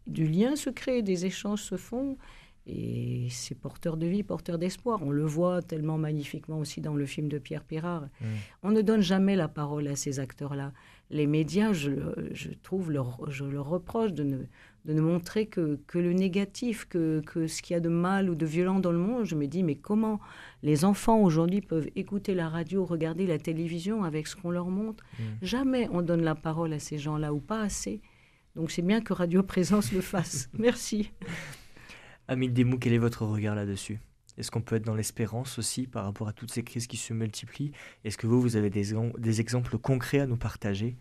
du 0.07 0.27
lien 0.27 0.55
se 0.55 0.69
crée, 0.69 1.01
des 1.01 1.25
échanges 1.25 1.61
se 1.61 1.77
font. 1.77 2.17
Et 2.65 3.27
c'est 3.29 3.55
porteur 3.55 3.97
de 3.97 4.07
vie, 4.07 4.23
porteur 4.23 4.57
d'espoir. 4.57 5.01
On 5.03 5.11
le 5.11 5.25
voit 5.25 5.61
tellement 5.61 5.97
magnifiquement 5.97 6.59
aussi 6.59 6.79
dans 6.79 6.95
le 6.95 7.05
film 7.05 7.27
de 7.27 7.37
Pierre 7.37 7.63
Pirard. 7.63 8.03
Mm. 8.21 8.25
On 8.63 8.71
ne 8.71 8.81
donne 8.81 9.01
jamais 9.01 9.35
la 9.35 9.49
parole 9.49 9.87
à 9.87 9.97
ces 9.97 10.19
acteurs-là. 10.19 10.71
Les 11.09 11.27
médias, 11.27 11.73
je, 11.73 11.91
je 12.31 12.49
trouve, 12.61 12.89
leur, 12.89 13.19
je 13.29 13.43
leur 13.43 13.67
reproche 13.67 14.13
de 14.13 14.23
ne, 14.23 14.37
de 14.85 14.93
ne 14.93 15.01
montrer 15.01 15.45
que, 15.45 15.77
que 15.87 15.99
le 15.99 16.13
négatif, 16.13 16.85
que, 16.85 17.21
que 17.25 17.47
ce 17.47 17.61
qu'il 17.61 17.73
y 17.73 17.77
a 17.77 17.81
de 17.81 17.89
mal 17.89 18.29
ou 18.29 18.35
de 18.35 18.45
violent 18.45 18.79
dans 18.79 18.93
le 18.93 18.97
monde. 18.97 19.25
Je 19.25 19.35
me 19.35 19.47
dis, 19.47 19.61
mais 19.61 19.75
comment 19.75 20.21
les 20.61 20.85
enfants 20.85 21.21
aujourd'hui 21.21 21.59
peuvent 21.59 21.89
écouter 21.97 22.33
la 22.33 22.47
radio, 22.47 22.85
regarder 22.85 23.27
la 23.27 23.39
télévision 23.39 24.05
avec 24.05 24.25
ce 24.25 24.37
qu'on 24.37 24.51
leur 24.51 24.67
montre? 24.67 25.03
Mm. 25.19 25.23
Jamais 25.41 25.89
on 25.91 26.01
donne 26.01 26.23
la 26.23 26.35
parole 26.35 26.71
à 26.71 26.79
ces 26.79 26.97
gens-là, 26.97 27.33
ou 27.33 27.39
pas 27.39 27.61
assez. 27.61 28.01
Donc 28.55 28.71
c'est 28.71 28.81
bien 28.81 29.01
que 29.01 29.13
Radio 29.13 29.43
Présence 29.43 29.91
le 29.91 30.01
fasse. 30.01 30.49
Merci. 30.57 31.11
Hamid 32.27 32.53
Demou, 32.53 32.77
quel 32.77 32.91
est 32.93 32.97
votre 32.97 33.25
regard 33.25 33.55
là-dessus? 33.55 33.99
Est-ce 34.37 34.51
qu'on 34.51 34.61
peut 34.61 34.75
être 34.75 34.83
dans 34.85 34.95
l'espérance 34.95 35.57
aussi 35.59 35.87
par 35.87 36.03
rapport 36.05 36.27
à 36.27 36.33
toutes 36.33 36.51
ces 36.51 36.63
crises 36.63 36.87
qui 36.87 36.97
se 36.97 37.13
multiplient? 37.13 37.71
Est-ce 38.03 38.17
que 38.17 38.27
vous, 38.27 38.41
vous 38.41 38.55
avez 38.57 38.69
des, 38.69 38.93
des 39.17 39.41
exemples 39.41 39.77
concrets 39.77 40.19
à 40.19 40.27
nous 40.27 40.37
partager? 40.37 40.97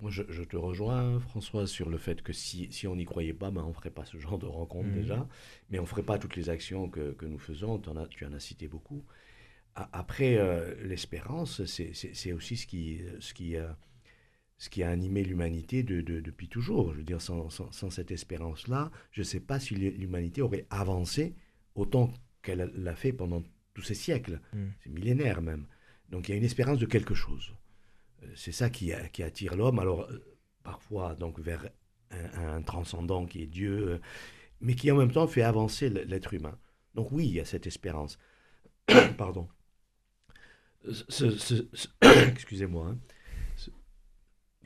Moi, 0.00 0.10
je, 0.10 0.22
je, 0.30 0.42
te 0.42 0.56
rejoins, 0.56 1.20
François, 1.20 1.66
sur 1.66 1.90
le 1.90 1.98
fait 1.98 2.22
que 2.22 2.32
si, 2.32 2.72
si 2.72 2.86
on 2.86 2.96
n'y 2.96 3.04
croyait 3.04 3.34
pas, 3.34 3.50
ben, 3.50 3.62
on 3.62 3.68
ne 3.68 3.72
ferait 3.74 3.90
pas 3.90 4.06
ce 4.06 4.16
genre 4.18 4.38
de 4.38 4.46
rencontre 4.46 4.88
Mhm. 4.88 4.92
déjà, 4.92 5.28
mais 5.68 5.78
on 5.78 5.82
ne 5.82 5.86
ferait 5.86 6.02
pas 6.02 6.18
toutes 6.18 6.36
les 6.36 6.48
actions 6.48 6.88
que, 6.88 7.12
que 7.12 7.26
nous 7.26 7.38
faisons, 7.38 7.80
en 7.86 7.96
as, 7.96 8.06
tu 8.06 8.24
en 8.24 8.32
as 8.32 8.40
cité 8.40 8.66
beaucoup. 8.66 9.04
A- 9.76 9.90
Après, 9.98 10.36
euh, 10.38 10.74
l'espérance, 10.84 11.64
c'est 11.66 12.32
aussi 12.32 12.56
ce 12.56 12.66
qui, 12.66 13.02
ce, 13.20 13.34
qui, 13.34 13.56
euh, 13.56 13.68
ce 14.60 14.68
qui 14.68 14.82
a 14.82 14.90
animé 14.90 15.24
l'humanité 15.24 15.82
de- 15.82 16.02
de- 16.02 16.20
depuis 16.20 16.46
toujours. 16.48 16.92
Je 16.92 16.98
veux 16.98 17.02
dire, 17.04 17.20
sans, 17.22 17.48
sans- 17.48 17.72
sans 17.72 17.88
cette 17.90 18.10
espérance-là, 18.10 18.90
je 19.10 19.22
ne 19.22 19.24
sais 19.24 19.40
pas 19.40 19.58
si 19.58 19.74
l'humanité 19.74 20.42
aurait 20.42 20.66
avancé 20.68 21.34
autant 21.74 22.12
qu'elle 22.42 22.70
l'a 22.76 22.94
fait 22.94 23.12
pendant 23.14 23.42
tous 23.74 23.82
ces 23.82 23.94
siècles, 23.94 24.38
Mm. 24.52 24.66
ces 24.84 24.90
millénaires 24.90 25.40
même. 25.40 25.66
Donc 26.10 26.28
il 26.28 26.32
y 26.32 26.34
a 26.34 26.36
une 26.36 26.44
espérance 26.44 26.78
de 26.78 26.84
quelque 26.86 27.14
chose. 27.14 27.54
Euh, 28.22 28.26
C'est 28.36 28.52
ça 28.52 28.68
qui, 28.68 28.92
attire 28.92 29.56
l'homme, 29.56 29.78
alors 29.78 30.02
euh, 30.10 30.18
parfois 30.62 31.14
donc 31.14 31.40
vers 31.40 31.68
un, 32.10 32.56
un 32.56 32.62
transcendant 32.62 33.24
qui 33.24 33.42
est 33.42 33.46
Dieu, 33.46 33.88
euh, 33.92 33.98
mais 34.60 34.74
qui 34.74 34.90
en 34.90 34.96
même 34.96 35.10
temps 35.12 35.26
fait 35.26 35.42
avancer 35.42 35.88
l'être 35.88 36.34
humain. 36.34 36.58
Donc 36.94 37.12
oui, 37.12 37.26
il 37.28 37.32
y 37.34 37.40
a 37.40 37.46
cette 37.46 37.66
espérance. 37.66 38.18
Pardon. 39.16 39.48
Ce- 40.90 41.30
ce- 41.38 41.66
ce- 41.72 41.88
Excusez-moi. 42.30 42.88
hein. 42.88 42.98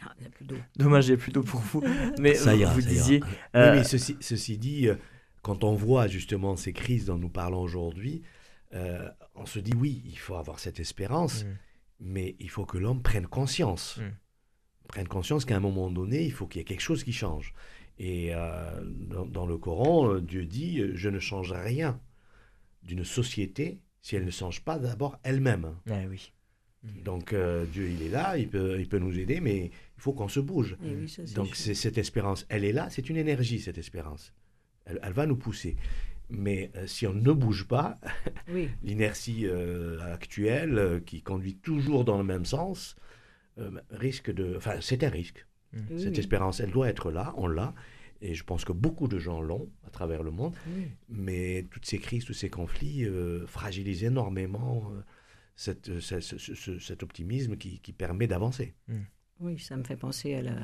Ah, 0.02 0.12
il 0.18 0.22
n'y 0.22 0.26
a 0.26 0.30
plus 0.30 0.44
d'eau. 0.44 0.56
Dommage, 0.76 1.06
j'ai 1.06 1.16
plus 1.16 1.32
d'eau 1.32 1.42
pour 1.42 1.60
vous. 1.60 1.82
Mais 2.18 2.34
Ça 2.34 2.54
vous, 2.54 2.60
ira, 2.60 2.72
vous 2.74 2.80
ça 2.80 2.90
ira. 2.90 2.94
disiez. 3.02 3.20
Oui, 3.22 3.28
euh, 3.56 3.76
mais 3.76 3.84
ceci, 3.84 4.16
ceci 4.20 4.58
dit, 4.58 4.88
euh, 4.88 4.96
quand 5.42 5.64
on 5.64 5.74
voit 5.74 6.08
justement 6.08 6.56
ces 6.56 6.72
crises 6.72 7.06
dont 7.06 7.16
nous 7.18 7.28
parlons 7.28 7.60
aujourd'hui, 7.60 8.22
euh, 8.74 9.08
on 9.34 9.46
se 9.46 9.58
dit 9.60 9.72
oui, 9.76 10.02
il 10.06 10.18
faut 10.18 10.34
avoir 10.36 10.58
cette 10.58 10.80
espérance, 10.80 11.44
Mm. 11.44 11.48
mais 12.00 12.36
il 12.40 12.50
faut 12.50 12.66
que 12.66 12.76
l'homme 12.78 13.02
prenne 13.02 13.26
conscience. 13.26 13.98
Mm. 13.98 14.10
Prenne 14.88 15.08
conscience 15.08 15.44
qu'à 15.44 15.56
un 15.56 15.60
moment 15.60 15.90
donné, 15.90 16.24
il 16.24 16.32
faut 16.32 16.46
qu'il 16.46 16.58
y 16.58 16.62
ait 16.62 16.64
quelque 16.66 16.80
chose 16.82 17.04
qui 17.04 17.12
change. 17.12 17.54
Et 17.98 18.34
euh, 18.34 18.82
dans, 18.84 19.24
dans 19.24 19.46
le 19.46 19.56
Coran, 19.56 20.16
Dieu 20.18 20.44
dit 20.44 20.82
Je 20.94 21.08
ne 21.08 21.18
change 21.20 21.52
rien 21.52 21.98
d'une 22.82 23.04
société 23.04 23.80
si 24.02 24.16
elle 24.16 24.26
ne 24.26 24.30
change 24.30 24.60
pas 24.62 24.78
d'abord 24.78 25.18
elle-même. 25.22 25.76
ah 25.88 25.94
oui. 26.10 26.32
Donc 27.04 27.32
euh, 27.32 27.64
Dieu, 27.66 27.88
il 27.88 28.02
est 28.02 28.08
là, 28.10 28.36
il 28.36 28.48
peut, 28.48 28.78
il 28.78 28.88
peut 28.88 28.98
nous 28.98 29.18
aider, 29.18 29.40
mais 29.40 29.66
il 29.66 29.70
faut 30.00 30.12
qu'on 30.12 30.28
se 30.28 30.40
bouge. 30.40 30.76
Eh 30.84 30.94
oui, 30.94 31.08
ça, 31.08 31.22
c'est 31.26 31.34
Donc 31.34 31.54
cette 31.56 31.98
espérance, 31.98 32.46
elle 32.48 32.64
est 32.64 32.72
là, 32.72 32.88
c'est 32.90 33.08
une 33.08 33.16
énergie 33.16 33.60
cette 33.60 33.78
espérance. 33.78 34.34
Elle, 34.84 34.98
elle 35.02 35.12
va 35.12 35.26
nous 35.26 35.36
pousser. 35.36 35.76
Mais 36.30 36.70
euh, 36.76 36.86
si 36.86 37.06
on 37.06 37.12
ne 37.14 37.32
bouge 37.32 37.66
pas, 37.66 37.98
Oui, 38.52 38.68
l'inertie 38.82 39.46
euh, 39.46 39.98
actuelle, 40.12 40.78
euh, 40.78 41.00
qui 41.00 41.22
conduit 41.22 41.56
toujours 41.56 42.04
dans 42.04 42.18
le 42.18 42.24
même 42.24 42.44
sens, 42.44 42.96
euh, 43.58 43.70
risque 43.90 44.30
de... 44.32 44.54
Enfin, 44.56 44.76
c'est 44.80 45.04
un 45.04 45.10
risque. 45.10 45.46
oui, 45.74 45.80
Cette 45.98 46.14
oui. 46.14 46.18
espérance, 46.18 46.60
elle 46.60 46.70
doit 46.70 46.88
être 46.88 47.10
là, 47.10 47.32
on 47.36 47.46
l'a. 47.46 47.74
Et 48.20 48.34
je 48.34 48.42
pense 48.44 48.64
que 48.64 48.72
beaucoup 48.72 49.06
de 49.06 49.18
gens 49.18 49.42
l'ont 49.42 49.68
à 49.86 49.90
travers 49.90 50.22
le 50.22 50.30
monde. 50.30 50.54
Oui. 50.66 50.86
Mais 51.10 51.66
toutes 51.70 51.84
ces 51.84 51.98
crises, 51.98 52.24
tous 52.24 52.32
ces 52.32 52.48
conflits 52.48 53.04
euh, 53.04 53.46
fragilisent 53.46 54.04
énormément 54.04 54.90
euh, 54.94 55.00
cette, 55.56 55.88
euh, 55.88 56.00
ce- 56.00 56.20
ce- 56.20 56.54
ce- 56.54 56.78
cet 56.78 57.02
optimisme 57.02 57.56
qui, 57.56 57.78
qui 57.80 57.92
permet 57.92 58.26
d'avancer. 58.26 58.74
Oui, 59.40 59.58
ça 59.58 59.76
me 59.76 59.84
fait 59.84 59.96
penser 59.96 60.34
à 60.34 60.42
la, 60.42 60.56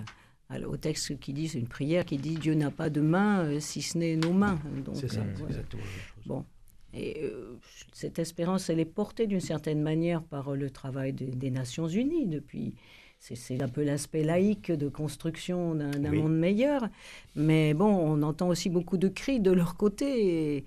à 0.48 0.58
la- 0.58 0.68
au 0.68 0.76
texte 0.76 1.18
qui 1.20 1.32
dit, 1.32 1.48
c'est 1.48 1.58
une 1.58 1.68
prière 1.68 2.04
qui 2.04 2.18
dit 2.18 2.34
Dieu 2.36 2.54
n'a 2.54 2.70
pas 2.70 2.90
de 2.90 3.00
main 3.00 3.40
euh, 3.44 3.60
si 3.60 3.82
ce 3.82 3.98
n'est 3.98 4.16
nos 4.16 4.32
mains. 4.32 4.58
Donc, 4.84 4.96
C'est 4.96 5.08
ça, 5.08 5.20
euh, 5.20 5.32
voilà. 5.36 5.48
exactement 5.48 5.82
la 5.82 5.88
même 5.90 6.06
chose. 6.14 6.24
Bon. 6.26 6.44
Et 6.92 7.22
euh, 7.22 7.56
cette 7.92 8.18
espérance, 8.18 8.68
elle 8.68 8.80
est 8.80 8.84
portée 8.84 9.28
d'une 9.28 9.40
certaine 9.40 9.80
manière 9.80 10.22
par 10.24 10.56
le 10.56 10.70
travail 10.70 11.12
des- 11.12 11.26
des 11.26 11.50
Nations 11.50 11.86
Unies 11.88 12.26
depuis. 12.26 12.74
C'est, 13.22 13.60
un 13.60 13.68
peu 13.68 13.84
l'aspect 13.84 14.24
laïque 14.24 14.72
de 14.72 14.88
construction 14.88 15.74
d'un, 15.74 15.90
d'un 15.90 16.10
Oui. 16.10 16.18
monde 16.22 16.38
meilleur. 16.38 16.88
Mais 17.36 17.74
bon, 17.74 17.84
on 17.94 18.22
entend 18.22 18.48
aussi 18.48 18.70
beaucoup 18.70 18.96
de 18.96 19.08
cris 19.08 19.40
de 19.40 19.50
leur 19.52 19.76
côté 19.76 20.56
et, 20.56 20.64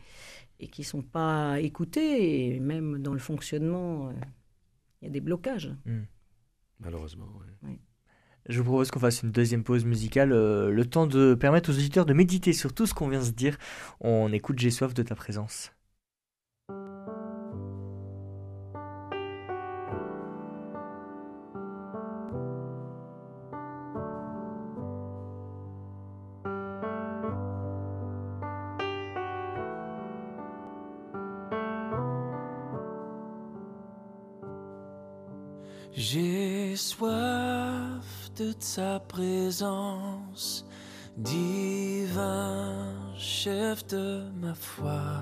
et 0.63 0.67
qui 0.67 0.81
ne 0.81 0.85
sont 0.85 1.01
pas 1.01 1.59
écoutés. 1.59 2.55
Et 2.55 2.59
même 2.59 2.99
dans 2.99 3.13
le 3.13 3.19
fonctionnement, 3.19 4.09
euh, 4.09 4.13
il 5.01 5.05
y 5.05 5.07
a 5.07 5.11
des 5.11 5.21
blocages. 5.21 5.71
Malheureusement. 6.79 7.27
ouais. 7.63 7.79
Je 8.49 8.57
vous 8.59 8.65
propose 8.65 8.91
qu'on 8.91 8.99
fasse 8.99 9.23
une 9.23 9.31
deuxième 9.31 9.63
pause 9.63 9.85
musicale, 9.85 10.33
euh, 10.33 10.69
le 10.69 10.85
temps 10.85 11.07
de 11.07 11.33
permettre 11.33 11.69
aux 11.71 11.73
auditeurs 11.73 12.05
de 12.05 12.13
méditer 12.13 12.51
sur 12.51 12.73
tout 12.73 12.85
ce 12.85 12.93
qu'on 12.93 13.07
vient 13.07 13.21
de 13.21 13.25
se 13.25 13.31
dire. 13.31 13.57
On 14.01 14.33
écoute 14.33 14.59
J'ai 14.59 14.69
soif 14.69 14.93
de 14.93 15.03
ta 15.03 15.15
présence. 15.15 15.71
J'ai 35.95 36.75
soif 36.75 38.31
de 38.35 38.51
ta 38.53 38.99
présence, 38.99 40.65
divin 41.17 42.95
chef 43.15 43.85
de 43.85 44.23
ma 44.41 44.55
foi. 44.55 45.21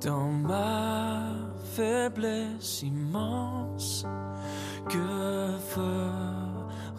Dans 0.00 0.30
ma 0.30 1.32
faiblesse 1.74 2.84
immense, 2.84 4.06
que 4.88 5.48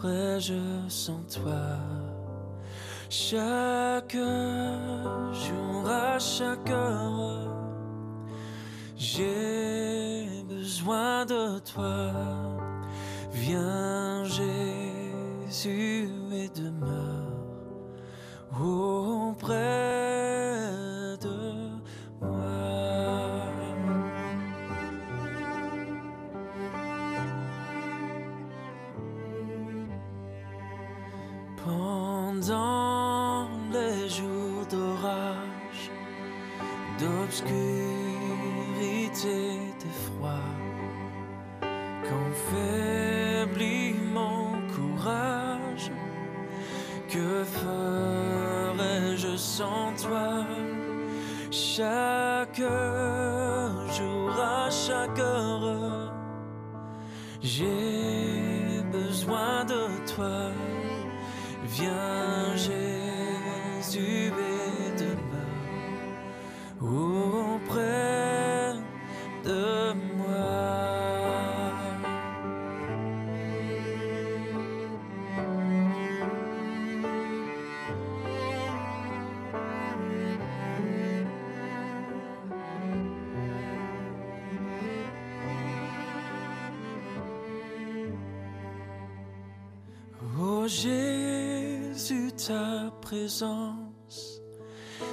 ferais-je 0.02 0.60
sans 0.88 1.24
toi? 1.40 1.78
Chaque 3.08 4.12
jour, 4.12 5.88
à 5.88 6.18
chaque 6.18 6.68
heure, 6.68 7.48
j'ai 8.94 9.93
besoin 10.84 11.24
de 11.24 11.58
toi. 11.60 12.12
Viens 13.32 14.24
Jésus 14.24 16.08
et 16.32 16.48
demeure 16.48 17.24
auprès 18.60 19.83
Chaque 51.76 52.60
jour, 53.96 54.30
à 54.38 54.70
chaque 54.70 55.18
heure, 55.18 56.14
j'ai 57.42 58.80
besoin 58.92 59.64
de 59.64 60.06
toi. 60.14 60.52
Viens 61.64 62.54
Jésus 62.54 64.23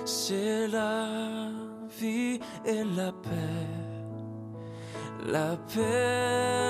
c'est 0.06 0.68
la 0.68 1.50
vie 2.00 2.40
et 2.66 2.84
la 2.96 3.12
paix. 3.12 3.68
La 5.28 5.56
paix 5.74 6.61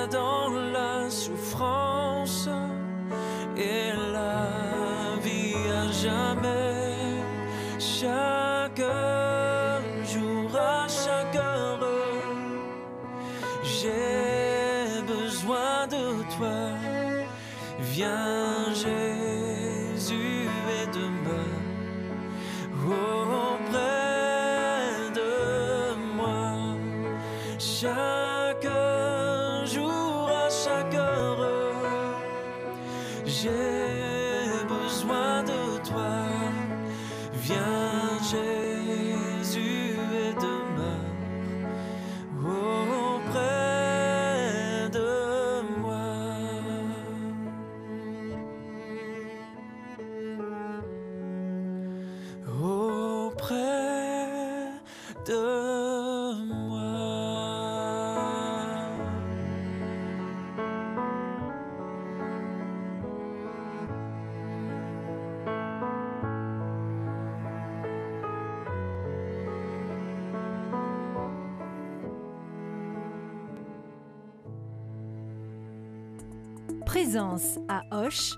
Présence 77.03 77.57
à 77.67 77.81
Hoche 77.91 78.33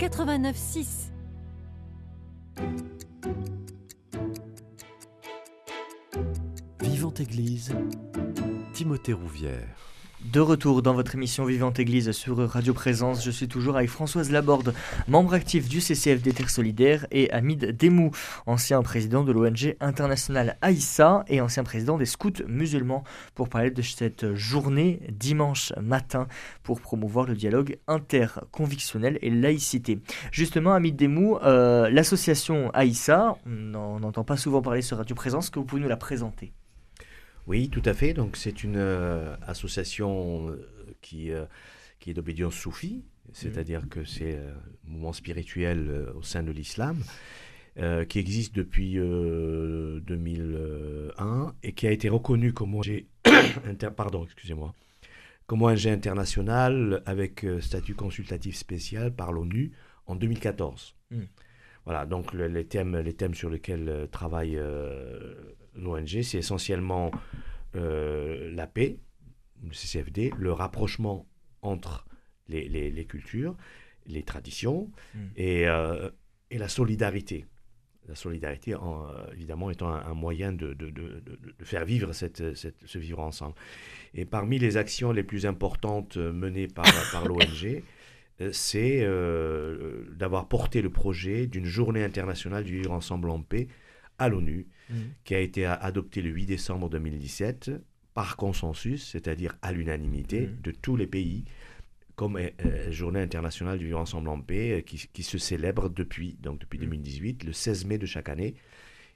89.6. 0.00 1.12
Vivante 6.80 7.20
Église, 7.20 7.72
Timothée 8.72 9.12
Rouvière. 9.12 9.95
De 10.24 10.40
retour 10.40 10.80
dans 10.80 10.94
votre 10.94 11.14
émission 11.14 11.44
Vivante 11.44 11.78
Église 11.78 12.10
sur 12.12 12.38
Radio 12.38 12.72
Présence, 12.72 13.22
je 13.22 13.30
suis 13.30 13.48
toujours 13.48 13.76
avec 13.76 13.90
Françoise 13.90 14.30
Laborde, 14.30 14.74
membre 15.08 15.34
actif 15.34 15.68
du 15.68 15.82
CCF 15.82 16.22
des 16.22 16.32
Terres 16.32 16.48
Solidaires, 16.48 17.06
et 17.10 17.30
Hamid 17.32 17.76
Demou, 17.76 18.10
ancien 18.46 18.82
président 18.82 19.24
de 19.24 19.32
l'ONG 19.32 19.76
internationale 19.78 20.56
Aïssa 20.62 21.24
et 21.28 21.42
ancien 21.42 21.64
président 21.64 21.98
des 21.98 22.06
scouts 22.06 22.42
musulmans, 22.48 23.04
pour 23.34 23.50
parler 23.50 23.70
de 23.70 23.82
cette 23.82 24.34
journée 24.34 25.00
dimanche 25.10 25.74
matin 25.80 26.28
pour 26.62 26.80
promouvoir 26.80 27.26
le 27.26 27.34
dialogue 27.34 27.78
interconvictionnel 27.86 29.18
et 29.20 29.30
laïcité. 29.30 30.00
Justement, 30.32 30.72
Hamid 30.72 30.96
Demou, 30.96 31.36
euh, 31.42 31.90
l'association 31.90 32.70
Aïssa, 32.72 33.36
on 33.46 33.50
n'en 33.50 34.02
entend 34.02 34.24
pas 34.24 34.38
souvent 34.38 34.62
parler 34.62 34.80
sur 34.80 34.96
Radio 34.96 35.14
Présence, 35.14 35.50
que 35.50 35.58
vous 35.58 35.66
pouvez 35.66 35.82
nous 35.82 35.88
la 35.88 35.98
présenter? 35.98 36.54
Oui, 37.46 37.68
tout 37.68 37.82
à 37.84 37.94
fait. 37.94 38.12
Donc, 38.12 38.36
c'est 38.36 38.64
une 38.64 38.76
euh, 38.76 39.36
association 39.46 40.50
euh, 40.50 40.66
qui, 41.00 41.30
euh, 41.30 41.44
qui 42.00 42.10
est 42.10 42.14
d'obédience 42.14 42.54
soufie, 42.54 43.04
c'est-à-dire 43.32 43.88
que 43.88 44.04
c'est 44.04 44.36
un 44.38 44.90
mouvement 44.90 45.12
spirituel 45.12 46.06
au 46.14 46.22
sein 46.22 46.42
de 46.42 46.50
l'islam, 46.52 47.02
qui 48.08 48.18
existe 48.18 48.54
depuis 48.54 48.94
euh, 48.98 50.00
2001 50.06 51.54
et 51.62 51.72
qui 51.72 51.86
a 51.86 51.90
été 51.90 52.08
reconnu 52.08 52.52
comme 52.52 52.74
ONG, 52.74 53.04
inter- 53.66 53.90
pardon, 53.94 54.24
excusez-moi, 54.24 54.74
comme 55.46 55.62
ONG 55.62 55.86
international 55.88 57.02
avec 57.04 57.44
statut 57.60 57.94
consultatif 57.94 58.56
spécial 58.56 59.12
par 59.14 59.32
l'ONU 59.32 59.72
en 60.06 60.14
2014. 60.16 60.94
Mm. 61.10 61.20
Voilà, 61.84 62.06
donc 62.06 62.32
le- 62.32 62.48
les, 62.48 62.64
thèmes, 62.64 62.96
les 62.98 63.12
thèmes 63.12 63.34
sur 63.34 63.50
lesquels 63.50 64.08
travaille 64.10 64.56
euh, 64.56 65.34
l'ONG, 65.76 66.22
c'est 66.22 66.38
essentiellement 66.38 67.10
euh, 67.74 68.50
la 68.54 68.66
paix, 68.66 68.96
le 69.64 69.72
CCFD, 69.72 70.32
le 70.38 70.52
rapprochement 70.52 71.26
entre 71.62 72.06
les, 72.48 72.68
les- 72.68 72.90
les 72.90 73.04
cultures, 73.04 73.56
les 74.06 74.22
traditions 74.22 74.90
Mm. 75.14 75.18
et, 75.36 75.68
euh, 75.68 76.10
et 76.50 76.58
la 76.58 76.68
solidarité. 76.68 77.44
La 78.08 78.14
solidarité, 78.14 78.76
en, 78.76 79.04
euh, 79.08 79.32
évidemment, 79.32 79.68
étant 79.68 79.88
un, 79.88 80.04
un 80.06 80.14
moyen 80.14 80.52
de, 80.52 80.74
de- 80.74 80.90
de- 80.90 81.20
de- 81.26 81.38
de 81.58 81.64
faire 81.64 81.84
vivre 81.84 82.12
cette, 82.12 82.54
cette- 82.54 82.86
ce 82.86 82.98
vivre 82.98 83.18
ensemble. 83.18 83.54
Et 84.14 84.24
parmi 84.24 84.60
les 84.60 84.76
actions 84.76 85.10
les 85.10 85.24
plus 85.24 85.44
importantes 85.44 86.16
menées 86.16 86.68
par, 86.68 86.84
par 87.12 87.24
l'ONG, 87.26 87.82
c'est 88.52 89.00
euh, 89.02 90.04
d'avoir 90.14 90.46
porté 90.46 90.82
le 90.82 90.90
projet 90.90 91.46
d'une 91.48 91.64
journée 91.64 92.04
internationale 92.04 92.62
du 92.64 92.76
vivre 92.76 92.92
ensemble 92.92 93.28
en 93.30 93.40
paix 93.42 93.66
à 94.18 94.28
l'ONU, 94.28 94.66
qui 95.24 95.34
a 95.34 95.40
été 95.40 95.64
a- 95.66 95.74
adopté 95.74 96.22
le 96.22 96.30
8 96.30 96.46
décembre 96.46 96.88
2017 96.88 97.70
par 98.14 98.36
consensus, 98.36 99.06
c'est-à-dire 99.10 99.56
à 99.62 99.72
l'unanimité 99.72 100.42
Mhm. 100.46 100.60
de 100.62 100.70
tous 100.70 100.96
les 100.96 101.06
pays, 101.06 101.44
comme 102.14 102.36
euh, 102.36 102.48
euh, 102.64 102.90
journée 102.92 103.20
internationale 103.20 103.78
du 103.78 103.86
vivre 103.86 103.98
ensemble 104.00 104.28
en 104.28 104.40
paix, 104.40 104.78
euh, 104.78 104.80
qui, 104.80 105.06
qui 105.12 105.22
se 105.22 105.36
célèbre 105.38 105.88
depuis, 105.90 106.36
donc 106.40 106.58
depuis 106.60 106.78
Mhm. 106.78 106.84
2018, 106.86 107.44
le 107.44 107.52
16 107.52 107.84
mai 107.84 107.98
de 107.98 108.06
chaque 108.06 108.28
année. 108.30 108.54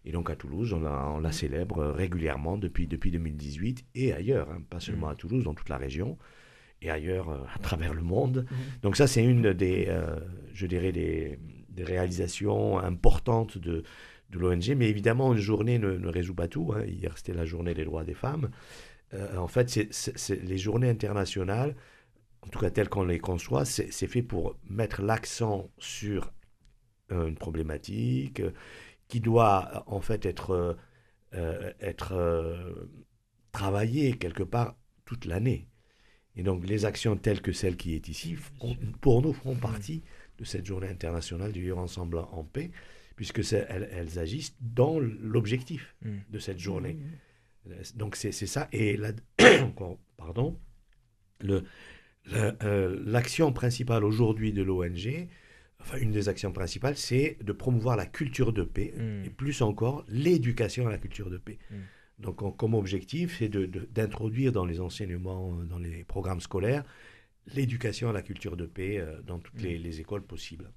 Et 0.05 0.13
donc 0.13 0.29
à 0.31 0.37
Toulouse, 0.37 0.73
on 0.73 0.81
la, 0.81 1.09
on 1.11 1.21
la 1.21 1.33
célèbre 1.33 1.85
régulièrement 1.87 2.59
depuis, 2.59 2.87
depuis 2.87 3.11
2018 3.11 3.85
et 3.95 4.13
ailleurs, 4.13 4.51
hein, 4.51 4.63
pas 4.69 4.81
seulement 4.81 5.07
Mhm. 5.07 5.13
à 5.13 5.15
Toulouse, 5.17 5.45
dans 5.45 5.55
toute 5.55 5.69
la 5.71 5.77
région 5.79 6.19
et 6.83 6.91
ailleurs 6.91 7.29
euh, 7.31 7.39
à 7.55 7.59
travers 7.59 7.95
le 7.95 8.03
monde. 8.03 8.47
Mhm. 8.51 8.57
Donc 8.83 8.97
ça, 8.97 9.07
c'est 9.07 9.25
une 9.25 9.53
des, 9.55 9.87
euh, 9.89 10.17
je 10.53 10.67
dirais, 10.67 10.93
des, 10.93 11.39
des 11.71 11.85
réalisations 11.85 12.79
importantes 12.79 13.57
de, 13.57 13.83
de 14.31 14.39
l'ONG. 14.39 14.75
Mais 14.77 14.89
évidemment, 14.89 15.33
une 15.33 15.41
journée 15.41 15.79
ne, 15.79 15.93
ne 15.93 16.09
résout 16.09 16.35
pas 16.35 16.49
tout. 16.49 16.73
hein. 16.75 16.85
Hier, 16.85 17.17
c'était 17.17 17.35
la 17.35 17.45
journée 17.45 17.75
des 17.75 17.85
droits 17.85 18.05
des 18.05 18.15
femmes. 18.15 18.51
Euh, 19.15 19.37
en 19.37 19.49
fait, 19.49 19.79
les 20.31 20.59
journées 20.59 20.89
internationales, 20.89 21.75
en 22.43 22.49
tout 22.49 22.59
cas 22.59 22.71
telles 22.71 22.89
qu'on 22.89 23.05
les 23.05 23.19
conçoit, 23.19 23.65
c'est, 23.65 23.91
fait 24.07 24.23
pour 24.23 24.57
mettre 24.69 25.03
l'accent 25.03 25.71
sur 25.79 26.33
euh, 27.13 27.27
une 27.27 27.37
problématique 27.37 28.41
euh, 28.41 28.53
qui 29.09 29.21
doit 29.21 29.83
en 29.87 30.01
fait 30.01 30.25
être, 30.27 30.79
euh, 31.35 31.73
être 31.81 32.13
euh, 32.13 32.89
travaillée 33.53 34.17
quelque 34.17 34.45
part 34.45 34.77
toute 35.05 35.25
l'année. 35.25 35.67
Et 36.37 36.45
donc 36.45 36.65
les 36.67 36.85
actions 36.85 37.17
telles 37.17 37.43
que 37.43 37.53
celle 37.53 37.77
qui 37.77 37.95
est 37.95 38.09
ici, 38.09 38.37
pour 39.01 39.21
nous, 39.23 39.33
font 39.33 39.57
partie 39.57 40.05
de 40.39 40.45
cette 40.45 40.65
journée 40.65 40.89
internationale 40.89 41.51
du 41.53 41.61
vivre 41.61 41.79
ensemble 41.79 42.19
en 42.19 42.45
paix, 42.45 42.71
puisque 43.21 43.43
elles, 43.53 43.87
elles 43.93 44.19
agissent 44.19 44.57
dans 44.63 44.99
l'objectif 44.99 45.95
Mm. 46.03 46.09
de 46.31 46.39
cette 46.39 46.59
journée. 46.59 46.97
Donc 47.95 48.17
c'est 48.17 48.33
ça. 48.33 48.67
Et 48.73 48.97
là, 48.97 49.11
encore, 49.63 49.99
pardon, 50.17 50.59
le- 51.41 51.65
le, 52.25 52.53
euh, 52.63 52.99
l'action 53.05 53.53
principale 53.53 54.05
aujourd'hui 54.05 54.55
de 54.55 54.63
l'ONG, 54.63 55.29
enfin 55.81 55.99
une 55.99 56.13
des 56.13 56.31
actions 56.31 56.51
principales, 56.53 56.97
c'est 56.97 57.37
de 57.43 57.53
promouvoir 57.53 57.95
la 57.99 58.07
culture 58.07 58.55
de 58.55 58.63
paix, 58.63 58.95
Mm. 58.97 59.25
et 59.27 59.31
plus 59.31 59.61
encore 59.61 60.05
l'éducation 60.09 60.87
à 60.87 60.91
la 60.91 60.97
culture 60.99 61.29
de 61.29 61.37
paix. 61.37 61.59
Donc 62.19 62.57
comme 62.57 62.73
objectif, 62.75 63.37
c'est 63.39 63.51
de- 63.51 63.67
de- 63.67 63.87
d'introduire 63.93 64.51
dans 64.53 64.65
les 64.65 64.81
enseignements, 64.81 65.59
euh, 65.61 65.65
dans 65.65 65.79
les 65.79 66.05
programmes 66.05 66.41
scolaires, 66.41 66.85
l'éducation 67.55 68.09
à 68.09 68.13
la 68.15 68.23
culture 68.23 68.57
de 68.57 68.65
paix 68.65 68.97
euh, 68.99 69.21
dans 69.27 69.39
toutes 69.39 69.61
les, 69.61 69.77
les 69.77 70.01
écoles 70.01 70.23
possibles. 70.25 70.71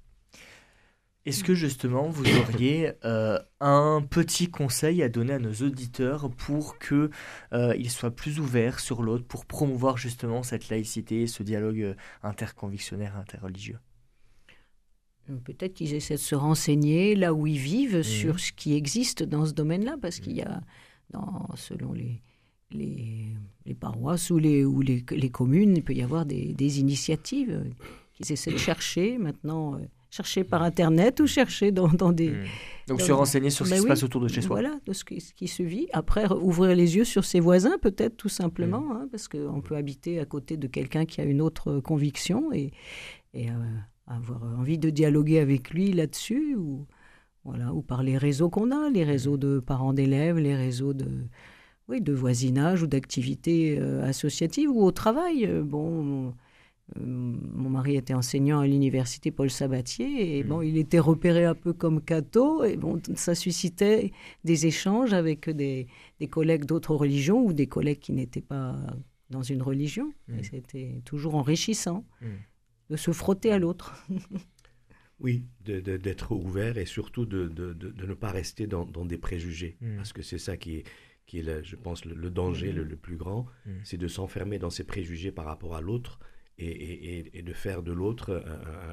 Est-ce 1.26 1.42
que 1.42 1.54
justement 1.54 2.08
vous 2.10 2.24
auriez 2.40 2.92
euh, 3.06 3.38
un 3.60 4.02
petit 4.08 4.50
conseil 4.50 5.02
à 5.02 5.08
donner 5.08 5.32
à 5.32 5.38
nos 5.38 5.54
auditeurs 5.54 6.30
pour 6.30 6.78
que 6.78 7.10
euh, 7.54 7.74
ils 7.78 7.90
soient 7.90 8.10
plus 8.10 8.38
ouverts 8.40 8.78
sur 8.78 9.02
l'autre, 9.02 9.24
pour 9.24 9.46
promouvoir 9.46 9.96
justement 9.96 10.42
cette 10.42 10.68
laïcité, 10.68 11.26
ce 11.26 11.42
dialogue 11.42 11.80
euh, 11.80 11.94
interconvictionnaire, 12.22 13.16
interreligieux? 13.16 13.78
Peut-être 15.44 15.72
qu'ils 15.72 15.94
essaient 15.94 16.16
de 16.16 16.20
se 16.20 16.34
renseigner 16.34 17.14
là 17.14 17.32
où 17.32 17.46
ils 17.46 17.58
vivent 17.58 17.96
Mhm. 17.96 18.02
sur 18.02 18.38
ce 18.40 18.52
qui 18.52 18.74
existe 18.74 19.22
dans 19.22 19.46
ce 19.46 19.52
domaine-là, 19.54 19.96
parce 20.02 20.20
qu'il 20.20 20.34
y 20.34 20.42
a, 20.42 20.60
dans, 21.10 21.48
selon 21.56 21.94
les, 21.94 22.20
les, 22.70 23.28
les 23.64 23.74
paroisses 23.74 24.28
ou, 24.30 24.36
les, 24.38 24.66
ou 24.66 24.82
les, 24.82 25.02
les 25.10 25.30
communes, 25.30 25.78
il 25.78 25.82
peut 25.82 25.94
y 25.94 26.02
avoir 26.02 26.26
des, 26.26 26.52
des 26.52 26.80
initiatives 26.80 27.64
qu'ils 28.12 28.30
essaient 28.32 28.52
de 28.52 28.58
chercher 28.58 29.16
maintenant, 29.16 29.76
euh, 29.76 29.78
chercher 30.14 30.44
par 30.44 30.62
Internet 30.62 31.20
ou 31.20 31.26
chercher 31.26 31.72
dans, 31.72 31.88
dans 31.88 32.12
des... 32.12 32.30
Mm. 32.30 32.44
Donc 32.88 32.98
dans- 32.98 33.04
se 33.04 33.12
renseigner 33.12 33.50
sur 33.50 33.66
ce 33.66 33.70
Ben 33.70 33.76
qui 33.76 33.82
se 33.82 33.88
passe 33.88 34.02
autour 34.02 34.20
de 34.20 34.28
chez 34.28 34.42
soi. 34.42 34.60
Voilà, 34.60 34.78
de 34.86 34.92
ce 34.92 35.04
qui, 35.04 35.20
ce 35.20 35.32
qui 35.34 35.48
se 35.48 35.62
vit. 35.62 35.88
Après, 35.92 36.26
ouvrir 36.32 36.76
les 36.76 36.96
yeux 36.96 37.04
sur 37.04 37.24
ses 37.24 37.40
voisins, 37.40 37.78
peut-être 37.80 38.16
tout 38.16 38.28
simplement, 38.28 38.92
hein, 38.92 39.08
parce 39.10 39.26
qu'on 39.28 39.60
peut 39.60 39.74
habiter 39.76 40.20
à 40.20 40.24
côté 40.24 40.56
de 40.56 40.66
quelqu'un 40.68 41.04
qui 41.04 41.20
a 41.20 41.24
une 41.24 41.40
autre 41.40 41.80
conviction 41.80 42.52
et, 42.52 42.70
et 43.32 43.50
euh, 43.50 43.54
avoir 44.06 44.42
envie 44.58 44.78
de 44.78 44.90
dialoguer 44.90 45.38
avec 45.40 45.70
lui 45.70 45.92
là-dessus, 45.92 46.54
ou, 46.56 46.86
voilà, 47.44 47.72
ou 47.72 47.82
par 47.82 48.02
les 48.02 48.16
réseaux 48.18 48.50
qu'on 48.50 48.70
a, 48.70 48.90
les 48.90 49.04
réseaux 49.04 49.36
de 49.38 49.58
parents 49.60 49.94
d'élèves, 49.94 50.38
les 50.38 50.54
réseaux 50.54 50.92
de, 50.94 51.08
oui, 51.88 52.00
de 52.02 52.12
voisinage 52.12 52.82
ou 52.82 52.86
d'activités 52.86 53.78
euh, 53.80 54.04
associatives 54.04 54.70
ou 54.70 54.82
au 54.84 54.92
travail. 54.92 55.46
Euh, 55.46 55.62
Bon, 55.62 56.34
mon, 56.96 57.34
euh, 57.34 57.38
mon 57.52 57.70
mari 57.70 57.96
était 57.96 58.14
enseignant 58.14 58.60
à 58.60 58.66
l'université 58.66 59.30
Paul 59.30 59.50
Sabatier 59.50 60.38
et 60.38 60.44
Mm. 60.44 60.48
bon, 60.48 60.62
il 60.62 60.76
était 60.76 60.98
repéré 60.98 61.44
un 61.44 61.54
peu 61.54 61.72
comme 61.72 62.00
Cato 62.02 62.64
et 62.64 62.76
bon, 62.76 63.00
ça 63.14 63.34
suscitait 63.34 64.12
des 64.44 64.66
échanges 64.66 65.12
avec 65.12 65.48
des, 65.50 65.86
des 66.20 66.28
collègues 66.28 66.64
d'autres 66.66 66.94
religions 66.94 67.44
ou 67.44 67.52
des 67.52 67.66
collègues 67.66 68.00
qui 68.00 68.12
n'étaient 68.12 68.40
pas 68.42 68.76
dans 69.30 69.42
une 69.42 69.62
religion. 69.62 70.12
Mm. 70.28 70.38
Et 70.38 70.42
c'était 70.42 71.02
toujours 71.04 71.34
enrichissant 71.36 72.04
Mm. 72.20 72.26
de 72.90 72.96
se 72.96 73.12
frotter 73.12 73.50
à 73.52 73.58
l'autre. 73.58 74.06
Oui, 75.20 75.44
de- 75.64 75.80
de- 75.80 75.96
d'être 75.96 76.32
ouvert 76.32 76.76
et 76.76 76.84
surtout 76.86 77.24
de, 77.24 77.46
de- 77.48 77.72
de- 77.72 77.90
de 77.90 78.06
ne 78.06 78.14
pas 78.14 78.30
rester 78.32 78.66
dans, 78.66 78.84
dans 78.84 79.04
des 79.06 79.16
préjugés. 79.16 79.78
Parce 79.96 80.12
que 80.12 80.22
c'est 80.22 80.38
ça 80.38 80.56
qui 80.56 80.74
est, 80.78 80.84
qui 81.24 81.38
est 81.38 81.42
le- 81.42 81.62
je 81.62 81.76
pense, 81.76 82.04
le, 82.04 82.14
le 82.16 82.30
danger 82.30 82.72
le, 82.72 82.82
le 82.82 82.96
plus 82.96 83.16
grand, 83.16 83.46
c'est 83.84 83.96
de 83.96 84.08
s'enfermer 84.08 84.58
dans 84.58 84.70
ses 84.70 84.82
préjugés 84.84 85.30
par 85.30 85.44
rapport 85.46 85.76
à 85.76 85.80
l'autre 85.80 86.18
et, 86.58 86.66
et- 86.66 87.18
et- 87.18 87.38
et 87.38 87.42
de 87.42 87.52
faire 87.52 87.82
de 87.82 87.92
l'autre 87.92 88.44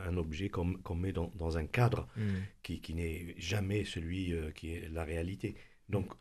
un, 0.07 0.17
objet 0.17 0.49
qu'on 0.49 0.95
met 0.95 1.11
dans, 1.13 1.31
dans 1.35 1.57
un 1.57 1.65
cadre 1.65 2.07
Mm. 2.17 2.21
qui, 2.63 2.81
qui 2.81 2.93
n'est 2.95 3.35
jamais 3.37 3.85
celui 3.85 4.33
euh, 4.33 4.51
qui 4.51 4.71
est 4.73 4.89
la 4.89 5.03
réalité. 5.03 5.55
Donc, 5.89 6.11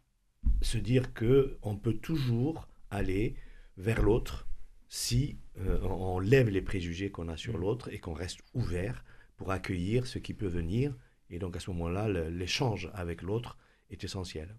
se 0.63 0.79
dire 0.79 1.13
que 1.15 1.59
on 1.63 1.77
peut 1.77 1.95
toujours 1.95 2.69
aller 2.91 3.37
vers 3.77 4.03
l'autre 4.03 4.49
si 4.89 5.39
euh, 5.59 5.79
on 5.83 6.19
lève 6.19 6.49
les 6.49 6.63
préjugés 6.63 7.11
qu'on 7.11 7.29
a 7.29 7.37
sur 7.37 7.57
Mm. 7.57 7.61
l'autre 7.61 7.89
et 7.93 7.99
qu'on 7.99 8.13
reste 8.15 8.41
ouvert 8.55 9.05
pour 9.37 9.51
accueillir 9.53 10.07
ce 10.07 10.19
qui 10.19 10.35
peut 10.35 10.47
venir. 10.49 10.95
Et 11.31 11.39
donc, 11.39 11.57
à 11.57 11.61
ce 11.61 11.71
moment-là, 11.71 12.09
l'échange 12.29 12.91
avec 12.93 13.23
l'autre 13.23 13.57
est 13.91 14.05
essentiel. 14.05 14.55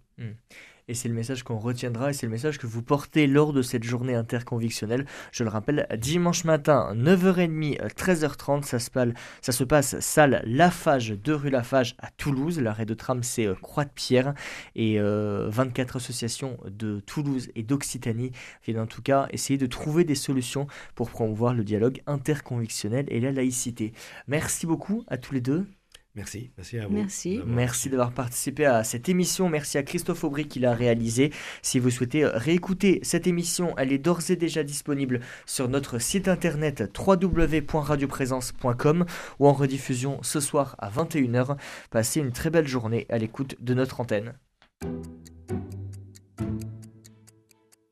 Et 0.88 0.94
c'est 0.94 1.08
le 1.08 1.14
message 1.14 1.42
qu'on 1.44 1.58
retiendra 1.58 2.10
et 2.10 2.12
c'est 2.12 2.26
le 2.26 2.32
message 2.32 2.58
que 2.58 2.66
vous 2.66 2.82
portez 2.82 3.26
lors 3.26 3.52
de 3.52 3.62
cette 3.62 3.84
journée 3.84 4.14
interconvictionnelle. 4.14 5.06
Je 5.30 5.44
le 5.44 5.50
rappelle, 5.50 5.86
dimanche 5.96 6.44
matin, 6.44 6.92
9h30, 6.96 7.94
13h30, 7.94 8.64
ça 8.64 8.78
se, 8.78 8.90
passe, 8.90 9.08
ça 9.40 9.52
se 9.52 9.64
passe 9.64 10.00
salle 10.00 10.42
Lafage, 10.44 11.10
de 11.10 11.32
rue 11.32 11.50
Lafage 11.50 11.94
à 11.98 12.10
Toulouse. 12.10 12.60
L'arrêt 12.60 12.84
de 12.84 12.94
tram, 12.94 13.22
c'est 13.22 13.46
euh, 13.46 13.54
Croix 13.54 13.84
de 13.84 13.90
Pierre. 13.94 14.34
Et 14.74 14.98
euh, 14.98 15.48
24 15.50 15.96
associations 15.96 16.58
de 16.68 17.00
Toulouse 17.00 17.50
et 17.54 17.62
d'Occitanie 17.62 18.32
viennent 18.64 18.80
en 18.80 18.86
tout 18.86 19.02
cas 19.02 19.28
essayer 19.30 19.58
de 19.58 19.66
trouver 19.66 20.04
des 20.04 20.16
solutions 20.16 20.66
pour 20.94 21.10
promouvoir 21.10 21.54
le 21.54 21.62
dialogue 21.62 22.02
interconvictionnel 22.06 23.06
et 23.08 23.20
la 23.20 23.30
laïcité. 23.30 23.92
Merci 24.26 24.66
beaucoup 24.66 25.04
à 25.06 25.16
tous 25.16 25.32
les 25.32 25.40
deux. 25.40 25.66
Merci. 26.14 26.50
Merci 26.58 26.78
à 26.78 26.86
vous. 26.86 26.92
Merci. 26.92 27.38
d'avoir- 27.38 27.56
Merci 27.56 27.88
d'avoir 27.88 28.12
participé 28.12 28.66
à 28.66 28.84
cette 28.84 29.08
émission. 29.08 29.48
Merci 29.48 29.78
à 29.78 29.82
Christophe 29.82 30.24
Aubry 30.24 30.46
qui 30.46 30.60
l'a 30.60 30.74
réalisé. 30.74 31.32
Si 31.62 31.78
vous 31.78 31.88
souhaitez 31.88 32.26
réécouter 32.26 33.00
cette 33.02 33.26
émission, 33.26 33.72
elle 33.78 33.94
est 33.94 33.98
d'ores 33.98 34.28
et 34.30 34.36
déjà 34.36 34.62
disponible 34.62 35.20
sur 35.46 35.70
notre 35.70 35.98
site 35.98 36.28
internet 36.28 36.82
www.radioprésence.com 36.98 39.06
ou 39.38 39.48
en 39.48 39.52
rediffusion 39.54 40.18
ce 40.22 40.38
soir 40.40 40.76
à 40.78 40.90
21h. 40.90 41.56
Passez 41.90 42.20
une 42.20 42.32
très 42.32 42.50
belle 42.50 42.68
journée 42.68 43.06
à 43.08 43.16
l'écoute 43.16 43.56
de 43.62 43.72
notre 43.72 44.00
antenne. 44.00 44.34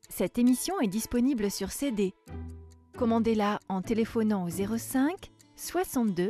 Cette 0.09 0.37
émission 0.37 0.79
est 0.79 0.87
disponible 0.87 1.49
sur 1.49 1.71
CD. 1.71 2.13
Commandez-la 2.97 3.59
en 3.69 3.81
téléphonant 3.81 4.45
au 4.45 4.49
05 4.49 5.31
62 5.55 6.29